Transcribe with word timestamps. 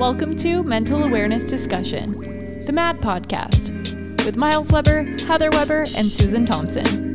Welcome 0.00 0.34
to 0.36 0.62
Mental 0.62 1.04
Awareness 1.04 1.44
Discussion, 1.44 2.64
the 2.64 2.72
MAD 2.72 3.02
podcast, 3.02 4.24
with 4.24 4.34
Miles 4.34 4.72
Weber, 4.72 5.02
Heather 5.26 5.50
Weber, 5.50 5.84
and 5.94 6.10
Susan 6.10 6.46
Thompson. 6.46 7.09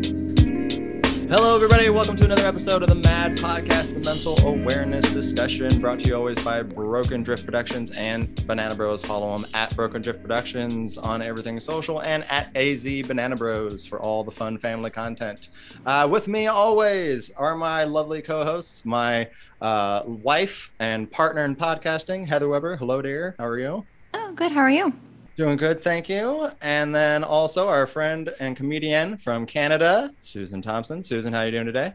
Hello, 1.27 1.55
everybody. 1.55 1.89
Welcome 1.89 2.15
to 2.17 2.23
another 2.23 2.45
episode 2.45 2.83
of 2.83 2.89
the 2.89 2.95
MAD 2.95 3.37
Podcast, 3.39 3.95
the 3.95 3.99
mental 4.01 4.39
awareness 4.45 5.03
discussion, 5.11 5.81
brought 5.81 5.99
to 6.01 6.07
you 6.07 6.15
always 6.15 6.37
by 6.43 6.61
Broken 6.61 7.23
Drift 7.23 7.45
Productions 7.45 7.89
and 7.89 8.45
Banana 8.45 8.75
Bros. 8.75 9.03
Follow 9.03 9.35
them 9.35 9.49
at 9.55 9.75
Broken 9.75 10.03
Drift 10.03 10.21
Productions 10.21 10.99
on 10.99 11.23
everything 11.23 11.59
social 11.59 12.03
and 12.03 12.25
at 12.25 12.55
AZ 12.55 12.83
Banana 13.07 13.35
Bros 13.35 13.87
for 13.87 13.99
all 13.99 14.23
the 14.23 14.31
fun 14.31 14.59
family 14.59 14.91
content. 14.91 15.49
Uh, 15.83 16.07
with 16.09 16.27
me 16.27 16.45
always 16.45 17.31
are 17.31 17.55
my 17.55 17.85
lovely 17.85 18.21
co 18.21 18.43
hosts, 18.43 18.85
my 18.85 19.27
uh, 19.61 20.03
wife 20.05 20.71
and 20.77 21.09
partner 21.09 21.43
in 21.43 21.55
podcasting, 21.55 22.27
Heather 22.27 22.47
Weber. 22.47 22.75
Hello, 22.75 23.01
dear. 23.01 23.33
How 23.39 23.47
are 23.47 23.59
you? 23.59 23.83
Oh, 24.13 24.31
good. 24.33 24.51
How 24.51 24.61
are 24.61 24.69
you? 24.69 24.93
Doing 25.37 25.57
good, 25.57 25.81
thank 25.81 26.07
you. 26.07 26.49
And 26.61 26.95
then 26.95 27.21
also 27.21 27.67
our 27.67 27.85
friend 27.85 28.33
and 28.39 28.55
comedian 28.55 29.17
from 29.17 29.45
Canada, 29.45 30.13
Susan 30.19 30.61
Thompson. 30.61 31.03
Susan, 31.03 31.33
how 31.33 31.41
are 31.41 31.45
you 31.45 31.51
doing 31.51 31.65
today? 31.65 31.93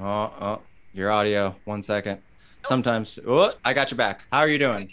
Oh, 0.00 0.32
oh, 0.40 0.60
your 0.94 1.10
audio. 1.10 1.54
One 1.64 1.82
second. 1.82 2.22
Sometimes, 2.64 3.18
oh, 3.26 3.52
I 3.62 3.74
got 3.74 3.90
your 3.90 3.96
back. 3.98 4.24
How 4.32 4.38
are 4.38 4.48
you 4.48 4.58
doing? 4.58 4.90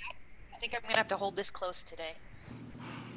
I 0.54 0.58
think 0.60 0.76
I'm 0.76 0.82
gonna 0.82 0.98
have 0.98 1.08
to 1.08 1.16
hold 1.16 1.38
this 1.38 1.50
close 1.50 1.84
today. 1.84 2.12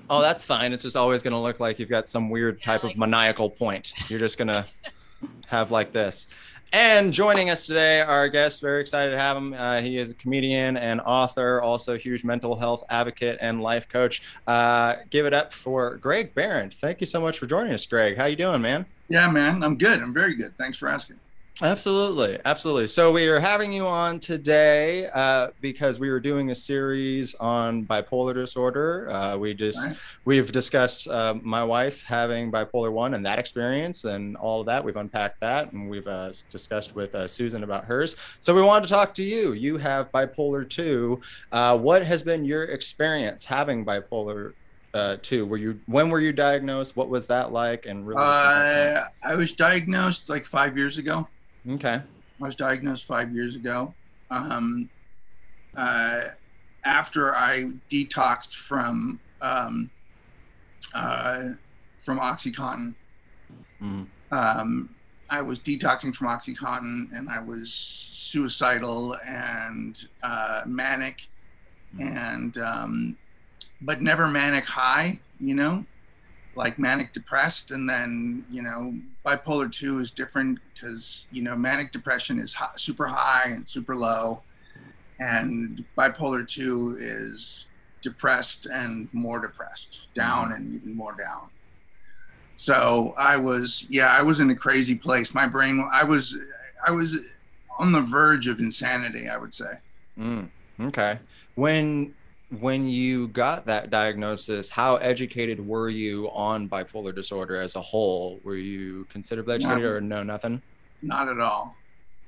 Oh, 0.08 0.20
that's 0.20 0.44
fine. 0.44 0.72
It's 0.72 0.84
just 0.84 0.96
always 0.96 1.22
to 1.32 1.40
look 1.40 1.58
like 1.58 1.80
you've 1.80 1.88
got 1.88 2.08
some 2.08 2.30
weird 2.30 2.62
type 2.62 2.84
of 2.84 2.96
maniacal 2.96 3.50
point. 3.50 3.92
You're 4.08 4.20
just 4.20 4.38
to 4.48 4.64
have 5.48 5.72
like 5.72 5.92
this. 5.92 6.28
And 6.72 7.12
joining 7.12 7.48
us 7.48 7.66
today, 7.66 8.00
our 8.00 8.28
guest, 8.28 8.60
very 8.60 8.80
excited 8.80 9.12
to 9.12 9.18
have 9.18 9.36
him. 9.36 9.54
Uh, 9.54 9.80
he 9.80 9.96
is 9.98 10.10
a 10.10 10.14
comedian 10.14 10.76
and 10.76 11.00
author, 11.00 11.62
also 11.62 11.96
huge 11.96 12.24
mental 12.24 12.56
health 12.56 12.84
advocate 12.90 13.38
and 13.40 13.62
life 13.62 13.88
coach. 13.88 14.22
Uh, 14.46 14.96
give 15.10 15.26
it 15.26 15.32
up 15.32 15.52
for 15.52 15.96
Greg 15.96 16.34
Behrendt. 16.34 16.74
Thank 16.74 17.00
you 17.00 17.06
so 17.06 17.20
much 17.20 17.38
for 17.38 17.46
joining 17.46 17.72
us, 17.72 17.86
Greg. 17.86 18.16
How 18.16 18.26
you 18.26 18.36
doing, 18.36 18.60
man? 18.60 18.84
Yeah, 19.08 19.30
man, 19.30 19.62
I'm 19.62 19.78
good. 19.78 20.02
I'm 20.02 20.12
very 20.12 20.34
good. 20.34 20.56
Thanks 20.58 20.76
for 20.76 20.88
asking. 20.88 21.18
Absolutely, 21.62 22.38
absolutely. 22.44 22.86
So 22.86 23.10
we 23.10 23.28
are 23.28 23.40
having 23.40 23.72
you 23.72 23.86
on 23.86 24.20
today 24.20 25.08
uh, 25.14 25.48
because 25.62 25.98
we 25.98 26.10
were 26.10 26.20
doing 26.20 26.50
a 26.50 26.54
series 26.54 27.34
on 27.36 27.86
bipolar 27.86 28.34
disorder. 28.34 29.08
Uh, 29.10 29.38
we 29.38 29.54
just 29.54 29.78
Right. 29.86 29.96
we've 30.26 30.52
discussed 30.52 31.08
uh, 31.08 31.34
my 31.40 31.64
wife 31.64 32.04
having 32.04 32.52
bipolar 32.52 32.92
one 32.92 33.14
and 33.14 33.24
that 33.24 33.38
experience 33.38 34.04
and 34.04 34.36
all 34.36 34.60
of 34.60 34.66
that. 34.66 34.84
We've 34.84 34.96
unpacked 34.96 35.40
that 35.40 35.72
and 35.72 35.88
we've 35.88 36.06
uh, 36.06 36.32
discussed 36.50 36.94
with 36.94 37.14
uh, 37.14 37.26
Susan 37.26 37.64
about 37.64 37.86
hers. 37.86 38.16
So 38.38 38.54
we 38.54 38.60
wanted 38.60 38.88
to 38.88 38.92
talk 38.92 39.14
to 39.14 39.22
you. 39.22 39.52
You 39.54 39.78
have 39.78 40.12
bipolar 40.12 40.68
two. 40.68 41.22
Uh, 41.52 41.78
what 41.78 42.04
has 42.04 42.22
been 42.22 42.44
your 42.44 42.64
experience 42.64 43.46
having 43.46 43.84
bipolar? 43.84 44.52
Uh, 44.94 45.16
two. 45.20 45.44
Were 45.44 45.58
you 45.58 45.78
when 45.84 46.08
were 46.08 46.20
you 46.20 46.32
diagnosed? 46.32 46.96
What 46.96 47.10
was 47.10 47.26
that 47.26 47.52
like? 47.52 47.84
And 47.84 48.06
really, 48.06 48.22
Uh, 48.24 49.02
I 49.22 49.34
was 49.34 49.52
diagnosed 49.52 50.30
like 50.30 50.46
five 50.46 50.78
years 50.78 50.96
ago. 50.96 51.28
Okay. 51.70 52.00
I 52.40 52.44
was 52.44 52.56
diagnosed 52.56 53.04
five 53.04 53.32
years 53.32 53.56
ago. 53.56 53.94
Um, 54.30 54.90
uh, 55.76 56.20
after 56.84 57.34
I 57.34 57.70
detoxed 57.90 58.54
from 58.54 59.20
um, 59.40 59.90
uh, 60.94 61.42
from 61.98 62.18
OxyContin, 62.18 62.94
Mm. 63.82 64.06
um, 64.30 64.88
I 65.28 65.42
was 65.42 65.60
detoxing 65.60 66.14
from 66.14 66.28
OxyContin, 66.28 67.12
and 67.12 67.28
I 67.28 67.40
was 67.40 67.72
suicidal 67.72 69.16
and 69.26 69.98
uh, 70.22 70.62
manic, 70.66 71.28
and 72.00 72.56
um, 72.58 73.16
but 73.82 74.00
never 74.00 74.28
manic 74.28 74.64
high. 74.64 75.18
You 75.40 75.54
know, 75.54 75.84
like 76.56 76.78
manic 76.78 77.12
depressed, 77.12 77.70
and 77.70 77.88
then 77.88 78.44
you 78.50 78.62
know 78.62 78.94
bipolar 79.24 79.70
two 79.70 79.98
is 79.98 80.10
different 80.10 80.58
because 80.72 81.26
you 81.30 81.42
know 81.42 81.54
manic 81.54 81.92
depression 81.92 82.38
is 82.38 82.54
hi- 82.54 82.70
super 82.76 83.06
high 83.06 83.50
and 83.50 83.68
super 83.68 83.94
low, 83.94 84.42
and 85.20 85.84
bipolar 85.96 86.46
two 86.46 86.96
is 86.98 87.66
depressed 88.02 88.66
and 88.66 89.08
more 89.12 89.40
depressed, 89.40 90.08
down 90.14 90.52
and 90.52 90.72
even 90.74 90.96
more 90.96 91.12
down. 91.12 91.48
So 92.56 93.14
I 93.18 93.36
was, 93.36 93.86
yeah, 93.90 94.08
I 94.08 94.22
was 94.22 94.40
in 94.40 94.50
a 94.50 94.54
crazy 94.54 94.94
place. 94.94 95.34
My 95.34 95.46
brain, 95.46 95.86
I 95.92 96.04
was, 96.04 96.38
I 96.86 96.90
was 96.90 97.36
on 97.78 97.92
the 97.92 98.00
verge 98.00 98.48
of 98.48 98.60
insanity. 98.60 99.28
I 99.28 99.36
would 99.36 99.52
say. 99.52 99.72
Mm, 100.18 100.48
okay. 100.80 101.18
When 101.54 102.14
when 102.60 102.88
you 102.88 103.28
got 103.28 103.66
that 103.66 103.90
diagnosis, 103.90 104.70
how 104.70 104.96
educated 104.96 105.64
were 105.64 105.88
you 105.88 106.30
on 106.30 106.68
bipolar 106.68 107.14
disorder 107.14 107.56
as 107.56 107.74
a 107.74 107.80
whole? 107.80 108.38
Were 108.44 108.56
you 108.56 109.04
considerably 109.10 109.56
educated 109.56 109.82
No. 109.82 109.88
or 109.90 110.00
no 110.00 110.22
nothing? 110.22 110.62
Not 111.02 111.28
at 111.28 111.40
all. 111.40 111.74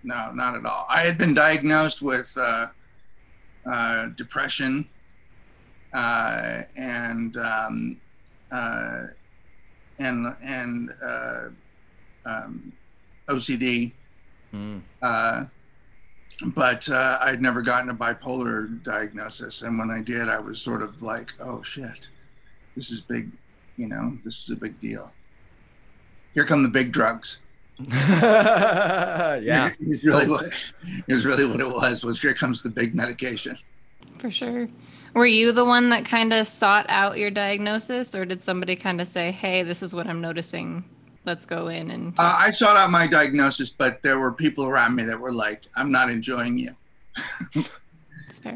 No, 0.02 0.30
not 0.32 0.54
at 0.54 0.64
all. 0.66 0.86
I 0.88 1.02
had 1.02 1.18
been 1.18 1.34
diagnosed 1.34 2.02
with 2.02 2.32
uh, 2.36 2.66
uh, 3.70 4.06
depression 4.16 4.88
uh, 5.92 6.62
and 6.76 7.36
um, 7.36 8.00
uh, 8.50 9.02
and 9.98 10.34
and 10.42 10.90
uh, 11.04 11.48
um, 12.26 12.72
OCD, 13.28 13.92
Mm, 14.54 14.80
uh, 15.02 15.44
but 16.46 16.88
uh, 16.88 17.18
I'd 17.20 17.42
never 17.42 17.62
gotten 17.62 17.90
a 17.90 17.94
bipolar 17.94 18.82
diagnosis. 18.84 19.62
And 19.62 19.78
when 19.78 19.90
I 19.90 20.00
did, 20.00 20.28
I 20.28 20.38
was 20.38 20.60
sort 20.60 20.82
of 20.82 21.02
like, 21.02 21.32
"Oh 21.40 21.62
shit, 21.62 22.08
this 22.74 22.90
is 22.90 23.00
big. 23.00 23.30
You 23.76 23.88
know, 23.88 24.18
this 24.24 24.42
is 24.42 24.50
a 24.50 24.56
big 24.56 24.78
deal. 24.80 25.12
Here 26.34 26.44
come 26.44 26.62
the 26.62 26.68
big 26.68 26.92
drugs." 26.92 27.40
yeah. 27.78 29.70
It's 29.80 30.02
really 30.04 30.26
what 30.26 30.46
it 31.06 31.12
was 31.12 31.24
really 31.24 31.46
what 31.46 31.60
it 31.60 31.70
was 31.70 32.04
was 32.04 32.20
here 32.20 32.34
comes 32.34 32.62
the 32.62 32.70
big 32.70 32.94
medication. 32.94 33.56
For 34.18 34.30
sure. 34.30 34.68
Were 35.14 35.26
you 35.26 35.52
the 35.52 35.64
one 35.64 35.88
that 35.90 36.04
kind 36.04 36.32
of 36.32 36.46
sought 36.48 36.86
out 36.88 37.18
your 37.18 37.30
diagnosis, 37.30 38.14
or 38.14 38.24
did 38.24 38.42
somebody 38.42 38.76
kind 38.76 39.00
of 39.00 39.08
say, 39.08 39.30
hey, 39.30 39.62
this 39.62 39.82
is 39.82 39.94
what 39.94 40.06
I'm 40.06 40.20
noticing? 40.20 40.84
Let's 41.28 41.44
go 41.44 41.68
in 41.68 41.90
and. 41.90 42.14
Uh, 42.18 42.36
I 42.38 42.50
sought 42.50 42.78
out 42.78 42.90
my 42.90 43.06
diagnosis, 43.06 43.68
but 43.68 44.02
there 44.02 44.18
were 44.18 44.32
people 44.32 44.64
around 44.64 44.94
me 44.94 45.02
that 45.02 45.20
were 45.20 45.30
like, 45.30 45.66
"I'm 45.76 45.92
not 45.92 46.08
enjoying 46.08 46.56
you. 46.56 46.74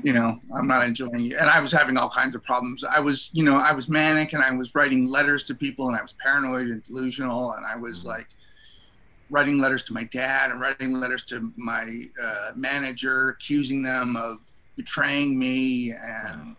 You 0.03 0.15
know, 0.15 0.41
I'm 0.57 0.67
not 0.67 0.83
enjoying 0.83 1.21
you." 1.21 1.37
And 1.37 1.51
I 1.51 1.61
was 1.61 1.71
having 1.71 1.99
all 1.99 2.09
kinds 2.09 2.35
of 2.35 2.43
problems. 2.43 2.83
I 2.83 2.99
was, 2.99 3.29
you 3.35 3.45
know, 3.45 3.57
I 3.57 3.73
was 3.75 3.91
manic, 3.91 4.33
and 4.33 4.43
I 4.43 4.55
was 4.55 4.75
writing 4.75 5.05
letters 5.05 5.45
to 5.45 5.55
people, 5.55 5.89
and 5.89 5.95
I 5.95 6.01
was 6.01 6.15
paranoid 6.15 6.69
and 6.69 6.83
delusional, 6.83 7.53
and 7.53 7.67
I 7.67 7.77
was 7.77 8.07
like 8.07 8.29
writing 9.29 9.61
letters 9.61 9.83
to 9.83 9.93
my 9.93 10.05
dad 10.05 10.51
and 10.51 10.59
writing 10.59 10.99
letters 10.99 11.25
to 11.25 11.53
my 11.57 12.09
uh, 12.25 12.53
manager, 12.57 13.29
accusing 13.29 13.83
them 13.83 14.17
of 14.17 14.39
betraying 14.77 15.39
me 15.39 15.93
and 15.93 16.57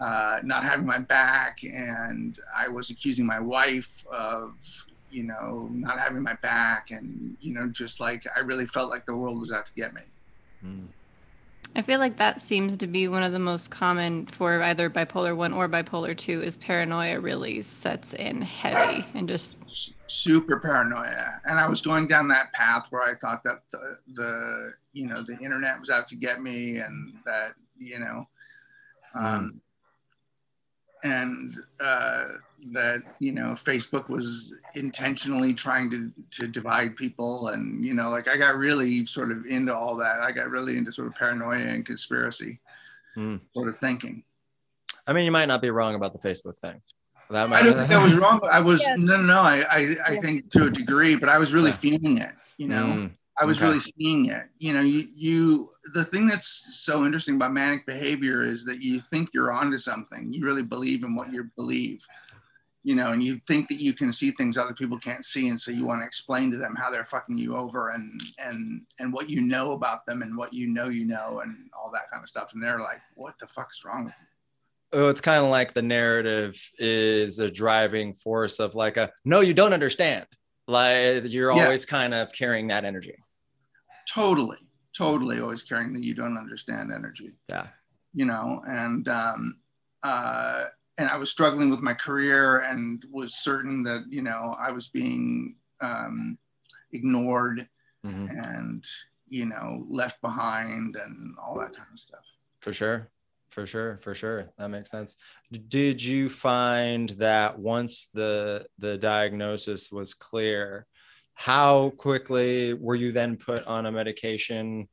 uh, 0.00 0.38
not 0.42 0.64
having 0.64 0.86
my 0.86 0.98
back, 0.98 1.58
and 1.62 2.38
I 2.56 2.68
was 2.68 2.88
accusing 2.88 3.26
my 3.26 3.40
wife 3.40 4.06
of, 4.06 4.85
you 5.10 5.22
know, 5.22 5.68
not 5.72 5.98
having 5.98 6.22
my 6.22 6.34
back, 6.34 6.90
and 6.90 7.36
you 7.40 7.54
know, 7.54 7.70
just 7.70 8.00
like 8.00 8.24
I 8.36 8.40
really 8.40 8.66
felt 8.66 8.90
like 8.90 9.06
the 9.06 9.16
world 9.16 9.40
was 9.40 9.52
out 9.52 9.66
to 9.66 9.74
get 9.74 9.94
me. 9.94 10.02
Mm, 10.64 10.86
I 11.74 11.82
feel 11.82 11.98
like 11.98 12.16
that 12.16 12.40
seems 12.40 12.76
to 12.78 12.86
be 12.86 13.06
one 13.08 13.22
of 13.22 13.32
the 13.32 13.38
most 13.38 13.70
common 13.70 14.26
for 14.26 14.62
either 14.62 14.88
bipolar 14.88 15.36
1 15.36 15.52
or 15.52 15.68
bipolar 15.68 16.16
2 16.16 16.42
is 16.42 16.56
paranoia 16.56 17.20
really 17.20 17.62
sets 17.62 18.14
in 18.14 18.40
heavy 18.40 19.04
and 19.14 19.28
just 19.28 19.58
Super 20.06 20.58
paranoia, 20.60 21.40
and 21.44 21.58
I 21.58 21.68
was 21.68 21.82
going 21.82 22.06
down 22.06 22.28
that 22.28 22.52
path 22.52 22.86
where 22.90 23.02
I 23.02 23.14
thought 23.16 23.42
that 23.44 23.62
the, 23.70 23.98
the 24.14 24.72
you 24.92 25.06
know 25.06 25.16
the 25.16 25.36
internet 25.38 25.78
was 25.78 25.90
out 25.90 26.06
to 26.08 26.16
get 26.16 26.40
me, 26.40 26.78
and 26.78 27.12
that 27.26 27.54
you 27.76 27.98
know, 27.98 28.26
um, 29.14 29.60
and 31.02 31.54
uh, 31.80 32.28
that 32.72 33.02
you 33.18 33.32
know 33.32 33.52
Facebook 33.52 34.08
was 34.08 34.54
intentionally 34.74 35.54
trying 35.54 35.90
to 35.90 36.10
to 36.38 36.48
divide 36.48 36.96
people, 36.96 37.48
and 37.48 37.84
you 37.84 37.94
know, 37.94 38.10
like 38.10 38.28
I 38.28 38.36
got 38.36 38.56
really 38.56 39.04
sort 39.06 39.30
of 39.30 39.46
into 39.46 39.74
all 39.74 39.96
that. 39.96 40.20
I 40.20 40.32
got 40.32 40.50
really 40.50 40.76
into 40.76 40.92
sort 40.92 41.08
of 41.08 41.14
paranoia 41.14 41.58
and 41.58 41.84
conspiracy 41.84 42.60
Mm. 43.16 43.40
sort 43.54 43.68
of 43.68 43.78
thinking. 43.78 44.22
I 45.06 45.14
mean, 45.14 45.24
you 45.24 45.32
might 45.32 45.46
not 45.46 45.62
be 45.62 45.70
wrong 45.70 45.94
about 45.94 46.12
the 46.12 46.18
Facebook 46.18 46.58
thing. 46.58 46.82
That 47.30 47.50
I 47.50 47.62
don't 47.62 47.78
think 47.78 47.90
I 47.90 48.02
was 48.04 48.14
wrong. 48.14 48.40
I 48.50 48.60
was 48.60 48.82
Yeah. 48.82 48.94
no, 48.96 49.16
no, 49.16 49.22
no. 49.22 49.40
I, 49.40 49.64
I, 49.70 49.96
I 50.06 50.16
think 50.20 50.50
to 50.50 50.66
a 50.66 50.70
degree, 50.70 51.16
but 51.16 51.28
I 51.30 51.38
was 51.38 51.52
really 51.54 51.70
Yeah. 51.70 51.76
feeling 51.76 52.18
it. 52.18 52.34
You 52.58 52.68
know, 52.68 52.84
Mm, 52.86 53.10
I 53.40 53.44
was 53.46 53.56
okay. 53.56 53.66
really 53.68 53.80
seeing 53.80 54.26
it. 54.26 54.48
You 54.58 54.74
know, 54.74 54.80
you, 54.80 55.06
you. 55.14 55.70
The 55.94 56.04
thing 56.04 56.26
that's 56.26 56.46
so 56.84 57.04
interesting 57.06 57.36
about 57.36 57.52
manic 57.52 57.86
behavior 57.86 58.44
is 58.44 58.64
that 58.66 58.82
you 58.82 59.00
think 59.00 59.30
you're 59.32 59.50
onto 59.52 59.78
something. 59.78 60.32
You 60.32 60.44
really 60.44 60.62
believe 60.62 61.02
in 61.02 61.14
what 61.14 61.32
you 61.32 61.50
believe. 61.56 62.04
You 62.86 62.94
know, 62.94 63.10
and 63.10 63.20
you 63.20 63.40
think 63.48 63.66
that 63.66 63.80
you 63.80 63.92
can 63.92 64.12
see 64.12 64.30
things 64.30 64.56
other 64.56 64.72
people 64.72 64.96
can't 64.96 65.24
see, 65.24 65.48
and 65.48 65.60
so 65.60 65.72
you 65.72 65.84
want 65.84 66.02
to 66.02 66.06
explain 66.06 66.52
to 66.52 66.56
them 66.56 66.76
how 66.76 66.88
they're 66.88 67.02
fucking 67.02 67.36
you 67.36 67.56
over 67.56 67.88
and 67.88 68.20
and 68.38 68.82
and 69.00 69.12
what 69.12 69.28
you 69.28 69.40
know 69.40 69.72
about 69.72 70.06
them 70.06 70.22
and 70.22 70.36
what 70.36 70.54
you 70.54 70.68
know 70.68 70.88
you 70.88 71.04
know 71.04 71.40
and 71.40 71.68
all 71.76 71.90
that 71.92 72.08
kind 72.12 72.22
of 72.22 72.28
stuff, 72.28 72.52
and 72.54 72.62
they're 72.62 72.78
like, 72.78 73.00
"What 73.16 73.40
the 73.40 73.48
fuck's 73.48 73.84
wrong 73.84 74.04
with 74.04 74.14
you?" 74.20 75.00
oh, 75.00 75.08
it's 75.08 75.20
kind 75.20 75.42
of 75.42 75.50
like 75.50 75.74
the 75.74 75.82
narrative 75.82 76.56
is 76.78 77.40
a 77.40 77.50
driving 77.50 78.14
force 78.14 78.60
of 78.60 78.76
like 78.76 78.96
a 78.96 79.10
no, 79.24 79.40
you 79.40 79.52
don't 79.52 79.72
understand. 79.72 80.26
Like 80.68 81.24
you're 81.24 81.50
Yeah. 81.56 81.64
always 81.64 81.84
kind 81.84 82.14
of 82.14 82.32
carrying 82.32 82.68
that 82.68 82.84
energy. 82.84 83.16
Totally, 84.08 84.58
totally, 84.96 85.40
always 85.40 85.64
carrying 85.64 85.92
the 85.92 86.00
you 86.00 86.14
don't 86.14 86.38
understand 86.38 86.92
energy. 86.92 87.36
Yeah. 87.48 87.66
you 88.14 88.24
know, 88.26 88.62
and 88.68 89.08
um, 89.08 89.58
uh, 90.04 90.66
and 90.98 91.08
I 91.08 91.16
was 91.16 91.30
struggling 91.30 91.70
with 91.70 91.80
my 91.80 91.92
career 91.94 92.60
and 92.60 93.04
was 93.10 93.34
certain 93.34 93.82
that 93.84 94.04
you 94.08 94.22
know 94.22 94.54
I 94.58 94.70
was 94.70 94.88
being 94.88 95.56
um, 95.80 96.38
ignored 96.92 97.68
Mhm. 98.04 98.30
and 98.30 98.84
you 99.26 99.46
know 99.46 99.84
left 99.88 100.20
behind 100.20 100.96
and 100.96 101.34
all 101.42 101.58
that 101.58 101.74
kind 101.74 101.88
of 101.92 101.98
stuff. 101.98 102.24
For 102.60 102.72
sure. 102.72 103.10
For 103.50 103.66
sure. 103.66 103.98
For 104.02 104.14
sure. 104.14 104.50
That 104.58 104.68
makes 104.68 104.90
sense. 104.90 105.16
Did 105.68 106.02
you 106.02 106.28
find 106.28 107.10
that 107.10 107.58
once 107.58 108.08
the 108.12 108.66
the 108.78 108.98
diagnosis 108.98 109.90
was 109.90 110.14
clear, 110.14 110.86
how 111.34 111.90
quickly 111.90 112.74
were 112.74 112.94
you 112.94 113.12
then 113.12 113.36
put 113.36 113.64
on 113.66 113.86
a 113.86 113.92
medication 113.92 114.88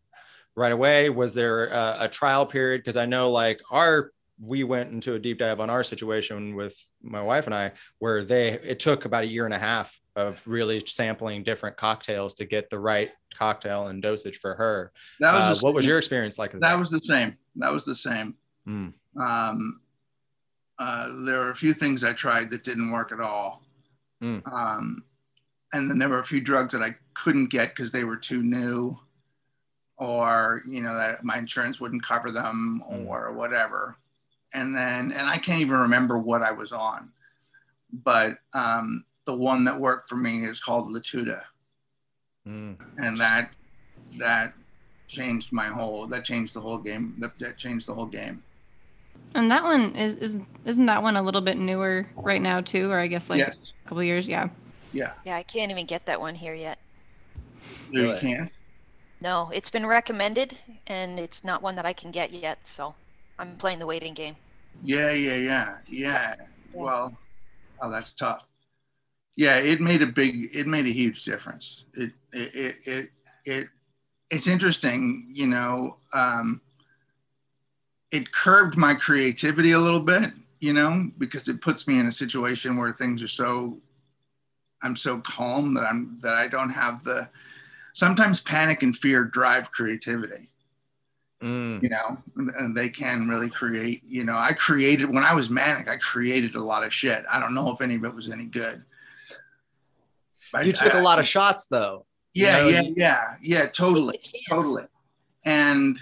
right 0.56 0.72
away? 0.72 1.10
Was 1.10 1.34
there 1.34 1.68
a, 1.68 1.98
a 2.02 2.08
trial 2.10 2.46
period? 2.46 2.80
Because 2.80 2.98
I 2.98 3.06
know 3.06 3.30
like 3.32 3.62
our 3.72 4.12
we 4.42 4.64
went 4.64 4.92
into 4.92 5.14
a 5.14 5.20
deep 5.20 5.38
dive 5.40 5.60
on 5.60 5.70
our 5.70 5.84
situation 5.84 6.56
with 6.56 6.76
my 7.02 7.22
wife 7.22 7.46
and 7.46 7.54
I, 7.56 7.72
where 8.00 8.24
they 8.24 8.54
it 8.54 8.80
took 8.80 9.06
about 9.06 9.24
a 9.24 9.28
year 9.28 9.46
and 9.46 9.54
a 9.54 9.60
half 9.60 9.98
of 10.16 10.42
really 10.46 10.82
sampling 10.86 11.44
different 11.44 11.78
cocktails 11.78 12.34
to 12.36 12.46
get 12.46 12.70
the 12.70 12.80
right 12.80 13.12
cocktail 13.36 13.88
and 13.88 14.02
dosage 14.02 14.40
for 14.40 14.54
her. 14.56 14.92
That 15.20 15.34
was 15.34 15.60
Uh, 15.60 15.66
what 15.66 15.74
was 15.74 15.86
your 15.86 15.98
experience 15.98 16.38
like? 16.38 16.52
that 16.60 16.80
was 16.80 16.90
the 16.90 17.02
same. 17.02 17.38
That 17.56 17.72
was 17.72 17.86
the 17.86 17.96
same. 17.96 18.36
Mm. 18.68 18.94
Um, 19.20 19.82
uh, 20.80 21.08
there 21.26 21.38
were 21.40 21.50
a 21.52 21.56
few 21.56 21.74
things 21.74 22.04
I 22.04 22.14
tried 22.14 22.50
that 22.52 22.64
didn't 22.64 22.92
work 22.92 23.12
at 23.12 23.20
all. 23.20 23.64
Mm. 24.22 24.42
Um, 24.52 25.04
and 25.74 25.90
then 25.90 25.98
there 26.00 26.10
were 26.10 26.20
a 26.20 26.24
few 26.24 26.42
drugs 26.42 26.74
that 26.74 26.82
I 26.82 26.96
couldn't 27.14 27.50
get 27.50 27.70
because 27.70 27.92
they 27.92 28.04
were 28.04 28.18
too 28.18 28.42
new 28.44 28.98
or, 29.98 30.62
you 30.68 30.82
know, 30.82 30.96
that 30.96 31.24
my 31.24 31.38
insurance 31.38 31.80
wouldn't 31.80 32.04
cover 32.04 32.32
them 32.32 32.84
Mm. 32.92 33.08
or 33.08 33.34
whatever. 33.34 33.96
And 34.54 34.76
then, 34.76 35.12
and 35.12 35.28
I 35.28 35.38
can't 35.38 35.62
even 35.62 35.78
remember 35.78 36.18
what 36.18 36.44
I 36.44 36.52
was 36.52 36.72
on, 36.72 37.10
but 38.04 38.38
um, 38.54 39.04
the 39.26 39.36
one 39.36 39.64
that 39.64 39.80
worked 39.80 40.08
for 40.08 40.16
me 40.16 40.46
is 40.46 40.60
called 40.60 40.94
Latuda. 40.94 41.42
Mm. 42.48 42.78
And 42.98 43.18
that, 43.18 43.52
that 44.20 44.54
changed 45.08 45.52
my 45.52 45.66
whole, 45.66 46.08
that 46.08 46.24
changed 46.24 46.54
the 46.54 46.62
whole 46.62 46.78
game. 46.78 47.16
That, 47.20 47.38
that 47.40 47.58
changed 47.58 47.88
the 47.88 47.94
whole 47.94 48.06
game. 48.06 48.44
And 49.36 49.50
that 49.52 49.64
one 49.64 49.96
is, 49.96 50.18
is 50.18 50.38
isn't 50.66 50.86
that 50.86 51.02
one 51.02 51.18
a 51.18 51.22
little 51.22 51.42
bit 51.42 51.58
newer 51.58 52.06
right 52.16 52.42
now 52.42 52.62
too, 52.62 52.92
or 52.92 53.00
I 53.00 53.08
guess 53.08 53.30
like 53.30 53.40
yes. 53.40 53.74
a 53.84 53.88
couple 53.88 54.00
of 54.00 54.06
years? 54.06 54.28
Yeah. 54.28 54.50
Yeah. 54.92 55.14
Yeah, 55.26 55.38
I 55.38 55.44
can't 55.44 55.72
even 55.72 55.86
get 55.88 56.06
that 56.06 56.20
one 56.20 56.36
here 56.36 56.54
yet. 56.54 56.78
No, 57.92 58.02
You 58.02 58.08
Really? 58.10 58.20
can't. 58.20 58.52
No, 59.22 59.50
it's 59.54 59.70
been 59.70 59.86
recommended, 59.86 60.58
and 60.86 61.18
it's 61.18 61.44
not 61.44 61.62
one 61.62 61.76
that 61.78 61.86
I 61.86 61.94
can 61.94 62.12
get 62.12 62.32
yet. 62.34 62.60
So 62.66 62.94
I'm 63.40 63.56
playing 63.56 63.80
the 63.80 63.86
waiting 63.86 64.14
game. 64.14 64.36
Yeah, 64.82 65.12
yeah, 65.12 65.36
yeah, 65.36 65.78
yeah. 65.88 66.36
Well, 66.74 67.18
oh, 67.82 67.92
that's 67.92 68.12
tough. 68.12 68.48
Yeah, 69.36 69.58
it 69.58 69.82
made 69.82 70.02
a 70.02 70.08
big, 70.08 70.56
it 70.56 70.68
made 70.68 70.86
a 70.86 70.92
huge 70.92 71.24
difference. 71.24 71.86
It, 71.94 72.12
it, 72.32 72.56
it, 72.56 72.76
it, 72.86 73.10
it 73.46 73.68
it's 74.30 74.48
interesting, 74.48 75.28
you 75.32 75.48
know. 75.48 75.98
Um, 76.14 76.62
it 78.12 78.32
curbed 78.32 78.78
my 78.78 78.94
creativity 78.94 79.72
a 79.72 79.80
little 79.80 80.00
bit, 80.00 80.32
you 80.60 80.74
know, 80.74 81.10
because 81.18 81.48
it 81.48 81.62
puts 81.62 81.88
me 81.88 81.98
in 82.00 82.06
a 82.08 82.12
situation 82.12 82.78
where 82.78 82.94
things 82.94 83.24
are 83.24 83.28
so, 83.28 83.80
I'm 84.84 84.96
so 84.96 85.20
calm 85.20 85.74
that 85.74 85.84
I'm 85.84 86.18
that 86.22 86.36
I 86.36 86.48
don't 86.48 86.70
have 86.70 87.04
the. 87.04 87.30
Sometimes 87.96 88.42
panic 88.42 88.82
and 88.82 88.96
fear 88.96 89.24
drive 89.24 89.72
creativity 89.72 90.50
Mm. 91.44 91.84
you 91.84 91.90
know 91.90 92.18
and- 92.38 92.50
and 92.52 92.78
they 92.78 92.88
can 92.88 93.28
really 93.28 93.50
create 93.50 94.02
you 94.08 94.24
know 94.24 94.36
i 94.36 94.54
created 94.54 95.14
when 95.14 95.26
i 95.26 95.34
was 95.34 95.50
manic 95.50 95.90
i 95.90 95.98
created 95.98 96.56
a 96.56 96.64
lot 96.64 96.86
of 96.86 96.94
shit. 96.94 97.26
I 97.30 97.38
don't 97.40 97.54
know 97.54 97.70
if 97.74 97.82
any 97.82 97.96
of 97.96 98.06
it 98.06 98.16
was 98.16 98.30
any 98.32 98.46
good. 98.46 98.82
But 100.54 100.66
You 100.66 100.72
took 100.72 100.94
a 100.94 101.00
a 101.00 101.02
lot 101.02 101.20
of 101.20 101.28
shots 101.28 101.66
though. 101.66 102.06
yeah 102.34 102.66
you 102.66 102.72
know, 102.74 102.82
yeah 102.82 102.92
yeah. 102.96 103.36
Yeah 103.42 103.66
totally 103.68 104.20
totally. 104.50 104.86
And 105.46 106.00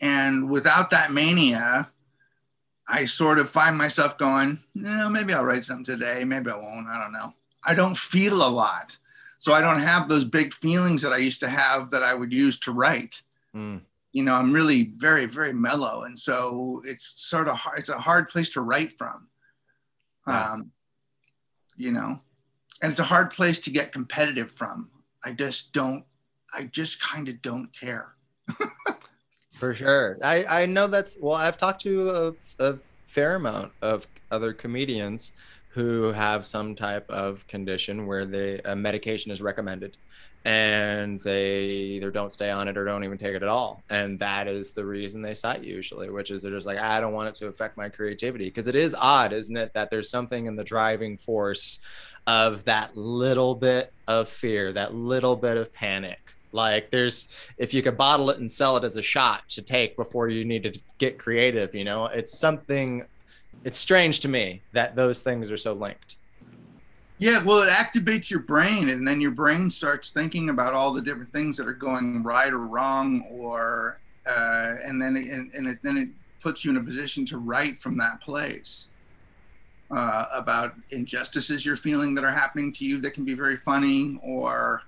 and 0.00 0.50
without 0.50 0.90
that 0.90 1.12
mania 1.12 1.88
i 2.88 3.06
sort 3.06 3.38
of 3.38 3.48
find 3.48 3.78
myself 3.78 4.18
going 4.18 4.58
no 4.74 5.08
maybe 5.08 5.32
i'll 5.32 5.44
write 5.44 5.64
something 5.64 5.84
today. 5.84 6.24
Maybe 6.24 6.50
i 6.50 6.56
won't. 6.56 6.86
I 6.88 7.00
don't 7.02 7.12
know. 7.12 7.32
I 7.64 7.74
don't 7.74 7.96
feel 7.96 8.46
a 8.46 8.50
lot. 8.50 8.98
So 9.38 9.52
i 9.54 9.60
don't 9.62 9.80
have 9.80 10.08
those 10.08 10.24
big 10.24 10.52
feelings 10.52 11.00
that 11.02 11.12
i 11.12 11.16
used 11.18 11.40
to 11.40 11.48
have 11.48 11.90
that 11.90 12.02
i 12.02 12.12
would 12.12 12.32
use 12.34 12.58
to 12.60 12.72
write. 12.72 13.22
Mm. 13.56 13.80
You 14.14 14.22
know 14.22 14.34
i'm 14.34 14.52
really 14.52 14.92
very 14.96 15.26
very 15.26 15.52
mellow 15.52 16.04
and 16.04 16.18
so 16.18 16.80
it's 16.86 17.28
sort 17.28 17.48
of 17.48 17.56
hard 17.56 17.78
it's 17.78 17.90
a 17.90 17.98
hard 17.98 18.28
place 18.28 18.48
to 18.50 18.62
write 18.62 18.96
from. 18.96 19.28
Um 20.26 20.70
you 21.76 21.92
know 21.92 22.18
and 22.80 22.90
it's 22.90 23.00
a 23.00 23.04
hard 23.04 23.30
place 23.30 23.58
to 23.58 23.70
get 23.70 23.92
competitive 23.92 24.50
from. 24.50 24.88
I 25.24 25.32
just 25.32 25.74
don't 25.74 26.04
i 26.54 26.64
just 26.64 27.00
kind 27.00 27.28
of 27.28 27.42
don't 27.42 27.70
care. 27.78 28.14
For 29.58 29.74
sure. 29.74 30.18
I, 30.22 30.62
I 30.62 30.66
know 30.66 30.86
that's 30.86 31.18
well, 31.20 31.34
I've 31.34 31.56
talked 31.56 31.82
to 31.82 32.10
a, 32.10 32.32
a 32.64 32.78
fair 33.06 33.36
amount 33.36 33.72
of 33.82 34.06
other 34.30 34.52
comedians 34.52 35.32
who 35.74 36.12
have 36.12 36.46
some 36.46 36.76
type 36.76 37.08
of 37.10 37.44
condition 37.48 38.06
where 38.06 38.24
they 38.24 38.60
a 38.64 38.76
medication 38.76 39.32
is 39.32 39.42
recommended 39.42 39.96
and 40.44 41.20
they 41.20 41.64
either 41.64 42.12
don't 42.12 42.32
stay 42.32 42.50
on 42.50 42.68
it 42.68 42.76
or 42.76 42.84
don't 42.84 43.02
even 43.02 43.18
take 43.18 43.34
it 43.34 43.42
at 43.42 43.48
all. 43.48 43.82
And 43.90 44.18
that 44.20 44.46
is 44.46 44.70
the 44.70 44.84
reason 44.84 45.20
they 45.20 45.34
cite 45.34 45.64
usually, 45.64 46.10
which 46.10 46.30
is 46.30 46.42
they're 46.42 46.52
just 46.52 46.66
like, 46.66 46.78
I 46.78 47.00
don't 47.00 47.12
want 47.14 47.28
it 47.28 47.34
to 47.36 47.48
affect 47.48 47.76
my 47.76 47.88
creativity. 47.88 48.44
Because 48.44 48.68
it 48.68 48.76
is 48.76 48.94
odd, 48.94 49.32
isn't 49.32 49.56
it, 49.56 49.72
that 49.74 49.90
there's 49.90 50.10
something 50.10 50.46
in 50.46 50.54
the 50.54 50.62
driving 50.62 51.16
force 51.16 51.80
of 52.26 52.62
that 52.64 52.96
little 52.96 53.54
bit 53.54 53.92
of 54.06 54.28
fear, 54.28 54.72
that 54.72 54.94
little 54.94 55.34
bit 55.34 55.56
of 55.56 55.72
panic. 55.72 56.20
Like 56.52 56.90
there's 56.90 57.28
if 57.58 57.74
you 57.74 57.82
could 57.82 57.96
bottle 57.96 58.30
it 58.30 58.38
and 58.38 58.50
sell 58.50 58.76
it 58.76 58.84
as 58.84 58.94
a 58.96 59.02
shot 59.02 59.48
to 59.48 59.62
take 59.62 59.96
before 59.96 60.28
you 60.28 60.44
need 60.44 60.62
to 60.62 60.80
get 60.98 61.18
creative, 61.18 61.74
you 61.74 61.82
know, 61.84 62.06
it's 62.06 62.38
something 62.38 63.06
it's 63.62 63.78
strange 63.78 64.20
to 64.20 64.28
me 64.28 64.62
that 64.72 64.96
those 64.96 65.20
things 65.20 65.50
are 65.50 65.56
so 65.56 65.72
linked. 65.72 66.16
yeah 67.18 67.42
well 67.42 67.62
it 67.62 67.70
activates 67.70 68.30
your 68.30 68.40
brain 68.40 68.88
and 68.88 69.06
then 69.06 69.20
your 69.20 69.30
brain 69.30 69.70
starts 69.70 70.10
thinking 70.10 70.50
about 70.50 70.72
all 70.72 70.92
the 70.92 71.00
different 71.00 71.32
things 71.32 71.56
that 71.56 71.66
are 71.66 71.72
going 71.72 72.22
right 72.22 72.52
or 72.52 72.66
wrong 72.66 73.22
or 73.30 73.98
uh, 74.26 74.76
and 74.84 75.00
then 75.00 75.16
it, 75.16 75.54
and, 75.54 75.66
it, 75.66 75.78
then 75.82 75.98
it 75.98 76.08
puts 76.40 76.64
you 76.64 76.70
in 76.70 76.78
a 76.78 76.82
position 76.82 77.26
to 77.26 77.38
write 77.38 77.78
from 77.78 77.96
that 77.98 78.20
place 78.20 78.88
uh, 79.90 80.26
about 80.32 80.74
injustices 80.90 81.64
you're 81.64 81.76
feeling 81.76 82.14
that 82.14 82.24
are 82.24 82.32
happening 82.32 82.72
to 82.72 82.84
you 82.84 83.00
that 83.00 83.12
can 83.12 83.24
be 83.24 83.34
very 83.34 83.56
funny 83.56 84.18
or 84.22 84.82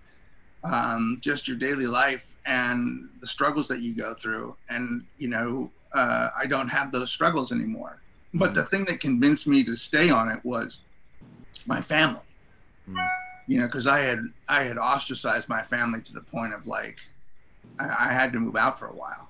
um, 0.65 1.19
just 1.21 1.47
your 1.47 1.57
daily 1.57 1.87
life 1.87 2.35
and 2.47 3.09
the 3.21 3.27
struggles 3.27 3.69
that 3.69 3.81
you 3.81 3.95
go 3.95 4.15
through 4.15 4.57
and 4.69 5.05
you 5.17 5.29
know 5.29 5.71
uh, 5.95 6.29
i 6.37 6.47
don't 6.47 6.69
have 6.69 6.91
those 6.93 7.11
struggles 7.11 7.53
anymore 7.53 8.01
but 8.35 8.55
the 8.55 8.65
thing 8.65 8.85
that 8.85 9.01
convinced 9.01 9.47
me 9.47 9.65
to 9.65 9.75
stay 9.75 10.11
on 10.11 10.29
it 10.31 10.41
was 10.45 10.83
my 11.67 11.81
family 11.81 12.21
Mm. 12.89 12.97
you 13.49 13.59
know 13.59 13.67
because 13.67 13.89
i 13.89 13.99
had 13.99 14.21
i 14.49 14.63
had 14.63 14.79
ostracized 14.79 15.49
my 15.49 15.61
family 15.63 16.01
to 16.03 16.13
the 16.13 16.21
point 16.21 16.55
of 16.55 16.69
like 16.69 17.01
I, 17.81 17.85
I 18.11 18.13
had 18.13 18.33
to 18.35 18.39
move 18.39 18.55
out 18.55 18.79
for 18.79 18.87
a 18.87 18.95
while 18.95 19.29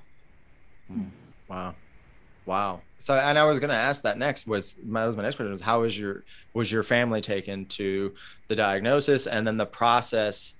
Wow. 1.48 1.74
Wow. 2.44 2.82
So 2.98 3.14
and 3.14 3.38
I 3.38 3.44
was 3.44 3.58
gonna 3.58 3.74
ask 3.74 4.02
that 4.02 4.18
next 4.18 4.46
was 4.46 4.76
my 4.84 5.06
was 5.06 5.16
my 5.16 5.22
next 5.22 5.36
question 5.36 5.52
was 5.52 5.60
how 5.60 5.80
was 5.82 5.98
your 5.98 6.24
was 6.54 6.70
your 6.70 6.82
family 6.82 7.20
taken 7.20 7.66
to 7.66 8.14
the 8.48 8.56
diagnosis 8.56 9.26
and 9.26 9.46
then 9.46 9.56
the 9.56 9.66
process 9.66 10.54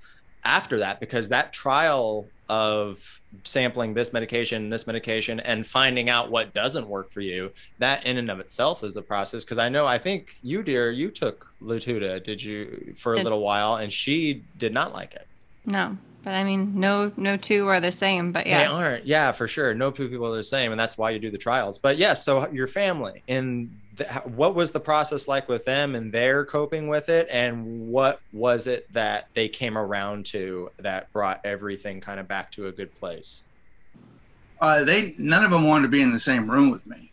after 0.45 0.78
that 0.78 1.00
because 1.00 1.28
that 1.28 1.52
trial 1.52 2.28
of 2.49 3.21
sampling 3.45 3.95
this 3.95 4.12
medication 4.12 4.71
this 4.71 4.87
medication 4.87 5.41
and 5.41 5.67
finding 5.67 6.09
out 6.09 6.31
what 6.31 6.55
doesn't 6.55 6.88
work 6.88 7.11
for 7.11 7.21
you 7.21 7.50
that 7.79 8.07
in 8.07 8.17
and 8.17 8.31
of 8.31 8.41
itself 8.41 8.83
is 8.83 8.97
a 8.97 9.03
process. 9.03 9.45
Because 9.45 9.59
i 9.59 9.69
know 9.69 9.87
i 9.87 9.99
think 9.99 10.37
you 10.43 10.62
dear 10.62 10.91
you 10.91 11.11
took 11.11 11.53
latuda 11.61 12.23
did 12.23 12.43
you 12.43 12.95
for 12.97 13.15
a 13.15 13.23
little 13.23 13.41
while 13.41 13.76
and 13.76 13.93
she 13.93 14.45
did 14.59 14.73
not 14.73 14.93
like 14.93 15.15
it. 15.15 15.26
No, 15.65 15.97
But 16.26 16.35
I 16.35 16.42
mean, 16.42 16.73
no, 16.75 17.12
no 17.16 17.37
two 17.37 17.68
are 17.68 17.78
the 17.78 17.92
same. 17.92 18.33
But 18.33 18.49
yeah, 18.49 18.59
They 18.59 18.66
aren't. 18.66 19.06
Yeah, 19.06 19.30
for 19.30 19.47
sure. 19.47 19.75
No 19.75 19.92
two 19.92 20.09
people 20.09 20.35
are 20.35 20.37
the 20.37 20.42
same, 20.42 20.73
and 20.73 20.80
that's 20.80 20.99
why 20.99 21.11
you 21.11 21.21
do 21.21 21.30
the 21.30 21.38
trials. 21.38 21.78
But 21.78 21.99
yeah, 21.99 22.14
so 22.14 22.50
your 22.50 22.66
family 22.66 23.23
and 23.28 23.71
th- 23.97 24.11
what 24.25 24.56
was 24.56 24.73
the 24.73 24.80
process 24.80 25.28
like 25.28 25.49
with 25.49 25.64
them 25.64 25.95
and 25.95 26.11
their 26.11 26.45
coping 26.45 26.88
with 26.88 27.11
it, 27.11 27.28
and 27.30 27.88
what 27.92 28.21
was 28.33 28.66
it 28.66 28.92
that 28.92 29.28
they 29.35 29.49
came 29.49 29.78
around 29.78 30.26
to 30.26 30.73
that 30.78 31.12
brought 31.12 31.40
everything 31.45 32.00
kind 32.00 32.18
of 32.18 32.26
back 32.26 32.50
to 32.52 32.66
a 32.66 32.73
good 32.73 32.92
place? 32.97 33.45
Uh, 34.61 34.83
they 34.83 35.14
none 35.21 35.45
of 35.45 35.52
them 35.52 35.64
wanted 35.64 35.83
to 35.83 35.88
be 35.88 36.02
in 36.02 36.11
the 36.11 36.18
same 36.18 36.50
room 36.50 36.73
with 36.73 36.85
me. 36.88 37.12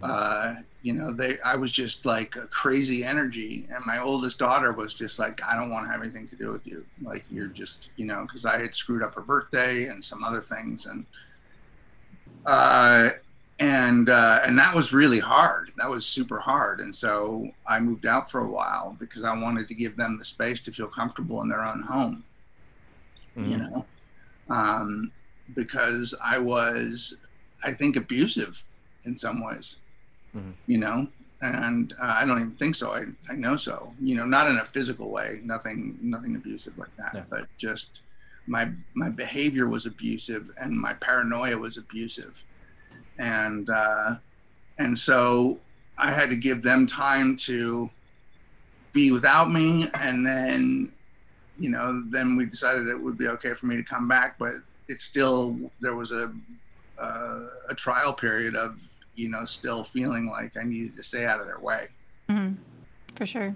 Uh, 0.00 0.54
you 0.84 0.92
know, 0.94 1.12
they 1.12 1.40
I 1.40 1.56
was 1.56 1.72
just 1.72 2.06
like 2.06 2.36
a 2.36 2.46
crazy 2.48 3.04
energy, 3.04 3.66
and 3.74 3.86
my 3.86 4.00
oldest 4.00 4.38
daughter 4.38 4.72
was 4.72 4.94
just 4.94 5.18
like, 5.18 5.42
I 5.44 5.56
don't 5.58 5.70
want 5.70 5.86
to 5.86 5.92
have 5.92 6.02
anything 6.02 6.28
to 6.28 6.36
do 6.36 6.52
with 6.52 6.66
you. 6.66 6.86
Like 7.02 7.24
you're 7.30 7.48
just, 7.48 7.92
you 7.96 8.06
know, 8.06 8.24
because 8.24 8.46
I 8.46 8.58
had 8.58 8.74
screwed 8.76 9.02
up 9.02 9.14
her 9.16 9.22
birthday 9.22 9.86
and 9.86 10.04
some 10.04 10.24
other 10.24 10.42
things, 10.42 10.86
and 10.86 11.06
uh, 12.46 13.10
and 13.58 14.10
uh, 14.10 14.40
and 14.44 14.58
that 14.58 14.74
was 14.74 14.92
really 14.92 15.20
hard. 15.20 15.72
That 15.78 15.90
was 15.90 16.06
super 16.06 16.38
hard, 16.40 16.80
and 16.80 16.94
so 16.94 17.48
I 17.68 17.80
moved 17.80 18.06
out 18.06 18.30
for 18.30 18.40
a 18.42 18.50
while 18.50 18.96
because 19.00 19.24
I 19.24 19.32
wanted 19.40 19.68
to 19.68 19.74
give 19.74 19.96
them 19.96 20.18
the 20.18 20.24
space 20.24 20.62
to 20.62 20.72
feel 20.72 20.88
comfortable 20.88 21.42
in 21.42 21.48
their 21.48 21.64
own 21.64 21.82
home. 21.82 22.24
You 23.42 23.58
Mhm. 23.58 23.58
know, 23.58 23.88
um, 24.50 25.12
because 25.54 26.14
I 26.24 26.38
was, 26.38 27.18
I 27.64 27.72
think, 27.74 27.96
abusive 27.96 28.64
in 29.04 29.16
some 29.16 29.44
ways. 29.44 29.78
Mhm. 30.34 30.54
You 30.66 30.78
know, 30.78 31.08
and 31.42 31.92
uh, 32.00 32.14
I 32.18 32.24
don't 32.24 32.40
even 32.40 32.56
think 32.56 32.74
so. 32.74 32.92
I, 32.92 33.04
I 33.30 33.34
know 33.34 33.56
so. 33.56 33.94
You 34.00 34.16
know, 34.16 34.24
not 34.24 34.50
in 34.50 34.58
a 34.58 34.64
physical 34.64 35.10
way, 35.10 35.40
nothing 35.44 35.98
nothing 36.00 36.36
abusive 36.36 36.76
like 36.78 36.94
that, 36.98 37.12
Yeah. 37.14 37.24
but 37.30 37.46
just 37.58 38.02
my 38.46 38.70
my 38.94 39.08
behavior 39.10 39.68
was 39.68 39.86
abusive 39.86 40.50
and 40.60 40.78
my 40.78 40.94
paranoia 40.94 41.56
was 41.58 41.76
abusive, 41.76 42.44
and 43.18 43.68
uh, 43.70 44.16
and 44.78 44.96
so 44.98 45.60
I 45.98 46.10
had 46.10 46.28
to 46.30 46.36
give 46.36 46.62
them 46.62 46.86
time 46.86 47.36
to 47.48 47.90
be 48.92 49.10
without 49.10 49.50
me, 49.50 49.88
and 49.94 50.26
then 50.26 50.92
you 51.58 51.70
know 51.70 52.02
then 52.10 52.36
we 52.36 52.46
decided 52.46 52.88
it 52.88 53.00
would 53.00 53.16
be 53.18 53.28
okay 53.28 53.54
for 53.54 53.66
me 53.66 53.76
to 53.76 53.82
come 53.84 54.08
back, 54.08 54.36
but 54.38 54.54
it 54.88 55.00
still 55.00 55.58
there 55.80 55.94
was 55.94 56.10
a 56.12 56.32
uh, 56.98 57.40
a 57.68 57.74
trial 57.74 58.12
period 58.12 58.54
of 58.56 58.80
you 59.16 59.28
know 59.28 59.44
still 59.44 59.84
feeling 59.84 60.26
like 60.28 60.56
I 60.56 60.62
needed 60.64 60.96
to 60.96 61.02
stay 61.02 61.24
out 61.26 61.40
of 61.40 61.46
their 61.46 61.60
way. 61.60 61.88
Mhm. 62.28 62.56
for 63.14 63.26
sure. 63.26 63.54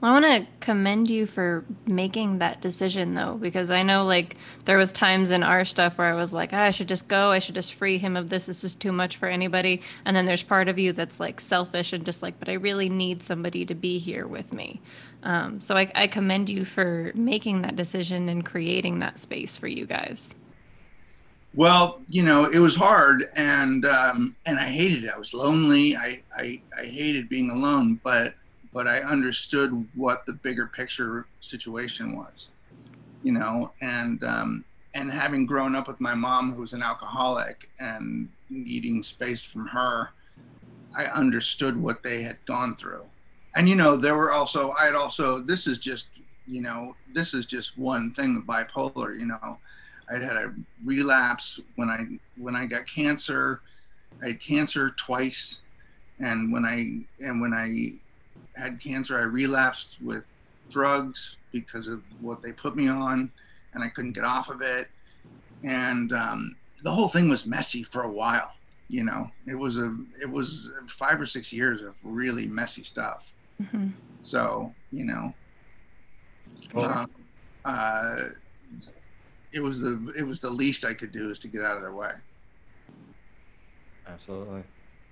Well, 0.00 0.10
I 0.10 0.20
want 0.20 0.24
to 0.46 0.52
commend 0.60 1.08
you 1.10 1.26
for 1.26 1.64
making 1.86 2.38
that 2.38 2.60
decision 2.60 3.14
though, 3.14 3.34
because 3.34 3.70
I 3.70 3.82
know 3.82 4.04
like 4.04 4.36
there 4.64 4.76
was 4.78 4.92
times 4.92 5.30
in 5.30 5.42
our 5.42 5.64
stuff 5.64 5.96
where 5.96 6.08
I 6.08 6.14
was 6.14 6.32
like, 6.32 6.50
ah, 6.52 6.62
I 6.62 6.70
should 6.70 6.88
just 6.88 7.06
go. 7.08 7.30
I 7.30 7.38
should 7.38 7.54
just 7.54 7.74
free 7.74 7.98
him 7.98 8.16
of 8.16 8.28
this. 8.28 8.46
This 8.46 8.64
is 8.64 8.74
too 8.74 8.92
much 8.92 9.16
for 9.16 9.26
anybody. 9.28 9.80
And 10.04 10.16
then 10.16 10.26
there's 10.26 10.42
part 10.42 10.68
of 10.68 10.78
you 10.78 10.92
that's 10.92 11.20
like 11.20 11.40
selfish 11.40 11.92
and 11.92 12.04
just 12.04 12.22
like, 12.22 12.38
but 12.38 12.48
I 12.48 12.54
really 12.54 12.88
need 12.88 13.22
somebody 13.22 13.64
to 13.66 13.74
be 13.74 13.98
here 13.98 14.26
with 14.26 14.52
me. 14.52 14.80
Um, 15.22 15.60
so 15.60 15.76
I, 15.76 15.90
I 15.94 16.06
commend 16.08 16.50
you 16.50 16.64
for 16.64 17.12
making 17.14 17.62
that 17.62 17.76
decision 17.76 18.28
and 18.28 18.44
creating 18.44 18.98
that 19.00 19.18
space 19.18 19.56
for 19.56 19.68
you 19.68 19.86
guys. 19.86 20.34
Well, 21.56 22.02
you 22.08 22.22
know, 22.22 22.44
it 22.44 22.58
was 22.58 22.76
hard, 22.76 23.30
and 23.34 23.86
um, 23.86 24.36
and 24.44 24.58
I 24.58 24.66
hated 24.66 25.04
it. 25.04 25.10
I 25.14 25.18
was 25.18 25.32
lonely. 25.32 25.96
I, 25.96 26.22
I 26.36 26.60
I 26.78 26.84
hated 26.84 27.30
being 27.30 27.50
alone, 27.50 27.98
but 28.04 28.34
but 28.74 28.86
I 28.86 28.98
understood 28.98 29.88
what 29.94 30.26
the 30.26 30.34
bigger 30.34 30.66
picture 30.66 31.26
situation 31.40 32.14
was, 32.14 32.50
you 33.22 33.32
know, 33.32 33.72
and 33.80 34.22
um, 34.22 34.66
and 34.94 35.10
having 35.10 35.46
grown 35.46 35.74
up 35.74 35.88
with 35.88 35.98
my 35.98 36.14
mom, 36.14 36.52
who 36.52 36.60
was 36.60 36.74
an 36.74 36.82
alcoholic, 36.82 37.70
and 37.80 38.28
needing 38.50 39.02
space 39.02 39.42
from 39.42 39.66
her, 39.68 40.10
I 40.94 41.06
understood 41.06 41.74
what 41.74 42.02
they 42.02 42.20
had 42.20 42.36
gone 42.46 42.76
through, 42.76 43.06
and 43.54 43.66
you 43.66 43.76
know, 43.76 43.96
there 43.96 44.16
were 44.16 44.30
also 44.30 44.72
I 44.78 44.84
had 44.84 44.94
also 44.94 45.40
this 45.40 45.66
is 45.66 45.78
just 45.78 46.10
you 46.46 46.60
know 46.60 46.94
this 47.14 47.32
is 47.32 47.46
just 47.46 47.78
one 47.78 48.10
thing 48.10 48.34
the 48.34 48.40
bipolar, 48.40 49.18
you 49.18 49.24
know. 49.24 49.58
I'd 50.10 50.22
had 50.22 50.36
a 50.36 50.54
relapse 50.84 51.60
when 51.74 51.88
I 51.90 52.06
when 52.36 52.54
I 52.56 52.66
got 52.66 52.86
cancer. 52.86 53.60
I 54.22 54.28
had 54.28 54.40
cancer 54.40 54.90
twice, 54.90 55.62
and 56.20 56.52
when 56.52 56.64
I 56.64 57.04
and 57.24 57.40
when 57.40 57.52
I 57.52 57.94
had 58.58 58.80
cancer, 58.80 59.18
I 59.18 59.22
relapsed 59.22 59.98
with 60.00 60.24
drugs 60.70 61.38
because 61.52 61.88
of 61.88 62.02
what 62.20 62.42
they 62.42 62.52
put 62.52 62.76
me 62.76 62.88
on, 62.88 63.30
and 63.74 63.84
I 63.84 63.88
couldn't 63.88 64.12
get 64.12 64.24
off 64.24 64.48
of 64.48 64.62
it. 64.62 64.88
And 65.64 66.12
um, 66.12 66.56
the 66.82 66.90
whole 66.90 67.08
thing 67.08 67.28
was 67.28 67.46
messy 67.46 67.82
for 67.82 68.02
a 68.02 68.10
while. 68.10 68.52
You 68.88 69.04
know, 69.04 69.26
it 69.46 69.54
was 69.54 69.76
a 69.78 69.96
it 70.22 70.30
was 70.30 70.70
five 70.86 71.20
or 71.20 71.26
six 71.26 71.52
years 71.52 71.82
of 71.82 71.94
really 72.04 72.46
messy 72.46 72.84
stuff. 72.84 73.32
Mhm. 73.60 73.92
So 74.22 74.72
you 74.90 75.04
know, 75.04 75.34
Well, 76.72 77.08
uh, 77.64 77.68
uh, 77.68 78.16
it 79.52 79.60
was 79.60 79.80
the 79.80 80.12
it 80.16 80.26
was 80.26 80.40
the 80.40 80.50
least 80.50 80.84
I 80.84 80.94
could 80.94 81.12
do 81.12 81.30
is 81.30 81.38
to 81.40 81.48
get 81.48 81.62
out 81.62 81.76
of 81.76 81.82
their 81.82 81.94
way. 81.94 82.12
Absolutely. 84.08 84.62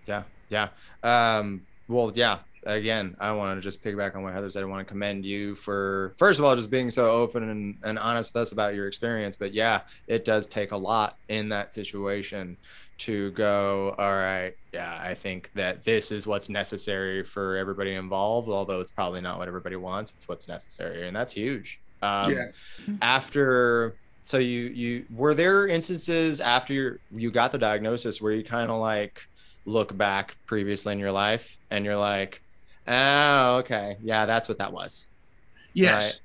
Yeah. 0.06 0.22
Yeah. 0.48 0.68
Um, 1.02 1.62
well, 1.88 2.12
yeah. 2.14 2.38
Again, 2.66 3.14
I 3.20 3.30
want 3.32 3.58
to 3.58 3.60
just 3.60 3.84
piggyback 3.84 4.16
on 4.16 4.22
what 4.22 4.32
Heather 4.32 4.50
said. 4.50 4.62
I 4.62 4.66
want 4.66 4.86
to 4.86 4.90
commend 4.90 5.26
you 5.26 5.54
for, 5.54 6.14
first 6.16 6.38
of 6.38 6.46
all, 6.46 6.56
just 6.56 6.70
being 6.70 6.90
so 6.90 7.10
open 7.10 7.50
and, 7.50 7.76
and 7.82 7.98
honest 7.98 8.32
with 8.32 8.40
us 8.40 8.52
about 8.52 8.74
your 8.74 8.88
experience. 8.88 9.36
But 9.36 9.52
yeah, 9.52 9.82
it 10.06 10.24
does 10.24 10.46
take 10.46 10.72
a 10.72 10.76
lot 10.76 11.18
in 11.28 11.50
that 11.50 11.72
situation 11.72 12.56
to 12.96 13.32
go, 13.32 13.94
all 13.98 14.12
right, 14.12 14.54
yeah, 14.72 14.98
I 14.98 15.12
think 15.12 15.50
that 15.54 15.84
this 15.84 16.10
is 16.10 16.26
what's 16.26 16.48
necessary 16.48 17.22
for 17.22 17.56
everybody 17.56 17.94
involved, 17.94 18.48
although 18.48 18.80
it's 18.80 18.90
probably 18.90 19.20
not 19.20 19.38
what 19.38 19.46
everybody 19.46 19.76
wants. 19.76 20.14
It's 20.16 20.26
what's 20.26 20.48
necessary. 20.48 21.06
And 21.06 21.14
that's 21.14 21.34
huge. 21.34 21.80
Um, 22.00 22.32
Yeah. 22.32 22.44
After 23.02 23.96
so 24.24 24.38
you 24.38 24.62
you 24.62 25.06
were 25.10 25.34
there 25.34 25.68
instances 25.68 26.40
after 26.40 26.72
you 26.74 26.98
you 27.10 27.30
got 27.30 27.52
the 27.52 27.58
diagnosis 27.58 28.20
where 28.20 28.32
you 28.32 28.44
kind 28.44 28.70
of 28.70 28.80
like 28.80 29.20
look 29.66 29.96
back 29.96 30.36
previously 30.46 30.92
in 30.92 30.98
your 30.98 31.12
life 31.12 31.58
and 31.70 31.84
you're 31.84 31.98
like 31.98 32.42
oh 32.88 33.58
okay 33.58 33.96
yeah 34.02 34.26
that's 34.26 34.48
what 34.48 34.58
that 34.58 34.72
was 34.72 35.10
Yes. 35.74 36.20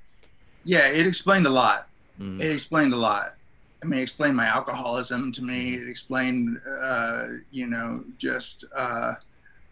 Yeah, 0.64 0.88
it 0.88 1.06
explained 1.06 1.46
a 1.46 1.50
lot. 1.50 1.88
Mm, 2.18 2.38
It 2.38 2.52
explained 2.52 2.92
a 2.92 2.96
lot. 2.96 3.36
I 3.82 3.86
mean, 3.86 4.00
it 4.00 4.02
explained 4.02 4.36
my 4.36 4.46
alcoholism 4.46 5.32
to 5.32 5.42
me. 5.42 5.74
It 5.74 5.88
explained, 5.88 6.58
uh, 6.82 7.26
you 7.50 7.66
know, 7.66 8.04
just 8.18 8.64
uh, 8.76 9.14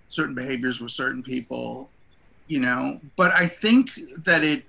certain 0.08 0.34
behaviors 0.34 0.80
with 0.80 0.92
certain 0.92 1.22
people, 1.22 1.92
you 2.48 2.60
know. 2.60 3.00
But 3.16 3.32
I 3.32 3.48
think 3.48 3.90
that 4.24 4.44
it, 4.44 4.64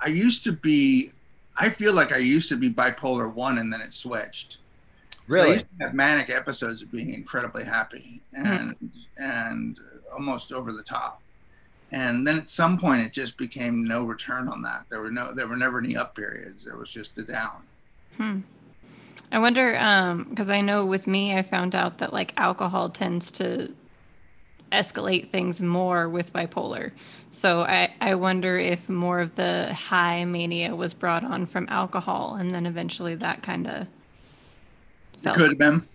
I 0.00 0.08
used 0.08 0.44
to 0.44 0.52
be, 0.52 1.12
I 1.60 1.68
feel 1.68 1.92
like 1.92 2.12
I 2.12 2.18
used 2.18 2.48
to 2.48 2.56
be 2.56 2.70
bipolar 2.70 3.32
one 3.32 3.58
and 3.58 3.72
then 3.72 3.82
it 3.82 3.92
switched. 3.92 4.58
So 5.28 5.40
I 5.42 5.46
used 5.46 5.66
to 5.78 5.84
have 5.84 5.94
manic 5.94 6.30
episodes 6.30 6.82
of 6.82 6.90
being 6.90 7.14
incredibly 7.14 7.62
happy 7.62 8.20
and 8.32 8.74
and 9.18 9.78
almost 10.12 10.52
over 10.52 10.72
the 10.72 10.82
top. 10.82 11.20
And 11.92 12.26
then 12.26 12.38
at 12.38 12.48
some 12.48 12.78
point 12.78 13.02
it 13.02 13.12
just 13.12 13.36
became 13.36 13.86
no 13.86 14.04
return 14.04 14.48
on 14.48 14.62
that. 14.62 14.86
There 14.88 15.00
were 15.00 15.10
no 15.10 15.32
there 15.32 15.46
were 15.46 15.56
never 15.56 15.78
any 15.78 15.96
up 15.96 16.16
periods. 16.16 16.64
There 16.64 16.76
was 16.76 16.90
just 16.90 17.18
a 17.18 17.22
down. 17.22 17.62
Hmm. 18.16 18.40
I 19.32 19.38
wonder, 19.38 19.78
um, 19.78 20.24
because 20.24 20.50
I 20.50 20.60
know 20.60 20.84
with 20.84 21.06
me, 21.06 21.36
I 21.36 21.42
found 21.42 21.76
out 21.76 21.98
that 21.98 22.12
like 22.12 22.32
alcohol 22.36 22.88
tends 22.88 23.30
to 23.32 23.72
escalate 24.72 25.30
things 25.30 25.60
more 25.60 26.08
with 26.08 26.32
bipolar. 26.32 26.90
So 27.32 27.62
I, 27.62 27.92
I 28.00 28.14
wonder 28.16 28.58
if 28.58 28.88
more 28.88 29.20
of 29.20 29.34
the 29.36 29.72
high 29.72 30.24
mania 30.24 30.74
was 30.74 30.94
brought 30.94 31.24
on 31.24 31.46
from 31.46 31.66
alcohol 31.68 32.36
and 32.38 32.50
then 32.50 32.66
eventually 32.66 33.14
that 33.16 33.42
kind 33.42 33.66
of 33.66 33.86
It 35.24 35.34
could 35.34 35.50
have 35.50 35.58
been. 35.58 35.88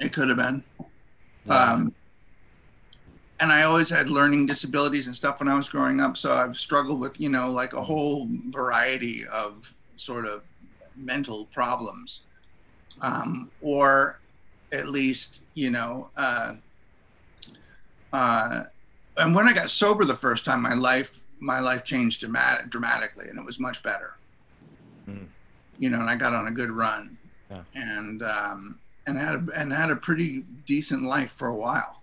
It 0.00 0.12
could 0.12 0.28
have 0.28 0.38
been. 0.38 0.62
Um, 1.48 1.94
and 3.40 3.52
I 3.52 3.62
always 3.62 3.88
had 3.90 4.08
learning 4.08 4.46
disabilities 4.46 5.06
and 5.06 5.14
stuff 5.14 5.40
when 5.40 5.48
I 5.48 5.56
was 5.56 5.68
growing 5.68 6.00
up. 6.00 6.16
So 6.16 6.32
I've 6.32 6.56
struggled 6.56 7.00
with, 7.00 7.20
you 7.20 7.28
know, 7.28 7.50
like 7.50 7.74
a 7.74 7.82
whole 7.82 8.28
variety 8.48 9.26
of 9.26 9.74
sort 9.96 10.24
of 10.26 10.48
mental 10.96 11.46
problems. 11.46 12.22
Um, 13.02 13.50
or 13.60 14.18
at 14.72 14.88
least, 14.88 15.44
you 15.54 15.70
know, 15.70 16.08
uh, 16.16 16.54
uh, 18.12 18.64
and 19.18 19.34
when 19.34 19.46
I 19.48 19.52
got 19.52 19.70
sober 19.70 20.04
the 20.04 20.14
first 20.14 20.44
time, 20.44 20.62
my 20.62 20.74
life 20.74 21.20
my 21.38 21.60
life 21.60 21.84
changed 21.84 22.20
dramatic, 22.20 22.70
dramatically, 22.70 23.28
and 23.28 23.38
it 23.38 23.44
was 23.44 23.60
much 23.60 23.82
better. 23.82 24.16
Mm. 25.08 25.26
You 25.78 25.90
know, 25.90 26.00
and 26.00 26.08
I 26.08 26.16
got 26.16 26.32
on 26.32 26.46
a 26.46 26.50
good 26.50 26.70
run, 26.70 27.16
Yeah. 27.50 27.62
and 27.74 28.22
um, 28.22 28.78
and 29.06 29.18
had 29.18 29.34
a, 29.34 29.60
and 29.60 29.72
had 29.72 29.90
a 29.90 29.96
pretty 29.96 30.44
decent 30.64 31.02
life 31.02 31.32
for 31.32 31.48
a 31.48 31.54
while. 31.56 32.00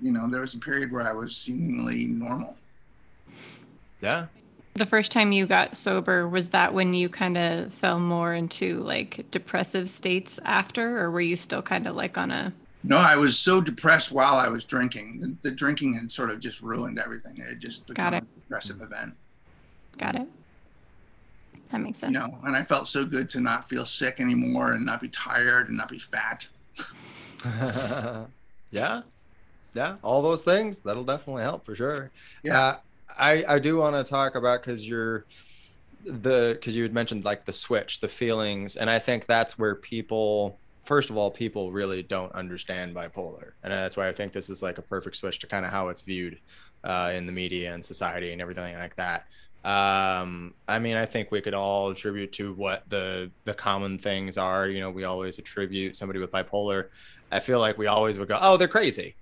You 0.00 0.12
know, 0.12 0.28
there 0.28 0.40
was 0.40 0.54
a 0.54 0.58
period 0.58 0.92
where 0.92 1.08
I 1.08 1.12
was 1.12 1.36
seemingly 1.36 2.04
normal. 2.06 2.56
yeah 4.00 4.26
the 4.74 4.86
first 4.86 5.10
time 5.10 5.32
you 5.32 5.44
got 5.44 5.76
sober 5.76 6.28
was 6.28 6.50
that 6.50 6.72
when 6.72 6.94
you 6.94 7.08
kind 7.08 7.36
of 7.36 7.74
fell 7.74 7.98
more 7.98 8.32
into 8.32 8.78
like 8.84 9.28
depressive 9.32 9.90
states 9.90 10.38
after 10.44 11.00
or 11.00 11.10
were 11.10 11.20
you 11.20 11.34
still 11.34 11.62
kind 11.62 11.84
of 11.88 11.96
like 11.96 12.16
on 12.16 12.30
a 12.30 12.52
no 12.84 12.96
i 12.96 13.16
was 13.16 13.38
so 13.38 13.60
depressed 13.60 14.12
while 14.12 14.34
i 14.34 14.48
was 14.48 14.64
drinking 14.64 15.20
the, 15.20 15.36
the 15.48 15.54
drinking 15.54 15.94
had 15.94 16.10
sort 16.10 16.30
of 16.30 16.40
just 16.40 16.62
ruined 16.62 16.98
everything 16.98 17.36
it 17.38 17.48
had 17.48 17.60
just 17.60 17.86
become 17.86 18.04
Got 18.04 18.14
it. 18.14 18.22
a 18.22 18.40
depressive 18.40 18.80
event 18.82 19.14
got 19.98 20.14
it 20.14 20.28
that 21.70 21.78
makes 21.78 21.98
sense 21.98 22.12
you 22.12 22.18
know 22.18 22.38
and 22.44 22.56
i 22.56 22.62
felt 22.62 22.88
so 22.88 23.04
good 23.04 23.28
to 23.30 23.40
not 23.40 23.68
feel 23.68 23.84
sick 23.84 24.20
anymore 24.20 24.72
and 24.72 24.84
not 24.86 25.00
be 25.00 25.08
tired 25.08 25.68
and 25.68 25.76
not 25.76 25.88
be 25.88 25.98
fat 25.98 26.46
yeah, 28.70 29.02
yeah, 29.74 29.96
all 30.02 30.22
those 30.22 30.42
things 30.42 30.80
that'll 30.80 31.04
definitely 31.04 31.42
help 31.42 31.64
for 31.64 31.74
sure. 31.74 32.10
Yeah. 32.42 32.58
Uh, 32.58 32.76
I 33.18 33.44
I 33.48 33.58
do 33.58 33.76
want 33.76 33.94
to 33.94 34.08
talk 34.08 34.34
about 34.34 34.60
because 34.60 34.88
you're 34.88 35.24
the 36.04 36.56
because 36.58 36.76
you 36.76 36.82
had 36.82 36.92
mentioned 36.92 37.24
like 37.24 37.44
the 37.44 37.52
switch, 37.52 38.00
the 38.00 38.08
feelings, 38.08 38.76
and 38.76 38.90
I 38.90 38.98
think 38.98 39.26
that's 39.26 39.58
where 39.58 39.74
people. 39.74 40.58
First 40.88 41.10
of 41.10 41.18
all, 41.18 41.30
people 41.30 41.70
really 41.70 42.02
don't 42.02 42.32
understand 42.32 42.94
bipolar, 42.94 43.52
and 43.62 43.70
that's 43.70 43.94
why 43.94 44.08
I 44.08 44.12
think 44.14 44.32
this 44.32 44.48
is 44.48 44.62
like 44.62 44.78
a 44.78 44.82
perfect 44.82 45.16
switch 45.16 45.38
to 45.40 45.46
kind 45.46 45.66
of 45.66 45.70
how 45.70 45.88
it's 45.88 46.00
viewed 46.00 46.38
uh, 46.82 47.12
in 47.14 47.26
the 47.26 47.32
media 47.32 47.74
and 47.74 47.84
society 47.84 48.32
and 48.32 48.40
everything 48.40 48.74
like 48.74 48.96
that. 48.96 49.26
Um, 49.66 50.54
I 50.66 50.78
mean, 50.78 50.96
I 50.96 51.04
think 51.04 51.30
we 51.30 51.42
could 51.42 51.52
all 51.52 51.90
attribute 51.90 52.32
to 52.32 52.54
what 52.54 52.88
the 52.88 53.30
the 53.44 53.52
common 53.52 53.98
things 53.98 54.38
are. 54.38 54.66
You 54.66 54.80
know, 54.80 54.90
we 54.90 55.04
always 55.04 55.38
attribute 55.38 55.94
somebody 55.94 56.20
with 56.20 56.32
bipolar. 56.32 56.86
I 57.30 57.40
feel 57.40 57.60
like 57.60 57.76
we 57.76 57.86
always 57.86 58.18
would 58.18 58.28
go, 58.28 58.38
"Oh, 58.40 58.56
they're 58.56 58.66
crazy," 58.66 59.14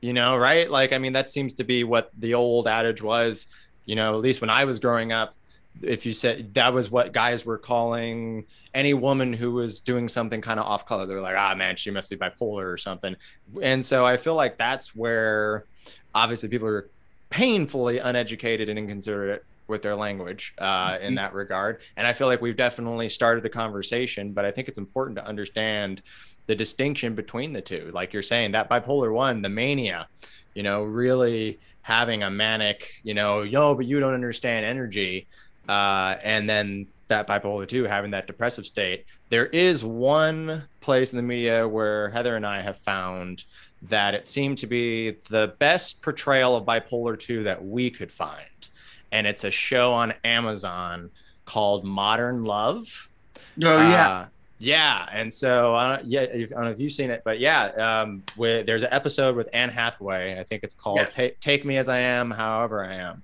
you 0.00 0.12
know, 0.12 0.36
right? 0.36 0.70
Like, 0.70 0.92
I 0.92 0.98
mean, 0.98 1.14
that 1.14 1.28
seems 1.28 1.54
to 1.54 1.64
be 1.64 1.82
what 1.82 2.12
the 2.16 2.34
old 2.34 2.68
adage 2.68 3.02
was. 3.02 3.48
You 3.84 3.96
know, 3.96 4.14
at 4.14 4.20
least 4.20 4.40
when 4.40 4.50
I 4.50 4.64
was 4.64 4.78
growing 4.78 5.10
up, 5.10 5.34
if 5.82 6.04
you 6.04 6.12
said 6.12 6.54
that 6.54 6.72
was 6.74 6.90
what 6.90 7.12
guys 7.12 7.46
were 7.46 7.58
calling 7.58 8.44
any 8.74 8.94
woman 8.94 9.32
who 9.32 9.52
was 9.52 9.80
doing 9.80 10.08
something 10.08 10.40
kind 10.40 10.60
of 10.60 10.66
off 10.66 10.86
color, 10.86 11.06
they 11.06 11.14
were 11.14 11.20
like, 11.20 11.36
"Ah, 11.36 11.54
man, 11.54 11.76
she 11.76 11.90
must 11.90 12.10
be 12.10 12.16
bipolar 12.16 12.72
or 12.72 12.76
something." 12.76 13.16
And 13.62 13.84
so 13.84 14.04
I 14.04 14.16
feel 14.16 14.34
like 14.34 14.58
that's 14.58 14.94
where 14.94 15.64
obviously 16.14 16.48
people 16.48 16.68
are 16.68 16.88
painfully 17.30 17.98
uneducated 17.98 18.68
and 18.68 18.78
inconsiderate 18.78 19.44
with 19.68 19.82
their 19.82 19.94
language 19.94 20.52
uh, 20.58 20.98
in 21.00 21.14
that 21.14 21.32
regard. 21.32 21.80
And 21.96 22.06
I 22.06 22.12
feel 22.12 22.26
like 22.26 22.42
we've 22.42 22.56
definitely 22.56 23.08
started 23.08 23.42
the 23.42 23.48
conversation, 23.48 24.32
but 24.32 24.44
I 24.44 24.50
think 24.50 24.68
it's 24.68 24.78
important 24.78 25.16
to 25.18 25.24
understand 25.24 26.02
the 26.46 26.56
distinction 26.56 27.14
between 27.14 27.52
the 27.52 27.62
two. 27.62 27.90
Like 27.94 28.12
you're 28.12 28.24
saying, 28.24 28.50
that 28.52 28.68
bipolar 28.68 29.12
one, 29.12 29.40
the 29.40 29.48
mania, 29.48 30.08
you 30.54 30.64
know, 30.64 30.82
really 30.82 31.60
having 31.82 32.24
a 32.24 32.30
manic, 32.30 32.90
you 33.04 33.14
know, 33.14 33.42
yo, 33.42 33.74
but 33.74 33.86
you 33.86 34.00
don't 34.00 34.14
understand 34.14 34.66
energy. 34.66 35.28
Uh, 35.70 36.16
and 36.24 36.50
then 36.50 36.88
that 37.06 37.28
bipolar 37.28 37.68
two, 37.68 37.84
having 37.84 38.10
that 38.10 38.26
depressive 38.26 38.66
state. 38.66 39.04
There 39.28 39.46
is 39.46 39.84
one 39.84 40.64
place 40.80 41.12
in 41.12 41.16
the 41.16 41.22
media 41.22 41.68
where 41.68 42.10
Heather 42.10 42.34
and 42.34 42.44
I 42.44 42.60
have 42.62 42.78
found 42.78 43.44
that 43.82 44.14
it 44.14 44.26
seemed 44.26 44.58
to 44.58 44.66
be 44.66 45.16
the 45.28 45.54
best 45.60 46.02
portrayal 46.02 46.56
of 46.56 46.64
bipolar 46.64 47.18
2 47.18 47.44
that 47.44 47.64
we 47.64 47.88
could 47.90 48.10
find. 48.10 48.68
And 49.12 49.26
it's 49.28 49.44
a 49.44 49.50
show 49.50 49.92
on 49.92 50.12
Amazon 50.24 51.10
called 51.44 51.84
Modern 51.84 52.42
Love. 52.44 53.08
oh 53.62 53.78
yeah 53.78 54.08
Uh, 54.10 54.26
yeah. 54.58 55.08
And 55.12 55.32
so, 55.32 55.74
uh, 55.74 56.00
yeah, 56.04 56.22
I 56.22 56.46
don't 56.50 56.64
know 56.64 56.70
if 56.70 56.78
you've 56.78 56.92
seen 56.92 57.10
it, 57.10 57.22
but 57.24 57.40
yeah, 57.40 57.66
um, 58.02 58.22
with, 58.36 58.66
there's 58.66 58.82
an 58.82 58.90
episode 58.92 59.34
with 59.34 59.48
Anne 59.54 59.70
Hathaway. 59.70 60.38
I 60.38 60.44
think 60.44 60.64
it's 60.64 60.74
called 60.74 60.98
Take 61.40 61.64
Me 61.64 61.76
As 61.78 61.88
I 61.88 62.00
Am, 62.00 62.30
However 62.30 62.84
I 62.84 62.94
Am. 62.94 63.22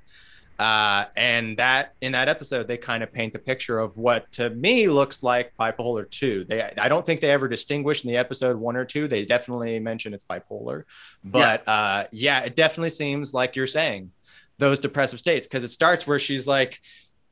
Uh, 0.58 1.04
and 1.16 1.56
that 1.58 1.94
in 2.00 2.12
that 2.12 2.28
episode, 2.28 2.66
they 2.66 2.76
kind 2.76 3.02
of 3.02 3.12
paint 3.12 3.32
the 3.32 3.38
picture 3.38 3.78
of 3.78 3.96
what 3.96 4.30
to 4.32 4.50
me 4.50 4.88
looks 4.88 5.22
like 5.22 5.52
bipolar 5.58 6.08
two. 6.08 6.44
They, 6.44 6.62
I 6.78 6.88
don't 6.88 7.04
think 7.04 7.20
they 7.20 7.30
ever 7.30 7.48
distinguish 7.48 8.04
in 8.04 8.08
the 8.08 8.16
episode 8.16 8.56
one 8.56 8.76
or 8.76 8.84
two. 8.84 9.06
They 9.06 9.24
definitely 9.24 9.78
mention 9.78 10.14
it's 10.14 10.24
bipolar, 10.24 10.84
but 11.24 11.66
uh, 11.68 12.04
yeah, 12.12 12.40
it 12.40 12.56
definitely 12.56 12.90
seems 12.90 13.34
like 13.34 13.56
you're 13.56 13.66
saying 13.66 14.12
those 14.58 14.78
depressive 14.78 15.18
states 15.18 15.46
because 15.46 15.64
it 15.64 15.70
starts 15.70 16.06
where 16.06 16.18
she's 16.18 16.46
like 16.46 16.80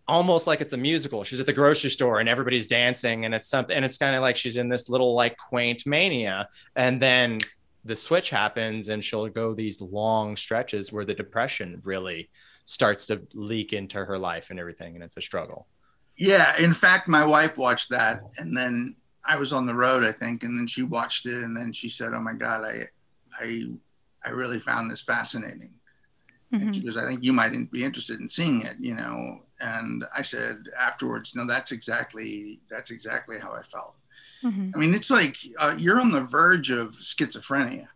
almost 0.07 0.47
like 0.47 0.61
it's 0.61 0.75
a 0.75 0.77
musical. 0.77 1.25
She's 1.25 1.41
at 1.41 1.47
the 1.47 1.53
grocery 1.53 1.91
store 1.91 2.21
and 2.21 2.29
everybody's 2.29 2.67
dancing 2.67 3.25
and 3.25 3.35
it's 3.35 3.49
something 3.49 3.75
and 3.75 3.85
it's 3.85 3.97
kind 3.97 4.15
of 4.15 4.23
like 4.23 4.37
she's 4.37 4.57
in 4.57 4.69
this 4.69 4.89
little 4.89 5.15
like 5.15 5.39
quaint 5.39 5.87
mania 5.87 6.49
and 6.77 7.01
then 7.01 7.39
the 7.85 7.97
switch 7.97 8.31
happens 8.31 8.89
and 8.89 9.05
she'll 9.05 9.29
go 9.29 9.55
these 9.55 9.81
long 9.81 10.37
stretches 10.37 10.93
where 10.93 11.05
the 11.05 11.15
depression 11.15 11.81
really 11.85 12.31
starts 12.65 13.07
to 13.07 13.23
leak 13.35 13.73
into 13.73 14.05
her 14.05 14.19
life 14.19 14.51
and 14.51 14.59
everything 14.59 14.95
and 14.95 15.05
it's 15.05 15.17
a 15.17 15.23
struggle. 15.23 15.67
Yeah, 16.17 16.57
in 16.59 16.73
fact, 16.73 17.09
my 17.09 17.25
wife 17.25 17.57
watched 17.59 17.91
that, 17.91 18.23
and 18.39 18.57
then 18.57 18.95
I 19.27 19.37
was 19.37 19.53
on 19.53 19.67
the 19.67 19.75
road, 19.75 20.05
I 20.05 20.13
think, 20.13 20.45
and 20.45 20.57
then 20.57 20.67
she 20.67 20.83
watched 20.83 21.27
it, 21.27 21.43
and 21.43 21.57
then 21.57 21.73
she 21.73 21.89
said, 21.89 22.15
"Oh 22.15 22.21
my 22.21 22.35
God, 22.35 22.65
I, 22.65 22.87
I, 23.41 23.67
I 24.25 24.31
really 24.31 24.61
found 24.61 24.91
this 24.91 25.03
fascinating." 25.03 25.75
And 26.53 26.73
she 26.73 26.83
Mhm. 26.83 26.85
goes, 26.85 26.97
"I 26.97 27.07
think 27.07 27.25
you 27.25 27.33
might 27.33 27.71
be 27.73 27.85
interested 27.85 28.21
in 28.21 28.29
seeing 28.29 28.63
it," 28.63 28.77
you 28.79 28.95
know. 28.95 29.43
And 29.61 30.05
I 30.17 30.23
said 30.23 30.69
afterwards, 30.79 31.35
"No, 31.35 31.47
that's 31.47 31.73
exactly 31.73 32.61
that's 32.71 32.93
exactly 32.93 33.41
how 33.41 33.53
I 33.53 33.63
felt." 33.63 33.97
Mhm. 34.45 34.73
I 34.73 34.79
mean, 34.79 34.95
it's 34.95 35.11
like 35.11 35.37
uh, 35.59 35.75
you're 35.77 36.01
on 36.01 36.13
the 36.13 36.21
verge 36.21 36.71
of 36.71 36.93
schizophrenia. 36.93 37.89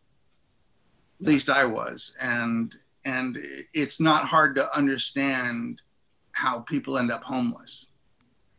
At 1.21 1.27
least 1.27 1.51
I 1.51 1.65
was, 1.65 2.17
and 2.21 2.77
and 3.09 3.39
it's 3.73 4.01
not 4.01 4.27
hard 4.27 4.55
to 4.57 4.77
understand 4.77 5.81
how 6.33 6.61
people 6.61 6.99
end 6.99 7.11
up 7.11 7.25
homeless 7.25 7.87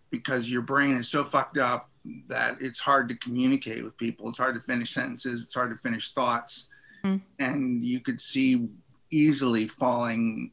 because 0.09 0.49
your 0.51 0.63
brain 0.63 0.95
is 0.95 1.07
so 1.07 1.23
fucked 1.23 1.57
up 1.57 1.89
that 2.27 2.57
it's 2.59 2.79
hard 2.79 3.07
to 3.09 3.15
communicate 3.15 3.83
with 3.83 3.95
people. 3.97 4.27
It's 4.27 4.39
hard 4.39 4.55
to 4.55 4.61
finish 4.61 4.91
sentences. 4.93 5.43
It's 5.43 5.53
hard 5.53 5.71
to 5.71 5.77
finish 5.77 6.13
thoughts, 6.13 6.67
Mm. 7.05 7.21
and 7.39 7.85
you 7.85 8.01
could 8.01 8.19
see 8.19 8.67
easily 9.09 9.67
falling 9.67 10.51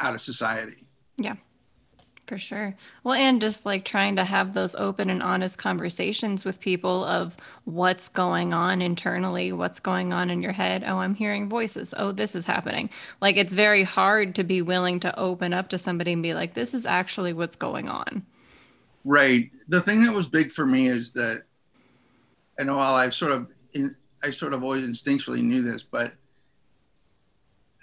out 0.00 0.14
of 0.14 0.20
society. 0.20 0.84
For 2.32 2.38
sure. 2.38 2.74
Well, 3.04 3.12
and 3.12 3.42
just 3.42 3.66
like 3.66 3.84
trying 3.84 4.16
to 4.16 4.24
have 4.24 4.54
those 4.54 4.74
open 4.74 5.10
and 5.10 5.22
honest 5.22 5.58
conversations 5.58 6.46
with 6.46 6.60
people 6.60 7.04
of 7.04 7.36
what's 7.64 8.08
going 8.08 8.54
on 8.54 8.80
internally, 8.80 9.52
what's 9.52 9.80
going 9.80 10.14
on 10.14 10.30
in 10.30 10.40
your 10.40 10.52
head. 10.52 10.82
Oh, 10.82 10.96
I'm 10.96 11.14
hearing 11.14 11.50
voices. 11.50 11.92
Oh, 11.94 12.10
this 12.10 12.34
is 12.34 12.46
happening. 12.46 12.88
Like 13.20 13.36
it's 13.36 13.52
very 13.52 13.82
hard 13.82 14.34
to 14.36 14.44
be 14.44 14.62
willing 14.62 14.98
to 15.00 15.20
open 15.20 15.52
up 15.52 15.68
to 15.68 15.76
somebody 15.76 16.14
and 16.14 16.22
be 16.22 16.32
like, 16.32 16.54
this 16.54 16.72
is 16.72 16.86
actually 16.86 17.34
what's 17.34 17.56
going 17.56 17.90
on. 17.90 18.24
Right. 19.04 19.50
The 19.68 19.82
thing 19.82 20.02
that 20.04 20.14
was 20.14 20.26
big 20.26 20.52
for 20.52 20.64
me 20.64 20.86
is 20.86 21.12
that, 21.12 21.42
and 22.58 22.70
oh, 22.70 22.76
while 22.76 22.94
I've 22.94 23.12
sort 23.12 23.32
of, 23.32 23.48
I 24.24 24.30
sort 24.30 24.54
of 24.54 24.62
always 24.62 24.88
instinctually 24.88 25.42
knew 25.42 25.60
this, 25.60 25.82
but 25.82 26.14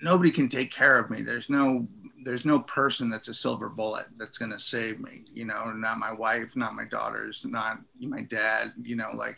nobody 0.01 0.31
can 0.31 0.49
take 0.49 0.71
care 0.71 0.97
of 0.97 1.11
me. 1.11 1.21
There's 1.21 1.51
no, 1.51 1.87
there's 2.23 2.45
no 2.45 2.59
person 2.59 3.09
that's 3.09 3.27
a 3.27 3.33
silver 3.33 3.69
bullet 3.69 4.07
that's 4.17 4.37
going 4.37 4.51
to 4.51 4.59
save 4.59 4.99
me. 4.99 5.23
You 5.31 5.45
know, 5.45 5.71
not 5.71 5.97
my 5.97 6.11
wife, 6.11 6.55
not 6.55 6.75
my 6.75 6.85
daughters, 6.85 7.45
not 7.47 7.79
my 7.99 8.21
dad. 8.21 8.73
You 8.81 8.95
know, 8.95 9.09
like 9.13 9.37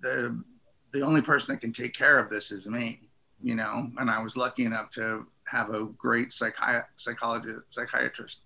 the, 0.00 0.42
the 0.92 1.02
only 1.02 1.22
person 1.22 1.54
that 1.54 1.60
can 1.60 1.72
take 1.72 1.94
care 1.94 2.18
of 2.18 2.30
this 2.30 2.52
is 2.52 2.66
me. 2.66 3.00
You 3.40 3.56
know, 3.56 3.90
and 3.98 4.08
I 4.08 4.22
was 4.22 4.36
lucky 4.36 4.64
enough 4.64 4.90
to 4.90 5.26
have 5.46 5.70
a 5.70 5.84
great 5.84 6.28
psychi- 6.28 6.84
psychologist, 6.96 7.60
psychiatrist, 7.70 8.42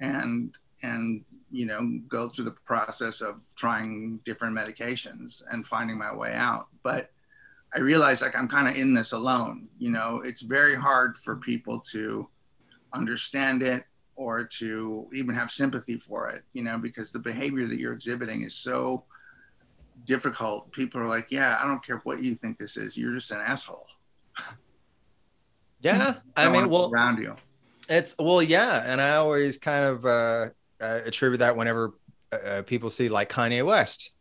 and 0.00 0.56
and 0.82 1.24
you 1.50 1.66
know 1.66 1.80
go 2.08 2.28
through 2.28 2.44
the 2.44 2.56
process 2.64 3.20
of 3.20 3.44
trying 3.54 4.18
different 4.24 4.56
medications 4.56 5.42
and 5.50 5.66
finding 5.66 5.98
my 5.98 6.12
way 6.14 6.32
out 6.32 6.68
but 6.82 7.10
i 7.74 7.78
realized 7.78 8.22
like 8.22 8.36
i'm 8.36 8.48
kind 8.48 8.66
of 8.66 8.74
in 8.74 8.94
this 8.94 9.12
alone 9.12 9.68
you 9.78 9.90
know 9.90 10.22
it's 10.24 10.40
very 10.40 10.74
hard 10.74 11.16
for 11.16 11.36
people 11.36 11.78
to 11.78 12.26
understand 12.94 13.62
it 13.62 13.84
or 14.14 14.44
to 14.44 15.08
even 15.14 15.34
have 15.34 15.50
sympathy 15.50 15.98
for 15.98 16.28
it 16.28 16.44
you 16.52 16.62
know 16.62 16.78
because 16.78 17.12
the 17.12 17.18
behavior 17.18 17.66
that 17.66 17.78
you're 17.78 17.92
exhibiting 17.94 18.42
is 18.42 18.54
so 18.54 19.04
difficult. 20.04 20.70
People 20.72 21.00
are 21.00 21.06
like 21.06 21.30
yeah 21.30 21.58
i 21.62 21.66
don't 21.66 21.84
care 21.84 21.98
what 22.04 22.22
you 22.22 22.34
think 22.34 22.58
this 22.58 22.76
is. 22.76 22.96
You're 22.96 23.14
just 23.14 23.30
an 23.30 23.40
asshole. 23.40 23.86
Yeah. 25.82 26.14
I 26.36 26.44
don't 26.44 26.52
mean, 26.52 26.70
well, 26.70 26.92
around 26.92 27.18
you. 27.18 27.34
It's 27.88 28.14
well, 28.16 28.40
yeah, 28.40 28.84
and 28.86 29.00
I 29.00 29.16
always 29.16 29.58
kind 29.58 29.84
of 29.84 30.06
uh, 30.06 30.50
uh, 30.80 31.00
attribute 31.04 31.40
that 31.40 31.56
whenever 31.56 31.94
uh, 32.30 32.62
people 32.64 32.88
see 32.88 33.08
like 33.08 33.28
Kanye 33.30 33.66
West 33.66 34.12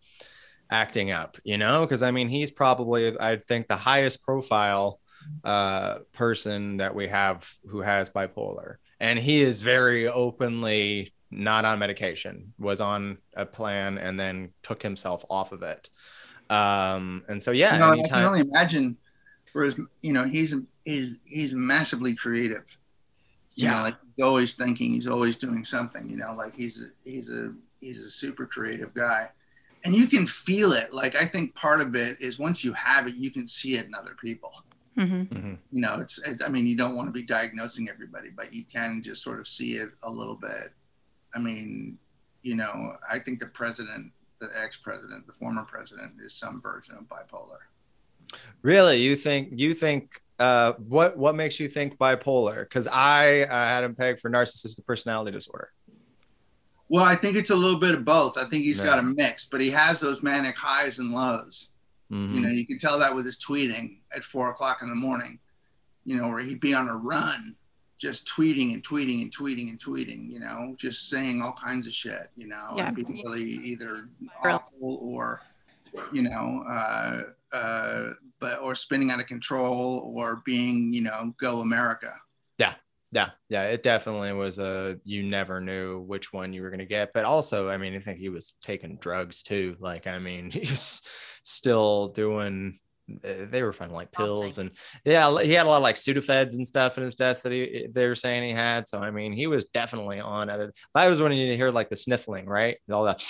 acting 0.72 1.12
up, 1.12 1.38
you 1.44 1.60
know, 1.60 1.86
because 1.86 2.02
I 2.02 2.10
mean 2.10 2.30
he's 2.30 2.50
probably 2.50 3.16
I 3.20 3.38
think 3.38 3.68
the 3.68 3.76
highest 3.76 4.24
profile 4.24 5.00
uh, 5.44 6.00
person 6.14 6.78
that 6.78 6.96
we 6.96 7.08
have 7.08 7.48
who 7.70 7.82
has 7.82 8.10
bipolar, 8.10 8.76
and 9.00 9.20
he 9.20 9.42
is 9.42 9.62
very 9.62 10.08
openly 10.08 11.14
not 11.32 11.66
on 11.66 11.80
medication, 11.80 12.54
was 12.60 12.82
on 12.82 13.18
a 13.36 13.46
plan, 13.46 13.98
and 13.98 14.20
then 14.20 14.54
took 14.64 14.84
himself 14.84 15.26
off 15.30 15.52
of 15.52 15.64
it. 15.64 15.90
Um, 16.50 17.24
and 17.30 17.42
so 17.42 17.52
yeah, 17.52 17.78
you 17.78 17.80
know, 17.80 17.92
I 17.92 18.10
can 18.14 18.24
only 18.24 18.42
imagine. 18.42 18.98
Whereas, 19.54 19.76
you 20.02 20.14
know, 20.14 20.26
he's 20.26 20.56
he's 20.86 21.16
he's 21.26 21.54
massively 21.54 22.16
creative, 22.16 22.66
You 23.56 23.68
know, 23.68 23.76
Yeah. 23.76 23.82
like 23.82 23.96
he's 24.16 24.26
always 24.26 24.54
thinking, 24.56 24.94
he's 24.94 25.08
always 25.08 25.38
doing 25.38 25.64
something. 25.66 26.10
You 26.10 26.18
know, 26.18 26.34
like 26.36 26.56
he's 26.56 26.84
a, 26.84 26.88
he's 27.10 27.32
a 27.32 27.54
he's 27.80 28.00
a 28.00 28.12
super 28.12 28.46
creative 28.48 28.94
guy, 28.94 29.30
and 29.86 29.96
you 29.96 30.08
can 30.08 30.28
feel 30.28 30.74
it. 30.74 30.94
Like 30.94 31.16
I 31.16 31.26
think 31.26 31.56
part 31.56 31.82
of 31.82 31.96
it 31.96 32.20
is 32.22 32.40
once 32.40 32.64
you 32.64 32.74
have 32.74 33.08
it, 33.08 33.16
you 33.16 33.32
can 33.32 33.48
see 33.48 33.76
it 33.78 33.86
in 33.88 33.96
other 33.96 34.16
people. 34.22 34.54
Hmm 34.96 35.04
Mhm. 35.24 35.58
You 35.72 35.82
know, 35.82 36.00
it's, 36.00 36.20
it's 36.26 36.44
I 36.44 36.50
mean, 36.50 36.66
you 36.68 36.76
don't 36.76 36.96
want 36.96 37.08
to 37.08 37.12
be 37.14 37.24
diagnosing 37.24 37.90
everybody, 37.90 38.30
but 38.30 38.54
you 38.54 38.66
can 38.66 39.02
just 39.02 39.24
sort 39.24 39.40
of 39.40 39.48
see 39.48 39.78
it 39.78 39.90
a 40.04 40.10
little 40.10 40.36
bit. 40.36 40.74
I 41.34 41.40
mean, 41.40 41.98
you 42.44 42.56
know, 42.56 42.98
I 43.10 43.20
think 43.20 43.40
the 43.40 43.48
president, 43.48 44.12
the 44.40 44.50
ex-president, 44.62 45.28
the 45.28 45.34
former 45.34 45.64
president, 45.64 46.14
is 46.24 46.34
some 46.34 46.62
version 46.62 46.96
of 46.96 47.04
bipolar. 47.06 47.60
Really, 48.64 48.98
you 49.02 49.16
think 49.16 49.60
you 49.60 49.74
think 49.74 50.22
uh, 50.40 50.74
what 50.74 51.18
what 51.18 51.36
makes 51.36 51.60
you 51.60 51.68
think 51.68 51.98
bipolar? 51.98 52.64
Because 52.64 52.88
I 52.88 53.42
uh, 53.44 53.48
had 53.68 53.84
him 53.84 53.96
pegged 53.96 54.20
for 54.20 54.30
narcissistic 54.30 54.86
personality 54.86 55.32
disorder. 55.32 55.72
Well, 56.90 57.06
I 57.06 57.16
think 57.16 57.38
it's 57.38 57.52
a 57.52 57.56
little 57.56 57.80
bit 57.80 57.96
of 57.96 58.04
both. 58.04 58.38
I 58.38 58.44
think 58.46 58.64
he's 58.66 58.78
Yeah. 58.80 58.86
got 58.86 59.00
a 59.00 59.04
mix, 59.04 59.46
but 59.46 59.62
he 59.62 59.70
has 59.70 60.00
those 60.02 60.22
manic 60.22 60.58
highs 60.58 61.00
and 61.00 61.12
lows. 61.12 61.70
Mhm. 62.12 62.36
You 62.36 62.41
know, 62.41 62.50
you 62.50 62.67
can 62.67 62.78
tell 62.78 63.00
that 63.00 63.15
with 63.15 63.26
his 63.26 63.38
tweeting 63.38 64.00
at 64.15 64.24
four 64.24 64.50
o'clock 64.52 64.82
in 64.82 64.89
the 64.89 64.95
morning. 64.95 65.39
You 66.04 66.17
know, 66.17 66.30
where 66.30 66.39
he'd 66.41 66.60
be 66.60 66.74
on 66.74 66.89
a 66.89 66.95
run, 66.97 67.56
just 67.97 68.26
tweeting 68.28 68.74
and 68.74 68.84
tweeting 68.84 69.21
and 69.21 69.32
tweeting 69.36 69.69
and 69.69 69.80
tweeting. 69.80 70.30
You 70.32 70.39
know, 70.39 70.76
just 70.78 71.10
saying 71.10 71.41
all 71.41 71.54
kinds 71.54 71.88
of 71.88 71.93
shit. 71.93 72.30
You 72.36 72.47
know, 72.47 72.74
Yeah. 72.76 72.88
and 72.88 72.95
being 72.95 73.21
really 73.26 73.43
either 73.43 74.10
awful 74.43 74.97
or, 75.02 75.41
you 76.12 76.24
know, 76.24 76.63
uh, 76.67 77.21
uh, 77.56 78.10
but 78.39 78.60
or 78.60 78.76
spinning 78.76 79.12
out 79.12 79.19
of 79.19 79.28
control 79.28 80.12
or 80.15 80.41
being, 80.45 80.91
you 80.91 81.02
know, 81.02 81.34
go 81.39 81.62
America. 81.62 82.13
Yeah, 83.13 83.32
yeah, 83.50 83.63
it 83.65 83.84
definitely 83.84 84.32
was 84.32 84.58
a 84.58 84.97
you 85.04 85.24
never 85.24 85.60
knew 85.60 86.00
which 86.00 86.32
one 86.32 86.54
you 86.54 86.62
were 86.62 86.69
gonna 86.69 86.86
get, 86.86 87.12
but 87.13 87.26
also, 87.26 87.69
I 87.69 87.76
mean, 87.78 87.93
I 87.95 88.00
think 88.00 88.19
he 88.19 88.30
was 88.30 88.54
taking 88.62 88.97
drugs 88.97 89.43
too. 89.43 89.76
Like, 89.80 90.08
I 90.08 90.17
mean, 90.19 90.50
he's 90.52 91.02
still 91.43 92.08
doing. 92.10 92.80
uh, 93.24 93.45
They 93.50 93.63
were 93.63 93.74
finding 93.74 93.95
like 93.97 94.13
pills 94.13 94.58
and 94.60 94.71
yeah, 95.04 95.41
he 95.41 95.52
had 95.52 95.65
a 95.65 95.69
lot 95.69 95.78
of 95.78 95.84
like 95.84 95.95
Sudafeds 95.97 96.54
and 96.54 96.65
stuff 96.65 96.97
in 96.97 97.04
his 97.04 97.15
desk 97.15 97.43
that 97.43 97.52
he 97.52 97.88
they 97.91 98.08
were 98.08 98.15
saying 98.15 98.43
he 98.43 98.52
had. 98.54 98.88
So 98.88 99.00
I 99.00 99.12
mean, 99.12 99.34
he 99.34 99.47
was 99.47 99.65
definitely 99.65 100.21
on 100.21 100.50
other. 100.50 100.71
I 100.95 101.10
was 101.10 101.21
wanting 101.21 101.50
to 101.50 101.58
hear 101.58 101.69
like 101.71 101.89
the 101.89 101.97
sniffling, 101.97 102.45
right? 102.45 102.78
All 102.89 103.04
that 103.06 103.21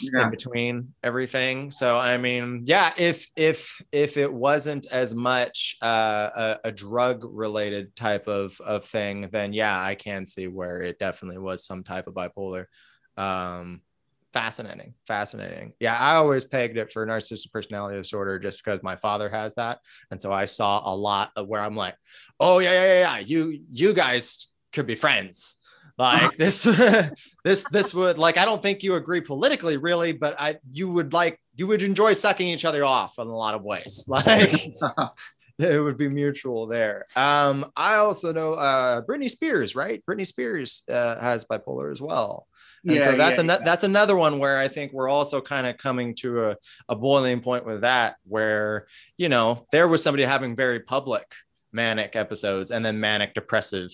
Yeah. 0.00 0.24
in 0.24 0.30
between 0.30 0.94
everything. 1.02 1.70
So 1.70 1.96
I 1.96 2.16
mean, 2.16 2.62
yeah, 2.64 2.92
if 2.96 3.26
if 3.36 3.80
if 3.92 4.16
it 4.16 4.32
wasn't 4.32 4.86
as 4.86 5.14
much 5.14 5.76
uh, 5.82 6.30
a, 6.34 6.68
a 6.68 6.72
drug 6.72 7.24
related 7.24 7.94
type 7.94 8.26
of 8.26 8.58
of 8.60 8.84
thing, 8.84 9.28
then 9.32 9.52
yeah, 9.52 9.78
I 9.82 9.94
can 9.94 10.24
see 10.24 10.46
where 10.48 10.82
it 10.82 10.98
definitely 10.98 11.38
was 11.38 11.64
some 11.64 11.84
type 11.84 12.06
of 12.06 12.14
bipolar. 12.14 12.66
Um, 13.18 13.82
fascinating, 14.32 14.94
fascinating. 15.06 15.74
Yeah, 15.78 15.96
I 15.96 16.14
always 16.16 16.44
pegged 16.44 16.78
it 16.78 16.90
for 16.90 17.06
narcissistic 17.06 17.52
personality 17.52 17.98
disorder 17.98 18.38
just 18.38 18.62
because 18.64 18.82
my 18.82 18.96
father 18.96 19.28
has 19.28 19.54
that, 19.56 19.80
and 20.10 20.20
so 20.20 20.32
I 20.32 20.46
saw 20.46 20.82
a 20.84 20.94
lot 20.94 21.32
of 21.36 21.48
where 21.48 21.60
I'm 21.60 21.76
like, 21.76 21.96
oh 22.40 22.60
yeah, 22.60 22.72
yeah, 22.72 22.84
yeah, 22.84 23.00
yeah. 23.00 23.18
you 23.18 23.60
you 23.70 23.92
guys 23.92 24.48
could 24.72 24.86
be 24.86 24.94
friends 24.94 25.58
like 25.98 26.36
this 26.38 26.62
this 27.44 27.64
this 27.70 27.94
would 27.94 28.18
like 28.18 28.38
i 28.38 28.44
don't 28.44 28.62
think 28.62 28.82
you 28.82 28.94
agree 28.94 29.20
politically 29.20 29.76
really 29.76 30.12
but 30.12 30.34
i 30.38 30.56
you 30.72 30.90
would 30.90 31.12
like 31.12 31.40
you 31.56 31.66
would 31.66 31.82
enjoy 31.82 32.12
sucking 32.12 32.48
each 32.48 32.64
other 32.64 32.84
off 32.84 33.18
in 33.18 33.26
a 33.26 33.36
lot 33.36 33.54
of 33.54 33.62
ways. 33.62 34.04
Like 34.08 34.74
it 35.58 35.82
would 35.82 35.96
be 35.96 36.10
mutual 36.10 36.66
there. 36.66 37.06
Um 37.16 37.72
i 37.76 37.94
also 37.96 38.32
know 38.32 38.52
uh 38.52 39.00
britney 39.02 39.30
spears 39.30 39.74
right? 39.74 40.04
Britney 40.06 40.26
spears 40.26 40.82
uh, 40.90 41.18
has 41.18 41.44
bipolar 41.46 41.90
as 41.90 42.00
well. 42.00 42.46
And 42.88 43.02
so 43.02 43.16
that's 43.16 43.36
yeah, 43.38 43.40
ano- 43.40 43.64
that's 43.64 43.82
another 43.82 44.16
one 44.16 44.38
where 44.38 44.58
I 44.58 44.68
think 44.68 44.92
we're 44.92 45.08
also 45.08 45.40
kind 45.40 45.66
of 45.66 45.76
coming 45.76 46.14
to 46.16 46.50
a, 46.50 46.56
a 46.88 46.94
boiling 46.94 47.40
point 47.40 47.66
with 47.66 47.80
that, 47.80 48.14
where 48.24 48.86
you 49.16 49.28
know 49.28 49.66
there 49.72 49.88
was 49.88 50.04
somebody 50.04 50.22
having 50.22 50.54
very 50.54 50.80
public 50.80 51.24
manic 51.72 52.14
episodes 52.14 52.70
and 52.70 52.84
then 52.84 53.00
manic 53.00 53.34
depressive 53.34 53.90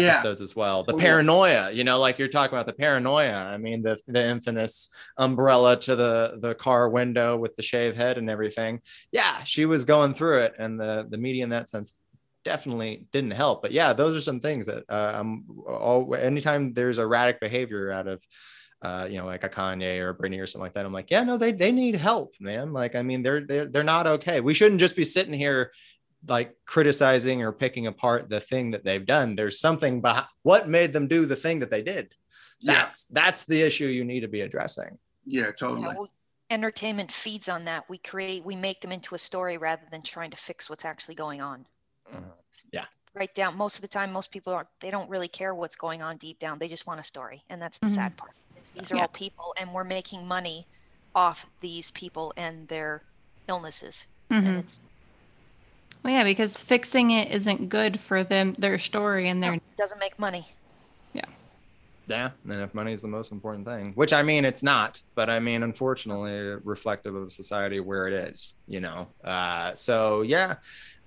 yeah. 0.00 0.14
episodes 0.14 0.40
as 0.40 0.56
well. 0.56 0.84
The 0.84 0.94
paranoia, 0.94 1.70
you 1.70 1.84
know, 1.84 1.98
like 1.98 2.18
you're 2.18 2.28
talking 2.28 2.56
about 2.56 2.66
the 2.66 2.72
paranoia. 2.72 3.34
I 3.34 3.58
mean, 3.58 3.82
the 3.82 3.98
the 4.06 4.24
infamous 4.24 4.88
umbrella 5.16 5.78
to 5.80 5.96
the 5.96 6.38
the 6.40 6.54
car 6.54 6.88
window 6.88 7.36
with 7.36 7.56
the 7.56 7.62
shave 7.62 7.96
head 7.96 8.18
and 8.18 8.30
everything. 8.30 8.80
Yeah, 9.10 9.42
she 9.44 9.66
was 9.66 9.84
going 9.84 10.14
through 10.14 10.40
it, 10.40 10.54
and 10.58 10.80
the 10.80 11.06
the 11.08 11.18
media 11.18 11.44
in 11.44 11.50
that 11.50 11.68
sense 11.68 11.94
definitely 12.44 13.06
didn't 13.12 13.32
help. 13.32 13.62
But 13.62 13.72
yeah, 13.72 13.92
those 13.92 14.16
are 14.16 14.20
some 14.20 14.40
things 14.40 14.66
that 14.66 14.84
uh, 14.88 15.12
I'm 15.14 15.44
all 15.66 16.14
anytime 16.14 16.72
there's 16.72 16.98
erratic 16.98 17.40
behavior 17.40 17.90
out 17.90 18.08
of. 18.08 18.24
Uh, 18.84 19.06
you 19.08 19.16
know, 19.16 19.24
like 19.24 19.44
a 19.44 19.48
Kanye 19.48 20.00
or 20.00 20.08
a 20.08 20.14
Britney 20.16 20.42
or 20.42 20.46
something 20.48 20.64
like 20.64 20.74
that. 20.74 20.84
I'm 20.84 20.92
like, 20.92 21.08
yeah, 21.08 21.22
no, 21.22 21.36
they 21.36 21.52
they 21.52 21.70
need 21.70 21.94
help, 21.94 22.34
man. 22.40 22.72
Like, 22.72 22.96
I 22.96 23.02
mean, 23.02 23.22
they're 23.22 23.46
they're 23.46 23.66
they're 23.66 23.84
not 23.84 24.08
okay. 24.08 24.40
We 24.40 24.54
shouldn't 24.54 24.80
just 24.80 24.96
be 24.96 25.04
sitting 25.04 25.34
here 25.34 25.70
like 26.28 26.56
criticizing 26.66 27.42
or 27.42 27.52
picking 27.52 27.86
apart 27.86 28.28
the 28.28 28.40
thing 28.40 28.70
that 28.72 28.84
they've 28.84 29.04
done. 29.04 29.34
There's 29.34 29.58
something 29.60 30.00
behind 30.00 30.26
what 30.42 30.68
made 30.68 30.92
them 30.92 31.08
do 31.08 31.26
the 31.26 31.36
thing 31.36 31.58
that 31.60 31.70
they 31.70 31.82
did. 31.82 32.14
Yeah. 32.60 32.74
That's 32.74 33.04
that's 33.06 33.44
the 33.44 33.60
issue 33.62 33.86
you 33.86 34.04
need 34.04 34.20
to 34.20 34.28
be 34.28 34.42
addressing. 34.42 34.98
Yeah, 35.24 35.46
Yeah, 35.46 35.52
totally. 35.52 35.82
well, 35.96 36.08
entertainment 36.50 37.10
feeds 37.10 37.48
on 37.48 37.64
that. 37.64 37.88
We 37.88 37.98
create, 37.98 38.44
we 38.44 38.54
make 38.54 38.80
them 38.80 38.92
into 38.92 39.14
a 39.14 39.18
story 39.18 39.58
rather 39.58 39.82
than 39.90 40.02
trying 40.02 40.30
to 40.30 40.36
fix 40.36 40.70
what's 40.70 40.84
actually 40.84 41.14
going 41.16 41.40
on. 41.40 41.66
Yeah. 42.72 42.84
Right 43.14 43.34
down. 43.34 43.56
Most 43.56 43.76
of 43.76 43.82
the 43.82 43.88
time, 43.88 44.12
most 44.12 44.30
people 44.30 44.52
are 44.52 44.66
they 44.80 44.90
don't 44.90 45.10
really 45.10 45.28
care 45.28 45.54
what's 45.54 45.76
going 45.76 46.02
on 46.02 46.16
deep 46.16 46.38
down. 46.38 46.58
They 46.58 46.68
just 46.68 46.86
want 46.86 47.00
a 47.00 47.04
story, 47.04 47.42
and 47.50 47.60
that's 47.60 47.78
the 47.78 47.86
Mhm. 47.86 47.94
sad 47.94 48.16
part. 48.16 48.32
These 48.74 48.90
are 48.92 48.96
Yeah. 48.96 49.02
all 49.02 49.08
people, 49.08 49.54
and 49.58 49.72
we're 49.74 49.84
making 49.84 50.26
money 50.26 50.66
off 51.14 51.44
these 51.60 51.90
people 51.90 52.32
and 52.36 52.66
their 52.68 53.04
illnesses. 53.48 54.06
And 54.30 54.46
hmm 54.46 54.56
it's, 54.60 54.80
Well, 56.02 56.12
yeah, 56.12 56.24
because 56.24 56.60
fixing 56.60 57.12
it 57.12 57.30
isn't 57.30 57.68
good 57.68 58.00
for 58.00 58.24
them, 58.24 58.56
their 58.58 58.78
story, 58.78 59.28
and 59.28 59.42
their. 59.42 59.52
no, 59.52 59.60
doesn't 59.76 60.00
make 60.00 60.18
money. 60.18 60.46
Yeah. 61.12 61.24
Yeah. 62.08 62.30
And 62.48 62.60
if 62.60 62.74
money 62.74 62.92
is 62.92 63.02
the 63.02 63.08
most 63.08 63.30
important 63.30 63.66
thing, 63.66 63.92
which 63.94 64.12
I 64.12 64.22
mean 64.22 64.44
it's 64.44 64.62
not, 64.62 65.00
but 65.14 65.30
I 65.30 65.38
mean 65.38 65.62
unfortunately 65.62 66.60
reflective 66.64 67.14
of 67.14 67.32
society 67.32 67.78
where 67.78 68.08
it 68.08 68.14
is, 68.14 68.54
you 68.66 68.80
know. 68.80 69.08
Uh, 69.22 69.74
so 69.74 70.22
yeah. 70.22 70.56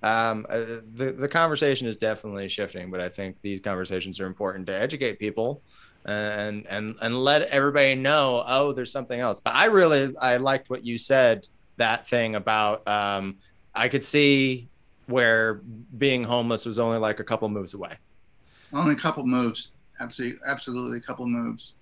Um, 0.02 0.46
uh, 0.48 0.80
the 0.94 1.14
the 1.18 1.28
conversation 1.28 1.86
is 1.86 1.96
definitely 1.96 2.48
shifting, 2.48 2.90
but 2.90 3.00
I 3.00 3.08
think 3.08 3.36
these 3.42 3.60
conversations 3.60 4.18
are 4.20 4.26
important 4.26 4.66
to 4.68 4.74
educate 4.78 5.18
people 5.18 5.62
and 6.06 6.66
and 6.68 6.94
and 7.02 7.14
let 7.24 7.42
everybody 7.42 7.94
know 7.94 8.42
oh 8.46 8.72
there's 8.72 8.92
something 8.92 9.18
else 9.18 9.40
but 9.40 9.52
i 9.54 9.64
really 9.64 10.14
i 10.22 10.36
liked 10.36 10.70
what 10.70 10.84
you 10.84 10.96
said 10.96 11.46
that 11.78 12.06
thing 12.06 12.36
about 12.36 12.86
um 12.86 13.36
i 13.74 13.88
could 13.88 14.04
see 14.04 14.68
where 15.06 15.54
being 15.98 16.24
homeless 16.24 16.64
was 16.66 16.78
only 16.78 16.98
like 16.98 17.20
a 17.20 17.24
couple 17.24 17.48
moves 17.48 17.74
away 17.74 17.96
Only 18.72 18.92
a 18.92 18.96
couple 18.96 19.24
moves. 19.24 19.70
Absolutely, 20.00 20.38
absolutely, 20.46 20.98
a 20.98 21.00
couple 21.00 21.26
moves. 21.26 21.74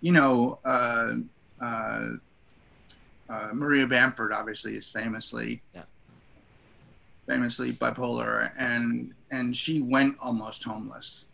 You 0.00 0.12
know, 0.12 0.58
uh, 0.64 1.12
uh, 1.60 2.06
uh, 3.28 3.48
Maria 3.52 3.86
Bamford 3.86 4.32
obviously 4.32 4.74
is 4.74 4.88
famously, 4.88 5.62
Yeah. 5.74 5.84
famously 7.28 7.72
bipolar, 7.72 8.50
and 8.58 9.14
and 9.30 9.56
she 9.56 9.80
went 9.80 10.16
almost 10.20 10.64
homeless. 10.64 11.26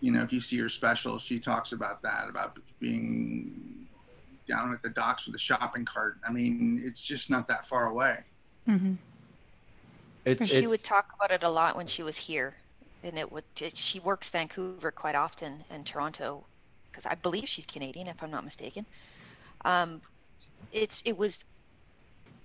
You 0.00 0.10
know, 0.12 0.22
if 0.22 0.32
you 0.32 0.40
see 0.40 0.58
her 0.58 0.68
special, 0.68 1.18
she 1.18 1.38
talks 1.38 1.72
about 1.72 2.02
that, 2.02 2.28
about 2.28 2.58
being 2.80 3.86
down 4.48 4.74
at 4.74 4.82
the 4.82 4.90
docks 4.90 5.26
with 5.26 5.36
a 5.36 5.38
shopping 5.38 5.84
cart. 5.84 6.18
I 6.26 6.32
mean, 6.32 6.80
it's 6.84 7.02
just 7.02 7.30
not 7.30 7.46
that 7.48 7.66
far 7.66 7.86
away. 7.86 8.18
hmm 8.66 8.94
it's 10.24 10.46
she 10.46 10.66
would 10.66 10.84
talk 10.84 11.12
about 11.14 11.30
it 11.32 11.42
a 11.42 11.50
lot 11.50 11.76
when 11.76 11.86
she 11.86 12.02
was 12.02 12.16
here, 12.16 12.56
and 13.02 13.18
it 13.18 13.30
would. 13.32 13.44
It, 13.60 13.76
she 13.76 14.00
works 14.00 14.30
Vancouver 14.30 14.92
quite 14.92 15.14
often 15.14 15.64
and 15.70 15.86
Toronto, 15.86 16.46
because 16.90 17.06
I 17.06 17.14
believe 17.14 17.48
she's 17.48 17.66
Canadian, 17.66 18.08
if 18.08 18.22
I'm 18.22 18.30
not 18.30 18.44
mistaken. 18.44 18.86
Um, 19.64 20.02
it's 20.72 21.02
it 21.04 21.16
was 21.16 21.44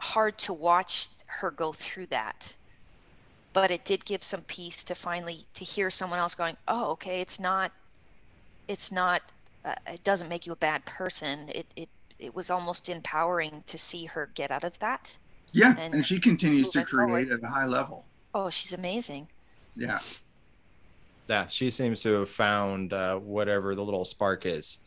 hard 0.01 0.37
to 0.39 0.53
watch 0.53 1.09
her 1.27 1.51
go 1.51 1.73
through 1.73 2.07
that, 2.07 2.55
but 3.53 3.71
it 3.71 3.85
did 3.85 4.05
give 4.05 4.23
some 4.23 4.43
peace 4.43 4.83
to 4.85 4.95
finally 4.95 5.47
to 5.53 5.63
hear 5.65 5.89
someone 5.91 6.19
else 6.19 6.35
going, 6.35 6.57
"Oh, 6.67 6.91
okay, 6.91 7.21
it's 7.21 7.39
not, 7.39 7.71
it's 8.67 8.91
not, 8.91 9.21
uh, 9.65 9.75
it 9.87 10.03
doesn't 10.03 10.29
make 10.29 10.45
you 10.45 10.53
a 10.53 10.57
bad 10.57 10.85
person." 10.85 11.49
It 11.49 11.67
it 11.75 11.89
it 12.19 12.35
was 12.35 12.49
almost 12.49 12.89
empowering 12.89 13.63
to 13.67 13.77
see 13.77 14.05
her 14.05 14.27
get 14.27 14.51
out 14.51 14.63
of 14.63 14.77
that. 14.79 15.17
Yeah, 15.53 15.75
And 15.77 15.93
and 15.95 16.05
she 16.05 16.19
continues 16.19 16.69
to 16.69 16.79
moving 16.79 16.89
forward. 16.89 17.09
create 17.27 17.31
at 17.31 17.43
a 17.43 17.47
high 17.51 17.65
level. 17.65 18.05
Oh, 18.33 18.49
she's 18.49 18.73
amazing. 18.73 19.27
Yeah. 19.75 19.99
yeah 21.27 21.47
she 21.47 21.69
seems 21.69 22.01
to 22.03 22.11
have 22.13 22.29
found 22.29 22.91
uh, 22.93 23.15
whatever 23.17 23.75
the 23.75 23.83
little 23.83 24.03
spark 24.05 24.45
is 24.45 24.79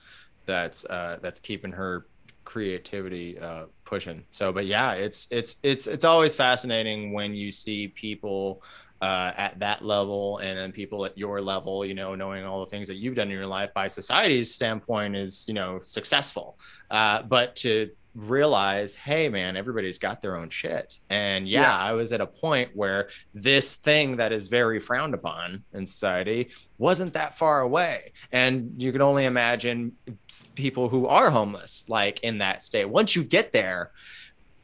that's 0.45 0.85
uh 0.87 1.19
that's 1.23 1.39
keeping 1.41 1.71
her 1.73 2.07
creativity 2.45 3.39
uh 3.39 3.65
pushing 3.85 4.25
so 4.31 4.53
but 4.53 4.67
yeah 4.67 4.93
it's 4.93 5.29
it's 5.31 5.57
it's 5.63 5.87
it's 5.87 6.05
always 6.05 6.35
fascinating 6.35 7.13
when 7.13 7.35
you 7.35 7.53
see 7.53 7.89
people 7.89 8.63
uh, 9.01 9.33
at 9.37 9.59
that 9.59 9.85
level 9.85 10.39
and 10.39 10.57
then 10.59 10.71
people 10.73 11.05
at 11.05 11.17
your 11.17 11.41
level 11.41 11.85
you 11.85 11.95
know 11.95 12.15
knowing 12.15 12.45
all 12.45 12.61
the 12.61 12.67
things 12.71 12.87
that 12.87 12.95
you've 12.97 13.15
done 13.17 13.29
in 13.29 13.37
your 13.37 13.47
life 13.47 13.73
by 13.75 13.89
society's 13.89 14.53
standpoint 14.55 15.17
is 15.17 15.45
you 15.49 15.55
know 15.55 15.81
successful 15.83 16.59
uh, 16.91 17.23
but 17.23 17.55
to 17.57 17.89
realize 18.15 18.95
hey 18.95 19.29
man 19.29 19.57
everybody's 19.57 19.99
got 19.99 20.21
their 20.21 20.37
own 20.37 20.51
shit. 20.51 20.99
And 21.11 21.49
yeah, 21.49 21.63
yeah, 21.63 21.79
i 21.79 21.93
was 21.93 22.13
at 22.13 22.21
a 22.21 22.27
point 22.27 22.71
where 22.75 23.09
this 23.35 23.75
thing 23.75 24.17
that 24.17 24.33
is 24.33 24.49
very 24.49 24.81
frowned 24.81 25.15
upon 25.15 25.65
in 25.73 25.87
society 25.87 26.51
wasn't 26.79 27.15
that 27.15 27.39
far 27.39 27.61
away. 27.61 28.13
And 28.33 28.75
you 28.77 28.93
can 28.93 29.03
only 29.03 29.25
imagine 29.25 29.93
people 30.55 30.89
who 30.89 31.07
are 31.07 31.31
homeless 31.31 31.89
like 31.89 32.21
in 32.21 32.39
that 32.39 32.63
state. 32.63 32.87
Once 32.87 33.17
you 33.17 33.25
get 33.25 33.53
there 33.53 33.93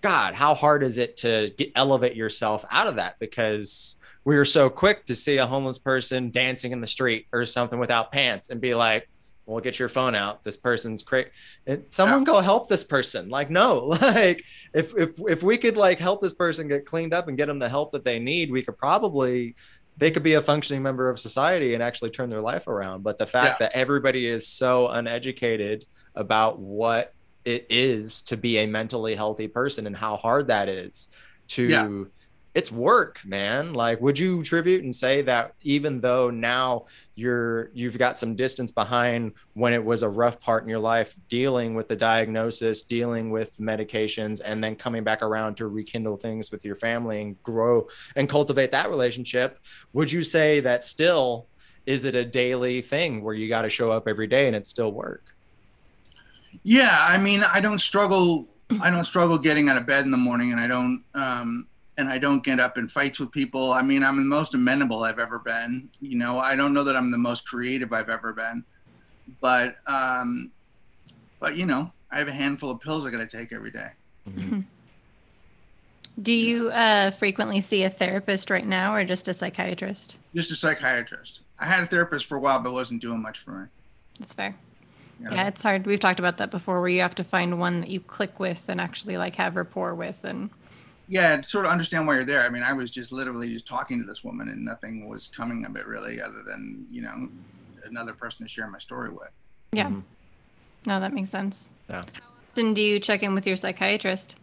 god 0.00 0.32
how 0.32 0.54
hard 0.54 0.84
is 0.84 0.96
it 0.96 1.16
to 1.16 1.52
get, 1.56 1.72
elevate 1.74 2.16
yourself 2.16 2.64
out 2.70 2.87
of 2.87 2.96
that? 2.96 3.18
Because 3.18 3.98
we 4.24 4.37
were 4.37 4.44
so 4.44 4.68
quick 4.68 5.06
to 5.06 5.14
see 5.14 5.38
a 5.38 5.46
homeless 5.46 5.78
person 5.78 6.30
dancing 6.30 6.72
in 6.72 6.82
the 6.82 6.87
street 6.87 7.26
or 7.32 7.46
something 7.46 7.78
without 7.78 8.12
pants 8.12 8.50
and 8.50 8.61
be 8.61 8.74
like 8.74 9.08
well 9.48 9.61
get 9.61 9.78
your 9.78 9.88
phone 9.88 10.14
out 10.14 10.44
this 10.44 10.56
person's 10.56 11.02
crazy 11.02 11.28
someone 11.88 12.20
yeah. 12.20 12.24
go 12.24 12.40
help 12.40 12.68
this 12.68 12.84
person 12.84 13.28
like 13.28 13.50
no 13.50 13.78
like 14.02 14.44
if 14.74 14.94
if 14.96 15.18
if 15.28 15.42
we 15.42 15.56
could 15.56 15.76
like 15.76 15.98
help 15.98 16.20
this 16.20 16.34
person 16.34 16.68
get 16.68 16.84
cleaned 16.84 17.14
up 17.14 17.28
and 17.28 17.37
get 17.37 17.46
them 17.46 17.58
the 17.58 17.68
help 17.68 17.90
that 17.92 18.04
they 18.04 18.18
need 18.18 18.50
we 18.50 18.62
could 18.62 18.76
probably 18.76 19.54
they 19.96 20.11
could 20.11 20.22
be 20.22 20.34
a 20.34 20.42
functioning 20.42 20.82
member 20.82 21.08
of 21.08 21.18
society 21.18 21.74
and 21.74 21.82
actually 21.82 22.11
turn 22.11 22.28
their 22.28 22.42
life 22.42 22.68
around 22.68 23.02
but 23.02 23.18
the 23.18 23.26
fact 23.26 23.61
yeah. 23.61 23.66
that 23.66 23.76
everybody 23.76 24.26
is 24.26 24.46
so 24.46 24.88
uneducated 24.88 25.87
about 26.14 26.58
what 26.58 27.14
it 27.44 27.66
is 27.70 28.22
to 28.22 28.37
be 28.37 28.58
a 28.58 28.66
mentally 28.66 29.14
healthy 29.14 29.48
person 29.48 29.87
and 29.87 29.96
how 29.96 30.16
hard 30.16 30.48
that 30.48 30.68
is 30.68 31.08
to 31.46 31.64
yeah 31.64 32.04
it's 32.58 32.72
work, 32.72 33.20
man. 33.24 33.72
Like, 33.72 34.00
would 34.00 34.18
you 34.18 34.42
tribute 34.42 34.82
and 34.82 34.94
say 34.94 35.22
that 35.22 35.54
even 35.62 36.00
though 36.00 36.28
now 36.28 36.86
you're 37.14 37.70
you've 37.72 37.96
got 37.96 38.18
some 38.18 38.34
distance 38.34 38.72
behind 38.72 39.34
when 39.54 39.72
it 39.72 39.84
was 39.84 40.02
a 40.02 40.08
rough 40.08 40.40
part 40.40 40.64
in 40.64 40.68
your 40.68 40.80
life, 40.80 41.14
dealing 41.28 41.76
with 41.76 41.86
the 41.86 41.94
diagnosis, 41.94 42.82
dealing 42.82 43.30
with 43.30 43.56
medications, 43.58 44.40
and 44.44 44.62
then 44.62 44.74
coming 44.74 45.04
back 45.04 45.22
around 45.22 45.54
to 45.58 45.68
rekindle 45.68 46.16
things 46.16 46.50
with 46.50 46.64
your 46.64 46.74
family 46.74 47.22
and 47.22 47.40
grow 47.44 47.86
and 48.16 48.28
cultivate 48.28 48.72
that 48.72 48.90
relationship, 48.90 49.60
would 49.92 50.10
you 50.10 50.24
say 50.24 50.58
that 50.58 50.82
still 50.82 51.46
is 51.86 52.04
it 52.04 52.16
a 52.16 52.24
daily 52.24 52.82
thing 52.82 53.22
where 53.22 53.34
you 53.34 53.48
got 53.48 53.62
to 53.62 53.70
show 53.70 53.92
up 53.92 54.08
every 54.08 54.26
day 54.26 54.48
and 54.48 54.56
it's 54.56 54.68
still 54.68 54.90
work? 54.90 55.22
Yeah, 56.64 57.06
I 57.08 57.18
mean, 57.18 57.44
I 57.44 57.60
don't 57.60 57.78
struggle. 57.78 58.48
I 58.82 58.90
don't 58.90 59.04
struggle 59.04 59.38
getting 59.38 59.68
out 59.68 59.76
of 59.76 59.86
bed 59.86 60.04
in 60.04 60.10
the 60.10 60.16
morning, 60.16 60.50
and 60.50 60.60
I 60.60 60.66
don't. 60.66 61.04
Um, 61.14 61.68
and 61.98 62.08
I 62.08 62.16
don't 62.16 62.44
get 62.44 62.61
up 62.61 62.78
in 62.78 62.88
fights 62.88 63.18
with 63.18 63.32
people. 63.32 63.72
I 63.72 63.82
mean, 63.82 64.04
I'm 64.04 64.16
the 64.16 64.22
most 64.22 64.54
amenable 64.54 65.02
I've 65.02 65.18
ever 65.18 65.40
been. 65.40 65.90
You 66.00 66.16
know, 66.16 66.38
I 66.38 66.54
don't 66.54 66.72
know 66.72 66.84
that 66.84 66.96
I'm 66.96 67.11
the 67.11 67.18
most 67.18 67.46
creative 67.46 67.92
I've 67.92 68.08
ever 68.08 68.32
been, 68.32 68.64
but 69.40 69.76
um, 69.87 70.52
but 71.40 71.56
you 71.56 71.66
know, 71.66 71.92
I 72.11 72.18
have 72.18 72.28
a 72.28 72.32
handful 72.32 72.70
of 72.70 72.80
pills 72.80 73.04
I 73.04 73.11
got 73.11 73.18
to 73.18 73.26
take 73.26 73.52
every 73.52 73.72
day. 73.72 73.90
Mm-hmm. 74.30 74.61
Do 76.22 76.32
you 76.32 76.70
uh, 76.70 77.12
frequently 77.12 77.61
see 77.61 77.84
a 77.84 77.90
therapist 77.90 78.50
right 78.50 78.66
now, 78.66 78.92
or 78.94 79.04
just 79.04 79.28
a 79.28 79.34
psychiatrist? 79.34 80.16
Just 80.34 80.50
a 80.50 80.56
psychiatrist. 80.56 81.42
I 81.61 81.66
had 81.66 81.84
a 81.84 81.87
therapist 81.87 82.26
for 82.26 82.37
a 82.37 82.40
while, 82.40 82.61
but 82.61 82.72
wasn't 82.72 83.02
doing 83.02 83.22
much 83.22 83.38
for 83.38 83.52
me. 83.52 83.66
That's 84.18 84.32
fair. 84.32 84.56
Yeah. 85.20 85.34
yeah, 85.34 85.48
it's 85.48 85.62
hard. 85.62 85.87
We've 85.87 85.98
talked 85.98 86.18
about 86.18 86.38
that 86.38 86.50
before, 86.50 86.80
where 86.80 86.88
you 86.88 87.02
have 87.02 87.14
to 87.16 87.24
find 87.24 87.58
one 87.58 87.80
that 87.80 87.90
you 87.90 88.00
click 88.00 88.38
with 88.40 88.68
and 88.68 88.80
actually 88.80 89.16
like 89.16 89.37
have 89.37 89.54
rapport 89.54 89.94
with, 89.94 90.24
and 90.24 90.50
yeah, 91.08 91.40
sort 91.40 91.64
of 91.64 91.72
understand 91.72 92.06
why 92.06 92.14
you're 92.14 92.24
there. 92.24 92.42
I 92.42 92.50
mean, 92.50 92.62
I 92.62 92.72
was 92.74 92.90
just 92.90 93.12
literally 93.12 93.48
just 93.48 93.66
talking 93.66 93.98
to 93.98 94.06
this 94.06 94.22
woman, 94.22 94.50
and 94.50 94.64
nothing 94.64 95.08
was 95.08 95.28
coming 95.28 95.64
of 95.64 95.74
it 95.76 95.86
really, 95.86 96.20
other 96.20 96.42
than 96.42 96.86
you 96.90 97.02
know 97.02 97.28
another 97.84 98.12
person 98.12 98.46
to 98.46 98.50
share 98.50 98.68
my 98.68 98.78
story 98.78 99.10
with. 99.10 99.30
Yeah. 99.72 99.86
Mm-hmm. 99.86 100.00
No, 100.86 101.00
that 101.00 101.12
makes 101.14 101.30
sense. 101.30 101.70
Yeah. 101.88 102.02
How 102.12 102.28
often 102.50 102.74
do 102.74 102.82
you 102.82 103.00
check 103.00 103.22
in 103.22 103.34
with 103.34 103.46
your 103.46 103.56
psychiatrist? 103.56 104.36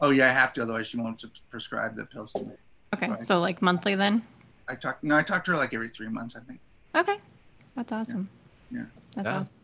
Oh 0.00 0.10
yeah, 0.10 0.26
I 0.26 0.30
have 0.30 0.54
to, 0.54 0.62
otherwise 0.62 0.86
she 0.86 0.96
won't 0.96 1.22
prescribe 1.50 1.94
the 1.94 2.06
pills 2.06 2.32
to 2.32 2.44
me. 2.44 2.54
Okay, 2.94 3.06
so, 3.06 3.20
so 3.20 3.40
like 3.40 3.60
monthly 3.60 3.94
then? 3.94 4.22
I 4.68 4.74
talk. 4.74 4.98
No, 5.02 5.16
I 5.16 5.22
talk 5.22 5.44
to 5.44 5.50
her 5.52 5.56
like 5.58 5.74
every 5.74 5.90
three 5.90 6.08
months, 6.08 6.36
I 6.36 6.40
think. 6.40 6.60
Okay, 6.96 7.18
that's 7.76 7.92
awesome. 7.92 8.28
Yeah. 8.70 8.78
yeah. 8.78 8.84
That's 9.14 9.26
yeah. 9.26 9.38
awesome 9.38 9.54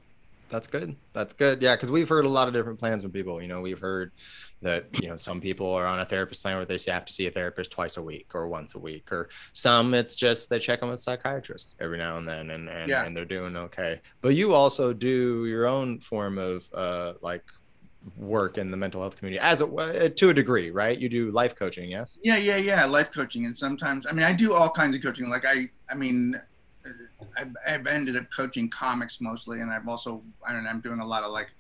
that's 0.49 0.67
good. 0.67 0.97
That's 1.13 1.35
good. 1.35 1.63
Yeah, 1.63 1.75
because 1.75 1.91
we've 1.91 2.09
heard 2.09 2.25
a 2.25 2.29
lot 2.29 2.49
of 2.49 2.55
different 2.55 2.79
plans 2.79 3.03
from 3.03 3.11
people. 3.11 3.41
You 3.43 3.49
know, 3.49 3.61
we've 3.61 3.79
heard 3.79 4.13
that 4.63 4.87
you 5.03 5.09
know 5.09 5.17
some 5.17 5.41
people 5.41 5.71
are 5.73 5.87
on 5.87 6.01
a 6.01 6.05
therapist 6.05 6.43
plan 6.43 6.57
where 6.57 6.65
they 6.65 6.79
have 6.91 7.05
to 7.05 7.13
see 7.13 7.27
a 7.27 7.31
therapist 7.31 7.71
twice 7.71 7.97
a 7.97 8.03
week 8.03 8.35
or 8.35 8.49
once 8.49 8.75
a 8.75 8.79
week, 8.79 9.11
or 9.13 9.29
some 9.53 9.95
it's 9.95 10.17
just 10.17 10.49
they 10.49 10.59
check 10.59 10.81
them 10.81 10.91
with 10.91 11.01
a 11.01 11.03
psychiatrist 11.03 11.77
every 11.81 11.99
now 11.99 12.19
and 12.19 12.27
then, 12.27 12.51
and 12.51 12.69
and, 12.69 12.89
yeah. 12.89 13.05
and 13.05 13.17
they're 13.17 13.25
doing 13.25 13.57
okay. 13.57 14.01
But 14.21 14.35
you 14.35 14.53
also 14.53 14.93
do 14.93 15.47
your 15.47 15.67
own 15.67 16.01
form 16.01 16.39
of 16.39 16.69
uh, 16.73 17.15
like 17.21 17.43
work 18.17 18.57
in 18.57 18.71
the 18.71 18.77
mental 18.77 19.01
health 19.01 19.17
community 19.17 19.41
as 19.41 19.61
a, 19.61 20.11
to 20.11 20.31
a 20.31 20.35
degree, 20.35 20.71
right? 20.71 20.99
You 20.99 21.09
do 21.09 21.31
life 21.33 21.57
coaching, 21.57 21.91
yes? 21.91 22.21
Yeah, 22.23 22.37
yeah, 22.37 22.57
yeah, 22.57 22.85
life 22.85 23.11
coaching, 23.13 23.47
and 23.47 23.57
sometimes 23.57 24.07
I 24.07 24.13
mean 24.13 24.25
I 24.25 24.33
do 24.33 24.53
all 24.53 24.71
kinds 24.71 24.95
of 24.97 25.03
coaching. 25.03 25.29
Like 25.29 25.45
I, 25.47 25.65
I 25.91 25.95
mean 25.95 26.41
I've, 27.39 27.57
I've, 27.67 27.87
ended 27.87 28.17
up 28.17 28.25
coaching 28.35 28.69
comics 28.69 29.21
mostly, 29.21 29.61
and 29.61 29.71
I've 29.71 29.89
also 29.89 30.23
I 30.47 30.53
don't 30.53 30.65
know, 30.65 30.71
I'm 30.71 30.81
doing 30.81 31.01
a 31.01 31.07
lot 31.07 31.23
of 31.23 31.33
like 31.33 31.51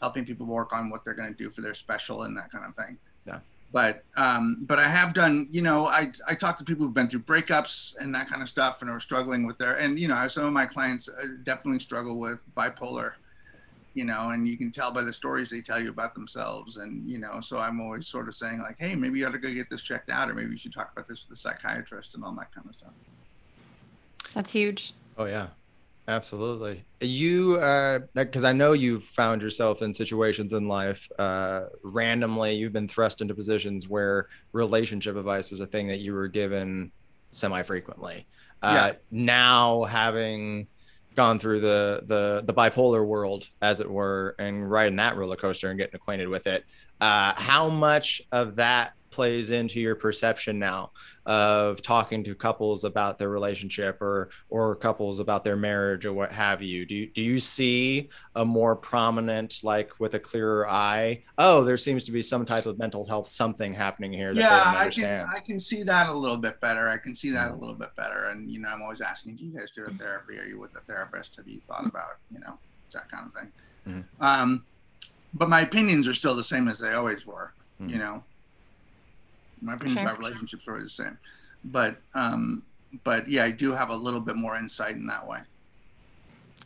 helping 0.00 0.24
people 0.24 0.46
work 0.46 0.72
on 0.72 0.90
what 0.90 1.04
they're 1.04 1.14
going 1.14 1.32
to 1.32 1.42
do 1.42 1.50
for 1.50 1.60
their 1.60 1.74
special 1.74 2.22
and 2.22 2.36
that 2.36 2.50
kind 2.50 2.64
of 2.64 2.74
thing. 2.74 2.98
Yeah. 3.26 3.40
But 3.72 4.04
um, 4.16 4.58
but 4.62 4.78
I 4.78 4.88
have 4.88 5.14
done 5.14 5.48
you 5.50 5.62
know 5.62 5.86
I 5.86 6.12
I 6.28 6.34
talk 6.34 6.58
to 6.58 6.64
people 6.64 6.84
who've 6.84 6.94
been 6.94 7.08
through 7.08 7.20
breakups 7.20 7.96
and 7.98 8.14
that 8.14 8.28
kind 8.28 8.42
of 8.42 8.48
stuff 8.48 8.82
and 8.82 8.90
are 8.90 9.00
struggling 9.00 9.46
with 9.46 9.58
their 9.58 9.74
and 9.74 9.98
you 9.98 10.08
know 10.08 10.28
some 10.28 10.44
of 10.44 10.52
my 10.52 10.66
clients 10.66 11.08
uh, 11.08 11.26
definitely 11.44 11.80
struggle 11.80 12.18
with 12.18 12.40
bipolar 12.56 13.14
you 13.94 14.04
know, 14.04 14.30
and 14.30 14.46
you 14.46 14.56
can 14.56 14.70
tell 14.70 14.90
by 14.90 15.02
the 15.02 15.12
stories 15.12 15.48
they 15.48 15.60
tell 15.60 15.80
you 15.80 15.88
about 15.88 16.14
themselves. 16.14 16.76
And, 16.76 17.08
you 17.08 17.18
know, 17.18 17.40
so 17.40 17.58
I'm 17.58 17.80
always 17.80 18.06
sort 18.08 18.28
of 18.28 18.34
saying, 18.34 18.58
like, 18.58 18.76
hey, 18.78 18.94
maybe 18.96 19.20
you 19.20 19.26
ought 19.26 19.32
to 19.32 19.38
go 19.38 19.52
get 19.52 19.70
this 19.70 19.82
checked 19.82 20.10
out, 20.10 20.28
or 20.28 20.34
maybe 20.34 20.50
you 20.50 20.56
should 20.56 20.74
talk 20.74 20.90
about 20.92 21.08
this 21.08 21.26
with 21.26 21.38
a 21.38 21.40
psychiatrist 21.40 22.16
and 22.16 22.24
all 22.24 22.32
that 22.32 22.52
kind 22.52 22.68
of 22.68 22.74
stuff. 22.74 22.92
That's 24.34 24.52
huge. 24.52 24.92
Oh 25.16 25.26
yeah, 25.26 25.48
absolutely. 26.08 26.84
You, 27.00 27.54
because 28.14 28.44
uh, 28.44 28.48
I 28.48 28.52
know 28.52 28.72
you've 28.72 29.04
found 29.04 29.42
yourself 29.42 29.80
in 29.80 29.92
situations 29.92 30.52
in 30.52 30.68
life 30.68 31.08
uh, 31.18 31.66
randomly. 31.82 32.54
You've 32.54 32.72
been 32.72 32.88
thrust 32.88 33.20
into 33.20 33.34
positions 33.34 33.88
where 33.88 34.28
relationship 34.52 35.16
advice 35.16 35.50
was 35.50 35.60
a 35.60 35.66
thing 35.66 35.88
that 35.88 36.00
you 36.00 36.12
were 36.12 36.28
given 36.28 36.90
semi-frequently. 37.30 38.26
Uh, 38.62 38.92
yeah. 38.92 38.92
Now 39.10 39.84
having 39.84 40.66
gone 41.14 41.38
through 41.38 41.60
the 41.60 42.02
the 42.06 42.42
the 42.44 42.52
bipolar 42.52 43.06
world, 43.06 43.48
as 43.62 43.80
it 43.80 43.88
were, 43.88 44.34
and 44.38 44.68
riding 44.68 44.96
that 44.96 45.16
roller 45.16 45.36
coaster 45.36 45.70
and 45.70 45.78
getting 45.78 45.94
acquainted 45.94 46.28
with 46.28 46.46
it, 46.46 46.64
uh, 47.00 47.34
how 47.36 47.68
much 47.68 48.22
of 48.32 48.56
that 48.56 48.94
plays 49.14 49.50
into 49.50 49.80
your 49.80 49.94
perception 49.94 50.58
now 50.58 50.90
of 51.24 51.80
talking 51.80 52.22
to 52.24 52.34
couples 52.34 52.84
about 52.84 53.16
their 53.16 53.30
relationship 53.30 54.02
or 54.02 54.28
or 54.50 54.74
couples 54.74 55.20
about 55.20 55.44
their 55.44 55.56
marriage 55.56 56.04
or 56.04 56.12
what 56.12 56.32
have 56.32 56.60
you? 56.60 56.84
Do 56.84 56.94
you, 56.94 57.06
do 57.06 57.22
you 57.22 57.38
see 57.38 58.10
a 58.34 58.44
more 58.44 58.76
prominent 58.76 59.60
like 59.62 59.98
with 60.00 60.14
a 60.14 60.18
clearer 60.18 60.68
eye? 60.68 61.22
Oh 61.38 61.62
there 61.64 61.76
seems 61.76 62.04
to 62.04 62.12
be 62.12 62.20
some 62.20 62.44
type 62.44 62.66
of 62.66 62.78
mental 62.78 63.06
health 63.06 63.28
something 63.28 63.72
happening 63.72 64.12
here 64.12 64.32
yeah 64.32 64.74
i 64.76 64.88
can 64.88 65.26
i 65.34 65.38
can 65.38 65.58
see 65.58 65.82
that 65.84 66.08
a 66.08 66.12
little 66.12 66.36
bit 66.36 66.60
better. 66.60 66.88
I 66.88 66.98
can 66.98 67.14
see 67.14 67.30
that 67.30 67.52
a 67.52 67.54
little 67.54 67.74
bit 67.74 67.94
better. 67.96 68.26
And 68.26 68.50
you 68.50 68.60
know 68.60 68.68
i'm 68.68 68.82
always 68.82 69.00
asking 69.00 69.36
do 69.36 69.44
you 69.46 69.56
guys 69.56 69.70
do 69.70 69.84
a 69.84 69.90
therapy? 69.92 70.38
Are 70.38 70.44
you 70.44 70.58
with 70.58 70.74
a 70.76 70.80
therapist? 70.80 71.36
Have 71.36 71.48
you 71.48 71.60
thought 71.68 71.86
about 71.86 72.18
you 72.30 72.40
know 72.40 72.58
that 72.92 73.10
kind 73.10 73.28
of 73.28 73.32
thing? 73.32 73.52
Mm-hmm. 73.86 74.24
um 74.24 74.64
but 75.34 75.48
my 75.48 75.60
opinions 75.60 76.08
are 76.08 76.14
still 76.14 76.34
the 76.34 76.44
same 76.44 76.68
as 76.68 76.78
they 76.78 76.92
always 76.92 77.26
were 77.26 77.52
mm-hmm. 77.80 77.90
you 77.90 77.98
know 77.98 78.22
my 79.64 79.74
opinions 79.74 80.00
sure. 80.00 80.08
about 80.08 80.18
relationships 80.18 80.68
are 80.68 80.80
the 80.80 80.88
same, 80.88 81.18
but 81.64 81.96
um, 82.14 82.62
but 83.02 83.28
yeah, 83.28 83.44
I 83.44 83.50
do 83.50 83.72
have 83.72 83.90
a 83.90 83.96
little 83.96 84.20
bit 84.20 84.36
more 84.36 84.56
insight 84.56 84.94
in 84.94 85.06
that 85.06 85.26
way. 85.26 85.40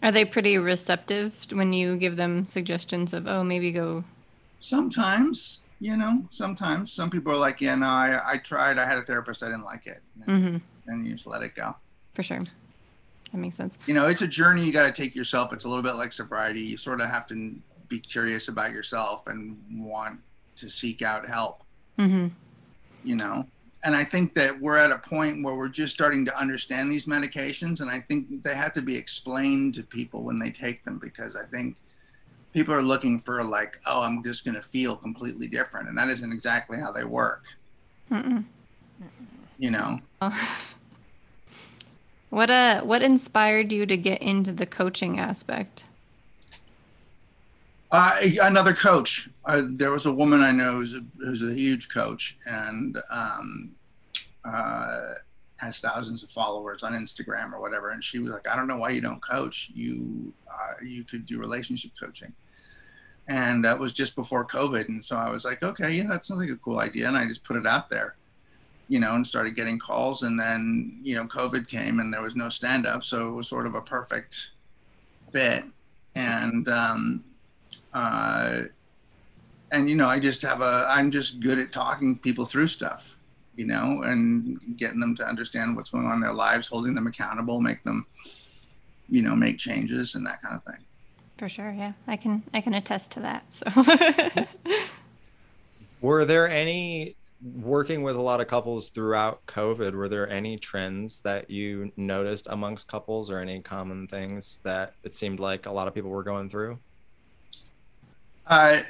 Are 0.02 0.12
they 0.12 0.24
pretty 0.24 0.58
receptive 0.58 1.46
when 1.52 1.72
you 1.72 1.96
give 1.96 2.16
them 2.16 2.44
suggestions 2.44 3.14
of 3.14 3.26
oh 3.26 3.42
maybe 3.42 3.70
go? 3.72 4.04
Sometimes, 4.60 5.60
you 5.80 5.96
know, 5.96 6.22
sometimes 6.30 6.92
some 6.92 7.08
people 7.08 7.32
are 7.32 7.36
like, 7.36 7.60
yeah, 7.60 7.76
no, 7.76 7.86
I 7.86 8.20
I 8.24 8.36
tried. 8.38 8.78
I 8.78 8.84
had 8.84 8.98
a 8.98 9.02
therapist. 9.02 9.42
I 9.42 9.46
didn't 9.46 9.64
like 9.64 9.86
it. 9.86 10.02
And, 10.26 10.44
mm-hmm. 10.44 10.90
and 10.90 11.06
you 11.06 11.12
just 11.12 11.26
let 11.26 11.42
it 11.42 11.54
go. 11.54 11.74
For 12.14 12.22
sure. 12.22 12.40
That 13.32 13.38
makes 13.38 13.56
sense. 13.56 13.78
You 13.86 13.94
know, 13.94 14.08
it's 14.08 14.22
a 14.22 14.28
journey 14.28 14.64
you 14.64 14.72
got 14.72 14.86
to 14.86 15.02
take 15.02 15.14
yourself. 15.14 15.52
It's 15.52 15.64
a 15.64 15.68
little 15.68 15.82
bit 15.82 15.96
like 15.96 16.12
sobriety. 16.12 16.60
You 16.60 16.76
sort 16.76 17.00
of 17.00 17.10
have 17.10 17.26
to 17.26 17.54
be 17.88 18.00
curious 18.00 18.48
about 18.48 18.72
yourself 18.72 19.26
and 19.26 19.58
want 19.70 20.18
to 20.56 20.68
seek 20.68 21.02
out 21.02 21.28
help. 21.28 21.62
Mm-hmm 21.98 22.28
you 23.02 23.16
know 23.16 23.44
and 23.84 23.94
i 23.94 24.04
think 24.04 24.34
that 24.34 24.58
we're 24.60 24.78
at 24.78 24.90
a 24.90 24.98
point 24.98 25.44
where 25.44 25.56
we're 25.56 25.68
just 25.68 25.92
starting 25.92 26.24
to 26.24 26.38
understand 26.38 26.90
these 26.90 27.06
medications 27.06 27.80
and 27.80 27.90
i 27.90 28.00
think 28.00 28.42
they 28.42 28.54
have 28.54 28.72
to 28.72 28.82
be 28.82 28.96
explained 28.96 29.74
to 29.74 29.82
people 29.82 30.22
when 30.22 30.38
they 30.38 30.50
take 30.50 30.84
them 30.84 30.98
because 30.98 31.36
i 31.36 31.44
think 31.46 31.76
people 32.52 32.74
are 32.74 32.82
looking 32.82 33.18
for 33.18 33.44
like 33.44 33.78
oh 33.86 34.02
i'm 34.02 34.22
just 34.22 34.44
going 34.44 34.54
to 34.54 34.62
feel 34.62 34.96
completely 34.96 35.48
different 35.48 35.88
and 35.88 35.96
that 35.96 36.08
isn't 36.08 36.32
exactly 36.32 36.78
how 36.78 36.90
they 36.90 37.04
work 37.04 37.44
Mm-mm. 38.10 38.44
you 39.58 39.70
know. 39.70 40.00
What 42.30 42.50
uh 42.50 42.82
what 42.82 43.02
inspired 43.02 43.72
you 43.72 43.86
to 43.86 43.96
get 43.96 44.20
into 44.20 44.52
the 44.52 44.66
coaching 44.66 45.18
aspect? 45.18 45.84
Uh, 47.90 48.18
another 48.42 48.74
coach. 48.74 49.30
Uh, 49.46 49.62
there 49.64 49.90
was 49.90 50.06
a 50.06 50.12
woman 50.12 50.42
I 50.42 50.50
know 50.50 50.72
who's 50.72 50.94
a, 50.94 51.00
who's 51.18 51.42
a 51.42 51.54
huge 51.54 51.88
coach 51.88 52.36
and 52.46 52.98
um, 53.10 53.70
uh, 54.44 55.14
has 55.56 55.80
thousands 55.80 56.22
of 56.22 56.30
followers 56.30 56.82
on 56.82 56.92
Instagram 56.92 57.52
or 57.52 57.60
whatever. 57.60 57.90
And 57.90 58.04
she 58.04 58.18
was 58.18 58.30
like, 58.30 58.46
"I 58.46 58.56
don't 58.56 58.68
know 58.68 58.76
why 58.76 58.90
you 58.90 59.00
don't 59.00 59.22
coach. 59.22 59.70
You 59.74 60.32
uh, 60.50 60.74
you 60.84 61.02
could 61.04 61.24
do 61.24 61.38
relationship 61.38 61.92
coaching." 62.00 62.32
And 63.28 63.64
that 63.64 63.78
was 63.78 63.92
just 63.92 64.16
before 64.16 64.46
COVID, 64.46 64.88
and 64.88 65.04
so 65.04 65.16
I 65.16 65.30
was 65.30 65.44
like, 65.44 65.62
"Okay, 65.62 65.92
yeah, 65.92 66.06
that 66.08 66.24
sounds 66.24 66.40
like 66.40 66.50
a 66.50 66.56
cool 66.56 66.80
idea." 66.80 67.08
And 67.08 67.16
I 67.16 67.26
just 67.26 67.44
put 67.44 67.56
it 67.56 67.66
out 67.66 67.90
there, 67.90 68.16
you 68.88 69.00
know, 69.00 69.14
and 69.14 69.26
started 69.26 69.56
getting 69.56 69.78
calls. 69.78 70.22
And 70.22 70.38
then 70.38 70.98
you 71.02 71.14
know, 71.14 71.24
COVID 71.24 71.68
came, 71.68 72.00
and 72.00 72.12
there 72.12 72.22
was 72.22 72.36
no 72.36 72.50
stand 72.50 72.86
up, 72.86 73.02
so 73.02 73.28
it 73.28 73.32
was 73.32 73.48
sort 73.48 73.66
of 73.66 73.74
a 73.74 73.80
perfect 73.80 74.50
fit. 75.30 75.64
And 76.14 76.68
um, 76.68 77.24
uh, 77.92 78.62
and 79.72 79.88
you 79.88 79.96
know, 79.96 80.06
I 80.06 80.18
just 80.18 80.42
have 80.42 80.60
a, 80.60 80.86
I'm 80.88 81.10
just 81.10 81.40
good 81.40 81.58
at 81.58 81.72
talking 81.72 82.18
people 82.18 82.44
through 82.44 82.68
stuff, 82.68 83.14
you 83.56 83.66
know, 83.66 84.02
and 84.02 84.58
getting 84.76 85.00
them 85.00 85.14
to 85.16 85.26
understand 85.26 85.76
what's 85.76 85.90
going 85.90 86.06
on 86.06 86.14
in 86.14 86.20
their 86.20 86.32
lives, 86.32 86.68
holding 86.68 86.94
them 86.94 87.06
accountable, 87.06 87.60
make 87.60 87.82
them, 87.84 88.06
you 89.08 89.22
know, 89.22 89.34
make 89.34 89.58
changes 89.58 90.14
and 90.14 90.26
that 90.26 90.40
kind 90.42 90.54
of 90.54 90.64
thing. 90.64 90.84
For 91.38 91.48
sure, 91.48 91.70
yeah, 91.70 91.92
I 92.06 92.16
can 92.16 92.42
I 92.52 92.60
can 92.60 92.74
attest 92.74 93.12
to 93.12 93.20
that. 93.20 93.44
So, 93.54 93.66
were 96.00 96.24
there 96.24 96.48
any 96.48 97.14
working 97.40 98.02
with 98.02 98.16
a 98.16 98.20
lot 98.20 98.40
of 98.40 98.48
couples 98.48 98.90
throughout 98.90 99.46
COVID? 99.46 99.92
Were 99.92 100.08
there 100.08 100.28
any 100.28 100.56
trends 100.56 101.20
that 101.20 101.48
you 101.48 101.92
noticed 101.96 102.48
amongst 102.50 102.88
couples, 102.88 103.30
or 103.30 103.38
any 103.38 103.60
common 103.60 104.08
things 104.08 104.58
that 104.64 104.94
it 105.04 105.14
seemed 105.14 105.38
like 105.38 105.66
a 105.66 105.70
lot 105.70 105.86
of 105.86 105.94
people 105.94 106.10
were 106.10 106.24
going 106.24 106.50
through? 106.50 106.78
Uh, 108.48 108.80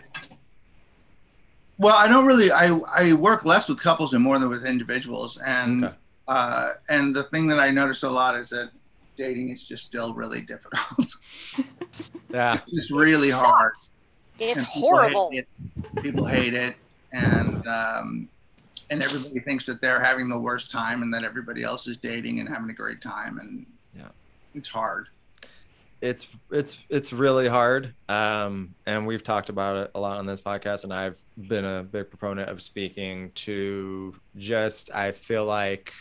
well, 1.78 1.96
I 1.96 2.08
don't 2.08 2.26
really. 2.26 2.50
I 2.50 2.78
I 2.92 3.12
work 3.14 3.44
less 3.44 3.68
with 3.68 3.80
couples 3.80 4.14
and 4.14 4.22
more 4.22 4.38
than 4.38 4.48
with 4.48 4.64
individuals, 4.64 5.38
and 5.38 5.84
okay. 5.84 5.94
uh, 6.28 6.70
and 6.88 7.14
the 7.14 7.24
thing 7.24 7.46
that 7.48 7.58
I 7.58 7.70
notice 7.70 8.02
a 8.02 8.10
lot 8.10 8.36
is 8.36 8.48
that 8.50 8.70
dating 9.16 9.50
is 9.50 9.62
just 9.62 9.84
still 9.86 10.14
really 10.14 10.40
difficult. 10.40 11.12
yeah, 12.30 12.54
it's 12.54 12.72
just 12.72 12.90
really 12.90 13.30
hard. 13.30 13.72
It's 14.38 14.62
horrible. 14.62 15.30
Hate 15.32 15.46
it. 15.56 16.02
People 16.02 16.24
hate 16.24 16.54
it, 16.54 16.76
and 17.12 17.66
um, 17.66 18.28
and 18.90 19.02
everybody 19.02 19.40
thinks 19.40 19.66
that 19.66 19.80
they're 19.80 20.02
having 20.02 20.28
the 20.28 20.38
worst 20.38 20.70
time, 20.70 21.02
and 21.02 21.12
that 21.14 21.24
everybody 21.24 21.64
else 21.64 21.86
is 21.88 21.98
dating 21.98 22.40
and 22.40 22.48
having 22.48 22.70
a 22.70 22.74
great 22.74 23.00
time, 23.00 23.38
and 23.38 23.66
yeah, 23.96 24.08
it's 24.54 24.68
hard 24.68 25.08
it's 26.00 26.26
it's 26.50 26.86
it's 26.88 27.12
really 27.12 27.48
hard. 27.48 27.94
Um, 28.08 28.74
and 28.86 29.06
we've 29.06 29.22
talked 29.22 29.48
about 29.48 29.76
it 29.76 29.90
a 29.94 30.00
lot 30.00 30.18
on 30.18 30.26
this 30.26 30.40
podcast 30.40 30.84
and 30.84 30.92
i've 30.92 31.18
been 31.36 31.64
a 31.64 31.82
big 31.82 32.08
proponent 32.08 32.48
of 32.48 32.60
speaking 32.60 33.30
to 33.34 34.14
just 34.36 34.90
i 34.92 35.12
feel 35.12 35.44
like 35.44 35.92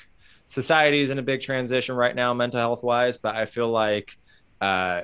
society 0.48 1.02
is 1.02 1.10
in 1.10 1.20
a 1.20 1.22
big 1.22 1.42
transition 1.42 1.96
right 1.96 2.16
now 2.16 2.34
mental 2.34 2.60
health 2.60 2.84
wise 2.84 3.18
but 3.18 3.36
i 3.36 3.46
feel 3.46 3.70
like 3.70 4.18
uh, 4.60 5.04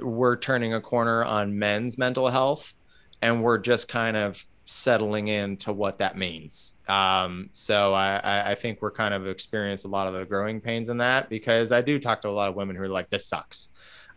we're 0.00 0.36
turning 0.36 0.72
a 0.72 0.80
corner 0.80 1.22
on 1.22 1.58
men's 1.58 1.98
mental 1.98 2.28
health 2.28 2.72
and 3.20 3.42
we're 3.42 3.58
just 3.58 3.86
kind 3.88 4.16
of 4.16 4.42
settling 4.66 5.28
into 5.28 5.72
what 5.72 5.98
that 5.98 6.16
means. 6.16 6.74
Um, 6.88 7.50
so 7.52 7.92
I, 7.92 8.52
I 8.52 8.54
think 8.54 8.80
we're 8.80 8.90
kind 8.90 9.12
of 9.12 9.26
experienced 9.26 9.84
a 9.84 9.88
lot 9.88 10.06
of 10.06 10.14
the 10.14 10.24
growing 10.24 10.60
pains 10.60 10.88
in 10.88 10.98
that 10.98 11.28
because 11.28 11.72
i 11.72 11.80
do 11.80 11.98
talk 11.98 12.22
to 12.22 12.28
a 12.28 12.30
lot 12.30 12.48
of 12.48 12.54
women 12.54 12.76
who 12.76 12.82
are 12.82 12.88
like 12.88 13.10
this 13.10 13.26
sucks 13.26 13.68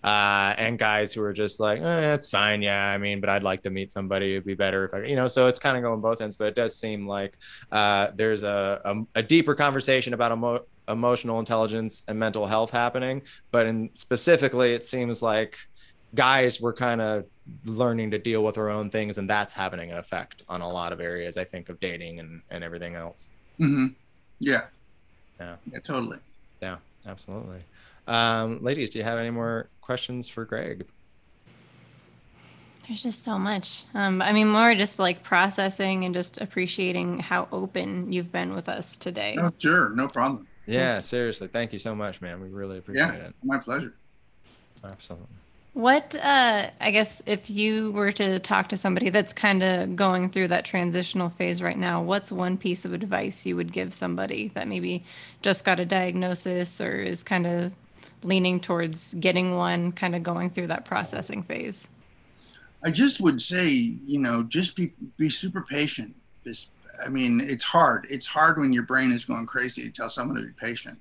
uh, 0.08 0.56
and 0.58 0.80
guys 0.80 1.12
who 1.12 1.22
are 1.22 1.34
just 1.34 1.60
like, 1.60 1.82
eh, 1.82 2.14
it's 2.14 2.30
fine, 2.30 2.62
yeah. 2.62 2.94
I 2.94 2.98
mean, 2.98 3.20
but 3.20 3.30
I'd 3.30 3.44
like 3.44 3.64
to 3.64 3.70
meet 3.70 3.92
somebody. 3.92 4.32
It'd 4.32 4.46
be 4.46 4.54
better 4.54 4.86
if 4.86 4.94
I, 4.94 5.04
you 5.04 5.18
know. 5.18 5.28
So 5.28 5.48
it's 5.48 5.60
kind 5.60 5.76
of 5.76 5.84
going 5.84 6.00
both 6.00 6.22
ends. 6.22 6.38
But 6.38 6.48
it 6.48 6.56
does 6.56 6.74
seem 6.78 7.06
like 7.06 7.38
uh, 7.74 8.12
there's 8.16 8.42
a, 8.42 8.80
a, 8.86 9.20
a 9.20 9.22
deeper 9.22 9.54
conversation 9.54 10.14
about 10.14 10.32
emo- 10.32 10.64
emotional 10.88 11.40
intelligence 11.40 12.04
and 12.08 12.18
mental 12.18 12.46
health 12.48 12.72
happening. 12.72 13.22
But 13.52 13.66
in 13.66 13.90
specifically, 13.96 14.74
it 14.74 14.86
seems 14.86 15.22
like 15.22 15.58
guys 16.16 16.62
were 16.62 16.74
kind 16.74 17.02
of 17.02 17.26
learning 17.66 18.12
to 18.12 18.18
deal 18.18 18.46
with 18.46 18.56
their 18.56 18.70
own 18.70 18.90
things, 18.90 19.18
and 19.18 19.30
that's 19.30 19.52
having 19.52 19.92
an 19.92 19.98
effect 19.98 20.42
on 20.48 20.62
a 20.62 20.70
lot 20.70 20.94
of 20.94 21.02
areas. 21.02 21.36
I 21.36 21.44
think 21.44 21.68
of 21.68 21.82
dating 21.82 22.22
and 22.22 22.42
and 22.50 22.64
everything 22.64 22.96
else. 22.96 23.28
Mm-hmm. 23.60 23.88
Yeah. 24.40 24.68
Yeah. 25.38 25.58
Yeah. 25.70 25.80
Totally. 25.84 26.20
Yeah. 26.62 26.78
Absolutely. 27.06 27.60
Um, 28.08 28.64
ladies, 28.64 28.92
do 28.92 29.00
you 29.00 29.04
have 29.04 29.20
any 29.20 29.32
more 29.32 29.68
questions 29.88 30.28
for 30.28 30.46
Greg? 30.46 30.86
There's 32.86 33.02
just 33.02 33.24
so 33.24 33.40
much. 33.40 33.86
Um, 33.94 34.22
I 34.22 34.34
mean, 34.34 34.50
more 34.50 34.76
just 34.76 35.00
like 35.00 35.24
processing 35.24 36.04
and 36.04 36.14
just 36.14 36.40
appreciating 36.40 37.20
how 37.20 37.48
open 37.54 38.12
you've 38.12 38.32
been 38.32 38.54
with 38.54 38.68
us 38.68 38.98
today. 38.98 39.38
Oh, 39.40 39.52
sure. 39.58 39.90
No 39.90 40.10
problem. 40.10 40.46
Yeah, 40.66 41.00
seriously. 41.00 41.48
Thank 41.48 41.72
you 41.72 41.80
so 41.80 41.96
much, 41.96 42.22
man. 42.22 42.42
We 42.42 42.50
really 42.50 42.78
appreciate 42.80 43.06
yeah, 43.06 43.28
it. 43.28 43.36
My 43.44 43.58
pleasure. 43.58 43.96
Absolutely. 44.84 45.28
What, 45.74 46.16
uh, 46.22 46.70
I 46.82 46.92
guess, 46.92 47.22
if 47.26 47.50
you 47.50 47.92
were 47.94 48.12
to 48.14 48.40
talk 48.40 48.68
to 48.70 48.78
somebody 48.78 49.10
that's 49.10 49.32
kind 49.32 49.64
of 49.64 49.96
going 49.96 50.30
through 50.30 50.50
that 50.50 50.66
transitional 50.66 51.30
phase 51.30 51.62
right 51.62 51.78
now, 51.78 52.02
what's 52.02 52.32
one 52.32 52.58
piece 52.58 52.84
of 52.84 52.92
advice 52.94 53.46
you 53.46 53.56
would 53.56 53.72
give 53.72 53.94
somebody 53.94 54.50
that 54.50 54.68
maybe 54.68 55.04
just 55.42 55.64
got 55.64 55.80
a 55.80 55.86
diagnosis 55.86 56.82
or 56.82 56.96
is 56.96 57.24
kind 57.24 57.48
of 57.48 57.74
leaning 58.24 58.60
towards 58.60 59.14
getting 59.16 59.56
one, 59.56 59.92
kind 59.92 60.16
of 60.16 60.24
going 60.24 60.50
through 60.50 60.68
that 60.68 60.86
processing 60.86 61.44
phase? 61.44 61.88
I 62.84 62.92
just 62.92 63.22
would 63.22 63.42
say, 63.42 63.70
you 63.70 64.20
know, 64.20 64.44
just 64.44 64.76
be 64.76 64.94
be 65.18 65.30
super 65.30 65.62
patient. 65.62 66.16
Just, 66.44 66.70
I 67.04 67.10
mean, 67.10 67.42
it's 67.42 67.64
hard. 67.64 68.08
It's 68.10 68.28
hard 68.28 68.58
when 68.60 68.72
your 68.72 68.84
brain 68.84 69.12
is 69.12 69.26
going 69.26 69.46
crazy 69.46 69.84
to 69.84 69.92
tell 69.92 70.10
someone 70.10 70.38
to 70.38 70.44
be 70.44 70.54
patient. 70.54 71.00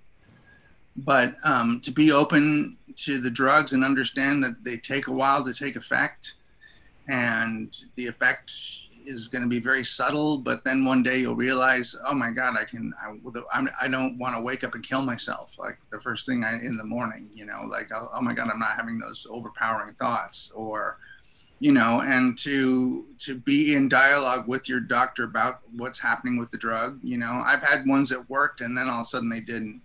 But 0.96 1.36
um, 1.44 1.80
to 1.82 1.90
be 1.90 2.10
open 2.10 2.78
to 2.96 3.18
the 3.18 3.30
drugs 3.30 3.72
and 3.72 3.84
understand 3.84 4.42
that 4.42 4.64
they 4.64 4.78
take 4.78 5.08
a 5.08 5.12
while 5.12 5.44
to 5.44 5.52
take 5.52 5.76
effect, 5.76 6.34
and 7.08 7.76
the 7.96 8.06
effect 8.06 8.52
is 9.06 9.28
going 9.28 9.42
to 9.42 9.48
be 9.48 9.60
very 9.60 9.84
subtle, 9.84 10.38
but 10.38 10.64
then 10.64 10.84
one 10.84 11.02
day 11.02 11.18
you'll 11.18 11.36
realize, 11.36 11.96
oh 12.06 12.14
my 12.14 12.30
God, 12.30 12.56
I 12.56 12.64
can, 12.64 12.92
I, 13.00 13.66
I 13.80 13.88
don't 13.88 14.18
want 14.18 14.34
to 14.36 14.42
wake 14.42 14.64
up 14.64 14.74
and 14.74 14.82
kill 14.82 15.02
myself. 15.02 15.58
Like 15.58 15.78
the 15.90 16.00
first 16.00 16.26
thing 16.26 16.44
I, 16.44 16.54
in 16.54 16.76
the 16.76 16.84
morning, 16.84 17.28
you 17.32 17.46
know, 17.46 17.64
like, 17.68 17.92
oh, 17.92 18.10
oh 18.12 18.20
my 18.20 18.34
God, 18.34 18.48
I'm 18.50 18.58
not 18.58 18.76
having 18.76 18.98
those 18.98 19.26
overpowering 19.30 19.94
thoughts 19.94 20.50
or, 20.54 20.98
you 21.58 21.72
know, 21.72 22.02
and 22.04 22.36
to, 22.38 23.06
to 23.18 23.36
be 23.36 23.74
in 23.74 23.88
dialogue 23.88 24.46
with 24.48 24.68
your 24.68 24.80
doctor 24.80 25.24
about 25.24 25.60
what's 25.76 25.98
happening 25.98 26.38
with 26.38 26.50
the 26.50 26.58
drug. 26.58 26.98
You 27.02 27.18
know, 27.18 27.42
I've 27.44 27.62
had 27.62 27.86
ones 27.86 28.10
that 28.10 28.28
worked 28.28 28.60
and 28.60 28.76
then 28.76 28.88
all 28.88 29.00
of 29.00 29.06
a 29.06 29.08
sudden 29.08 29.28
they 29.28 29.40
didn't, 29.40 29.80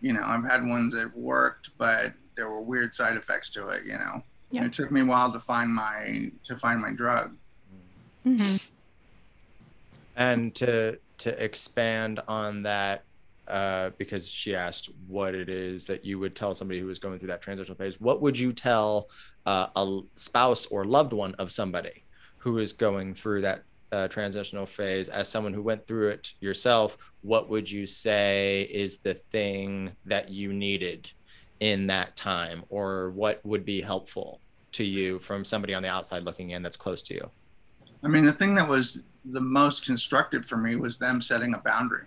you 0.00 0.12
know, 0.12 0.22
I've 0.24 0.44
had 0.44 0.66
ones 0.66 0.94
that 0.94 1.16
worked, 1.16 1.70
but 1.78 2.14
there 2.36 2.48
were 2.48 2.60
weird 2.60 2.94
side 2.94 3.16
effects 3.16 3.50
to 3.50 3.68
it, 3.68 3.84
you 3.84 3.94
know, 3.94 4.22
it 4.52 4.72
took 4.72 4.90
me 4.90 5.00
a 5.00 5.04
while 5.04 5.32
to 5.32 5.40
find 5.40 5.72
my, 5.72 6.30
to 6.44 6.56
find 6.56 6.80
my 6.80 6.90
drug 6.90 7.36
Mm-hmm. 8.26 8.56
And 10.16 10.54
to 10.56 10.98
to 11.18 11.44
expand 11.44 12.20
on 12.26 12.62
that, 12.62 13.04
uh, 13.48 13.90
because 13.98 14.26
she 14.26 14.54
asked 14.54 14.90
what 15.06 15.34
it 15.34 15.48
is 15.48 15.86
that 15.86 16.04
you 16.04 16.18
would 16.18 16.34
tell 16.34 16.54
somebody 16.54 16.80
who 16.80 16.86
was 16.86 16.98
going 16.98 17.18
through 17.18 17.28
that 17.28 17.42
transitional 17.42 17.76
phase. 17.76 18.00
What 18.00 18.22
would 18.22 18.38
you 18.38 18.52
tell 18.52 19.08
uh, 19.46 19.68
a 19.76 20.00
spouse 20.16 20.66
or 20.66 20.84
loved 20.84 21.12
one 21.12 21.34
of 21.34 21.52
somebody 21.52 22.04
who 22.38 22.58
is 22.58 22.72
going 22.72 23.14
through 23.14 23.42
that 23.42 23.62
uh, 23.92 24.08
transitional 24.08 24.66
phase? 24.66 25.08
As 25.08 25.28
someone 25.28 25.52
who 25.52 25.62
went 25.62 25.86
through 25.86 26.08
it 26.08 26.32
yourself, 26.40 26.96
what 27.22 27.48
would 27.50 27.70
you 27.70 27.86
say 27.86 28.62
is 28.72 28.98
the 28.98 29.14
thing 29.14 29.92
that 30.06 30.30
you 30.30 30.52
needed 30.52 31.10
in 31.60 31.86
that 31.88 32.16
time, 32.16 32.64
or 32.68 33.10
what 33.10 33.44
would 33.44 33.64
be 33.64 33.80
helpful 33.80 34.40
to 34.72 34.84
you 34.84 35.18
from 35.18 35.44
somebody 35.44 35.74
on 35.74 35.82
the 35.82 35.88
outside 35.88 36.24
looking 36.24 36.50
in 36.50 36.62
that's 36.62 36.76
close 36.76 37.02
to 37.02 37.14
you? 37.14 37.30
I 38.04 38.08
mean, 38.08 38.24
the 38.24 38.32
thing 38.32 38.54
that 38.56 38.68
was 38.68 39.00
the 39.24 39.40
most 39.40 39.86
constructive 39.86 40.44
for 40.44 40.56
me 40.56 40.76
was 40.76 40.98
them 40.98 41.20
setting 41.20 41.54
a 41.54 41.58
boundary 41.58 42.04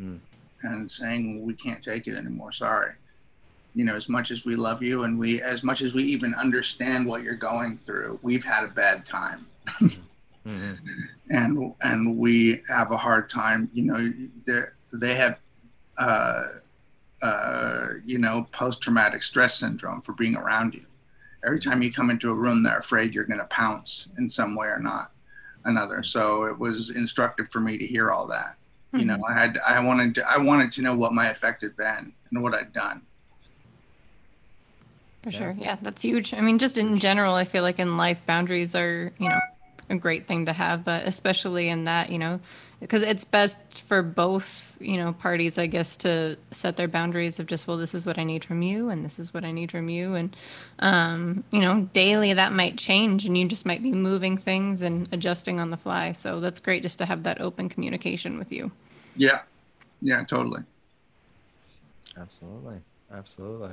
mm. 0.00 0.18
and 0.62 0.90
saying, 0.90 1.44
we 1.44 1.54
can't 1.54 1.82
take 1.82 2.06
it 2.06 2.16
anymore. 2.16 2.52
Sorry. 2.52 2.92
You 3.74 3.84
know, 3.84 3.94
as 3.94 4.08
much 4.08 4.30
as 4.30 4.44
we 4.44 4.54
love 4.54 4.82
you 4.82 5.02
and 5.02 5.18
we, 5.18 5.42
as 5.42 5.64
much 5.64 5.82
as 5.82 5.94
we 5.94 6.04
even 6.04 6.34
understand 6.34 7.06
what 7.06 7.22
you're 7.22 7.34
going 7.34 7.78
through, 7.78 8.18
we've 8.22 8.44
had 8.44 8.64
a 8.64 8.68
bad 8.68 9.04
time. 9.04 9.46
mm-hmm. 9.80 10.74
And, 11.30 11.74
and 11.82 12.16
we 12.16 12.62
have 12.68 12.92
a 12.92 12.96
hard 12.96 13.28
time, 13.28 13.68
you 13.74 13.84
know, 13.84 14.64
they 14.92 15.14
have, 15.14 15.38
uh, 15.98 16.44
uh, 17.22 17.86
you 18.04 18.18
know, 18.18 18.46
post 18.52 18.80
traumatic 18.80 19.22
stress 19.24 19.56
syndrome 19.56 20.00
for 20.00 20.12
being 20.12 20.36
around 20.36 20.74
you 20.74 20.84
every 21.44 21.58
time 21.58 21.82
you 21.82 21.92
come 21.92 22.10
into 22.10 22.30
a 22.30 22.34
room, 22.34 22.62
they're 22.62 22.78
afraid 22.78 23.14
you're 23.14 23.24
going 23.24 23.38
to 23.38 23.46
pounce 23.46 24.08
in 24.18 24.28
some 24.28 24.56
way 24.56 24.66
or 24.66 24.80
not 24.80 25.12
another. 25.68 26.02
So 26.02 26.44
it 26.44 26.58
was 26.58 26.90
instructive 26.90 27.48
for 27.48 27.60
me 27.60 27.78
to 27.78 27.86
hear 27.86 28.10
all 28.10 28.26
that. 28.28 28.56
You 28.92 29.00
hmm. 29.00 29.06
know, 29.08 29.18
I 29.28 29.34
had 29.34 29.58
I 29.66 29.84
wanted 29.84 30.14
to, 30.16 30.28
I 30.28 30.38
wanted 30.38 30.70
to 30.72 30.82
know 30.82 30.96
what 30.96 31.12
my 31.12 31.28
effect 31.28 31.62
had 31.62 31.76
been 31.76 32.12
and 32.30 32.42
what 32.42 32.54
I'd 32.54 32.72
done. 32.72 33.02
For 35.22 35.30
Yeah. 35.30 35.38
sure. 35.38 35.56
Yeah, 35.58 35.76
that's 35.82 36.02
huge. 36.02 36.32
I 36.34 36.40
mean, 36.40 36.58
just 36.58 36.78
in 36.78 36.98
general, 36.98 37.34
I 37.34 37.44
feel 37.44 37.62
like 37.62 37.78
in 37.78 37.96
life, 37.96 38.24
boundaries 38.24 38.74
are, 38.74 39.12
you 39.18 39.28
know, 39.28 39.40
a 39.90 39.96
great 39.96 40.26
thing 40.26 40.46
to 40.46 40.52
have, 40.52 40.84
but 40.84 41.06
especially 41.06 41.68
in 41.68 41.84
that, 41.84 42.10
you 42.10 42.18
know, 42.18 42.40
because 42.80 43.02
it's 43.02 43.24
best 43.24 43.56
for 43.86 44.02
both, 44.02 44.76
you 44.80 44.96
know, 44.96 45.12
parties, 45.12 45.58
I 45.58 45.66
guess, 45.66 45.96
to 45.98 46.36
set 46.52 46.76
their 46.76 46.88
boundaries 46.88 47.40
of 47.40 47.46
just, 47.46 47.66
well, 47.66 47.76
this 47.76 47.94
is 47.94 48.06
what 48.06 48.18
I 48.18 48.24
need 48.24 48.44
from 48.44 48.62
you 48.62 48.90
and 48.90 49.04
this 49.04 49.18
is 49.18 49.32
what 49.32 49.44
I 49.44 49.50
need 49.50 49.70
from 49.70 49.88
you. 49.88 50.14
And, 50.14 50.36
um, 50.78 51.44
you 51.50 51.60
know, 51.60 51.88
daily 51.92 52.32
that 52.34 52.52
might 52.52 52.76
change 52.76 53.26
and 53.26 53.36
you 53.36 53.46
just 53.46 53.66
might 53.66 53.82
be 53.82 53.92
moving 53.92 54.36
things 54.36 54.82
and 54.82 55.08
adjusting 55.12 55.58
on 55.58 55.70
the 55.70 55.76
fly. 55.76 56.12
So 56.12 56.40
that's 56.40 56.60
great 56.60 56.82
just 56.82 56.98
to 56.98 57.06
have 57.06 57.22
that 57.24 57.40
open 57.40 57.68
communication 57.68 58.38
with 58.38 58.52
you. 58.52 58.70
Yeah, 59.16 59.40
yeah, 60.00 60.22
totally. 60.24 60.62
Absolutely. 62.16 62.80
Absolutely. 63.10 63.72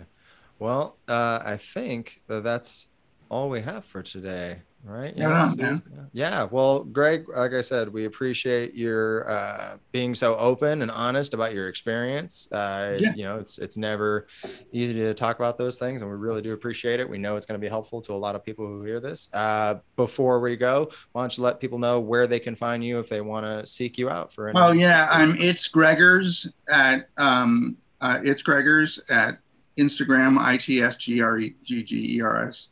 Well, 0.59 0.97
uh, 1.07 1.39
I 1.43 1.57
think 1.57 2.21
that 2.27 2.43
that's 2.43 2.87
all 3.29 3.49
we 3.49 3.61
have 3.61 3.85
for 3.85 4.01
today, 4.01 4.61
right? 4.85 5.13
Yeah. 5.17 5.49
Susan? 5.49 6.09
Yeah. 6.13 6.47
Well, 6.49 6.83
Greg, 6.83 7.25
like 7.27 7.53
I 7.53 7.61
said, 7.61 7.91
we 7.91 8.05
appreciate 8.05 8.73
your 8.73 9.29
uh, 9.29 9.77
being 9.91 10.15
so 10.15 10.37
open 10.37 10.81
and 10.81 10.91
honest 10.91 11.33
about 11.33 11.53
your 11.53 11.67
experience. 11.67 12.47
Uh, 12.51 12.97
Yeah. 12.99 13.13
You 13.15 13.23
know, 13.23 13.37
it's 13.37 13.57
it's 13.57 13.77
never 13.77 14.27
easy 14.71 14.93
to 14.93 15.13
talk 15.13 15.37
about 15.37 15.57
those 15.57 15.77
things, 15.77 16.01
and 16.01 16.09
we 16.09 16.15
really 16.15 16.41
do 16.41 16.53
appreciate 16.53 16.99
it. 16.99 17.09
We 17.09 17.17
know 17.17 17.35
it's 17.35 17.45
going 17.45 17.59
to 17.59 17.63
be 17.63 17.69
helpful 17.69 18.01
to 18.01 18.13
a 18.13 18.15
lot 18.15 18.35
of 18.35 18.43
people 18.43 18.65
who 18.65 18.83
hear 18.83 18.99
this. 18.99 19.29
Uh, 19.33 19.75
before 19.95 20.39
we 20.39 20.55
go, 20.55 20.91
why 21.11 21.23
don't 21.23 21.35
you 21.37 21.43
let 21.43 21.59
people 21.59 21.79
know 21.79 21.99
where 21.99 22.27
they 22.27 22.39
can 22.39 22.55
find 22.55 22.83
you 22.83 22.99
if 22.99 23.09
they 23.09 23.21
want 23.21 23.45
to 23.45 23.65
seek 23.69 23.97
you 23.97 24.09
out 24.09 24.31
for 24.31 24.47
any? 24.47 24.55
Well, 24.55 24.73
yeah, 24.75 25.07
I'm 25.11 25.35
it's 25.37 25.67
Greggers 25.67 26.47
at 26.71 27.09
um, 27.17 27.77
uh, 28.01 28.19
it's 28.23 28.43
Greggers 28.43 28.99
at 29.09 29.39
Instagram, 29.77 30.37
I 30.37 30.57
T 30.57 30.81
S 30.81 30.95
G 30.97 31.21
R 31.21 31.37
E 31.39 31.55
G 31.63 31.83
G 31.83 32.17
E 32.17 32.21
R 32.21 32.47
S, 32.47 32.69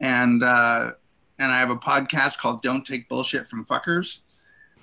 and 0.00 0.42
uh, 0.42 0.92
and 1.38 1.52
I 1.52 1.58
have 1.58 1.70
a 1.70 1.76
podcast 1.76 2.38
called 2.38 2.62
Don't 2.62 2.84
Take 2.84 3.08
Bullshit 3.08 3.46
from 3.46 3.64
Fuckers, 3.64 4.20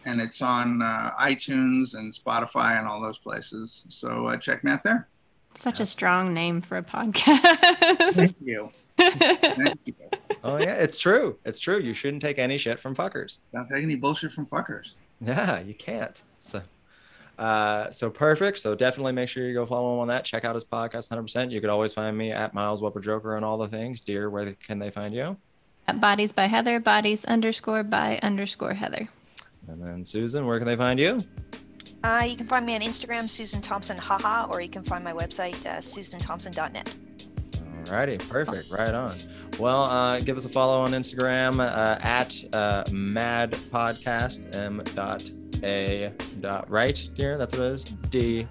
and 0.06 0.22
it's 0.22 0.42
on 0.42 0.82
uh, 0.82 1.12
iTunes 1.20 1.96
and 1.96 2.12
Spotify 2.12 2.78
and 2.78 2.88
all 2.88 3.02
those 3.02 3.18
places. 3.18 3.86
So 3.90 4.28
uh, 4.28 4.38
check 4.38 4.64
me 4.64 4.72
out 4.72 4.84
there. 4.84 5.08
Such 5.56 5.80
a 5.80 5.86
strong 5.86 6.34
name 6.34 6.62
for 6.62 6.78
a 6.78 6.84
podcast. 6.84 8.14
Thank 8.14 8.36
you. 8.42 8.72
Thank 8.98 9.80
you. 9.86 9.94
Oh 10.44 10.58
yeah, 10.58 10.76
it's 10.76 10.98
true. 10.98 11.38
It's 11.46 11.60
true. 11.60 11.80
You 11.80 11.94
shouldn't 11.94 12.22
take 12.22 12.38
any 12.38 12.58
shit 12.58 12.80
from 12.80 12.96
fuckers. 12.96 13.40
Don't 13.54 13.68
take 13.70 13.84
any 13.84 13.96
bullshit 13.96 14.32
from 14.32 14.46
fuckers. 14.46 14.92
Yeah, 15.22 15.62
you 15.62 15.74
can't. 15.74 16.22
So, 16.40 16.62
uh, 17.40 17.92
so 17.92 18.10
perfect. 18.10 18.60
So 18.60 18.76
definitely 18.76 19.14
make 19.14 19.30
sure 19.30 19.48
you 19.48 19.54
go 19.54 19.66
follow 19.66 19.94
him 19.94 20.00
on 20.00 20.08
that. 20.10 20.26
Check 20.26 20.44
out 20.44 20.56
his 20.56 20.66
podcast, 20.66 21.10
hundred 21.10 21.24
percent. 21.24 21.52
You 21.52 21.62
could 21.62 21.70
always 21.70 21.94
find 21.94 22.18
me 22.18 22.32
at 22.32 22.54
Miles 22.54 22.82
Weber 22.82 23.00
Joker 23.00 23.36
and 23.38 23.46
all 23.46 23.58
the 23.58 23.68
things. 23.68 24.02
Dear, 24.02 24.30
where 24.30 24.54
can 24.54 24.80
they 24.80 24.90
find 24.90 25.14
you? 25.14 25.38
At 25.88 26.00
Bodies 26.00 26.32
by 26.32 26.46
Heather, 26.46 26.80
bodies 26.80 27.26
underscore 27.26 27.84
by 27.84 28.20
underscore 28.24 28.74
Heather. 28.74 29.10
And 29.68 29.82
then 29.82 30.04
Susan, 30.04 30.46
where 30.46 30.58
can 30.58 30.68
they 30.68 30.76
find 30.76 31.00
you? 31.00 31.24
Uh, 32.04 32.26
you 32.28 32.36
can 32.36 32.48
find 32.48 32.66
me 32.66 32.76
on 32.76 32.82
Instagram, 32.82 33.30
Susan 33.30 33.62
Thompson 33.62 33.98
Haha, 33.98 34.48
or 34.50 34.62
you 34.62 34.70
can 34.70 34.84
find 34.84 35.04
my 35.04 35.14
website, 35.14 35.56
uh, 35.66 35.80
susanthompson.net. 35.80 36.96
Alrighty, 37.86 38.30
perfect. 38.30 38.72
Right 38.72 38.94
on. 38.94 39.16
Well, 39.60 39.84
uh, 39.84 40.20
give 40.20 40.38
us 40.38 40.46
a 40.46 40.50
follow 40.50 40.82
on 40.82 40.92
Instagram 40.92 41.60
uh, 41.60 42.00
at 42.02 42.36
uh, 42.54 42.84
Mad 42.92 43.52
Podcast 43.72 44.54
M 44.56 44.82
dot 44.96 45.30
A 45.64 46.12
dot 46.40 46.70
right 46.70 47.10
dear. 47.16 47.38
That's 47.38 47.54
what 47.54 47.64
it 47.64 47.72
is. 47.72 47.84
D 48.10 48.48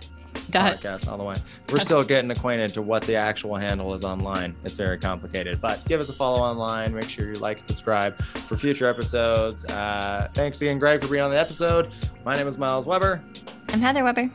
Dot. 0.51 0.77
podcast 0.77 1.09
all 1.09 1.17
the 1.17 1.25
way. 1.25 1.37
We're 1.71 1.81
still 1.81 2.03
getting 2.05 2.31
acquainted 2.31 2.75
to 2.75 2.83
what 2.83 3.03
the 3.05 3.17
actual 3.17 3.57
handle 3.57 3.95
is 3.95 4.05
online. 4.05 4.55
It's 4.65 4.75
very 4.75 4.99
complicated, 4.99 5.61
but 5.61 5.85
give 5.87 6.01
us 6.01 6.09
a 6.09 6.13
follow 6.13 6.41
online. 6.41 6.95
Make 6.95 7.09
sure 7.09 7.27
you 7.29 7.39
like 7.39 7.59
and 7.59 7.67
subscribe 7.67 8.19
for 8.19 8.57
future 8.57 8.89
episodes. 8.89 9.65
Uh, 9.65 10.29
thanks 10.35 10.61
again, 10.61 10.79
Greg, 10.79 11.03
for 11.03 11.09
being 11.09 11.23
on 11.23 11.31
the 11.31 11.41
episode. 11.41 11.91
My 12.25 12.37
name 12.37 12.49
is 12.49 12.59
Miles 12.59 12.87
Weber. 12.87 13.23
I'm 13.71 13.81
Heather 13.81 14.05
Weber. 14.05 14.31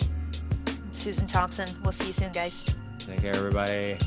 Susan 0.92 1.28
Thompson. 1.28 1.70
We'll 1.84 1.92
see 1.92 2.08
you 2.08 2.14
soon, 2.14 2.32
guys. 2.32 2.66
Take 3.00 3.22
care, 3.22 3.36
everybody. 3.36 3.98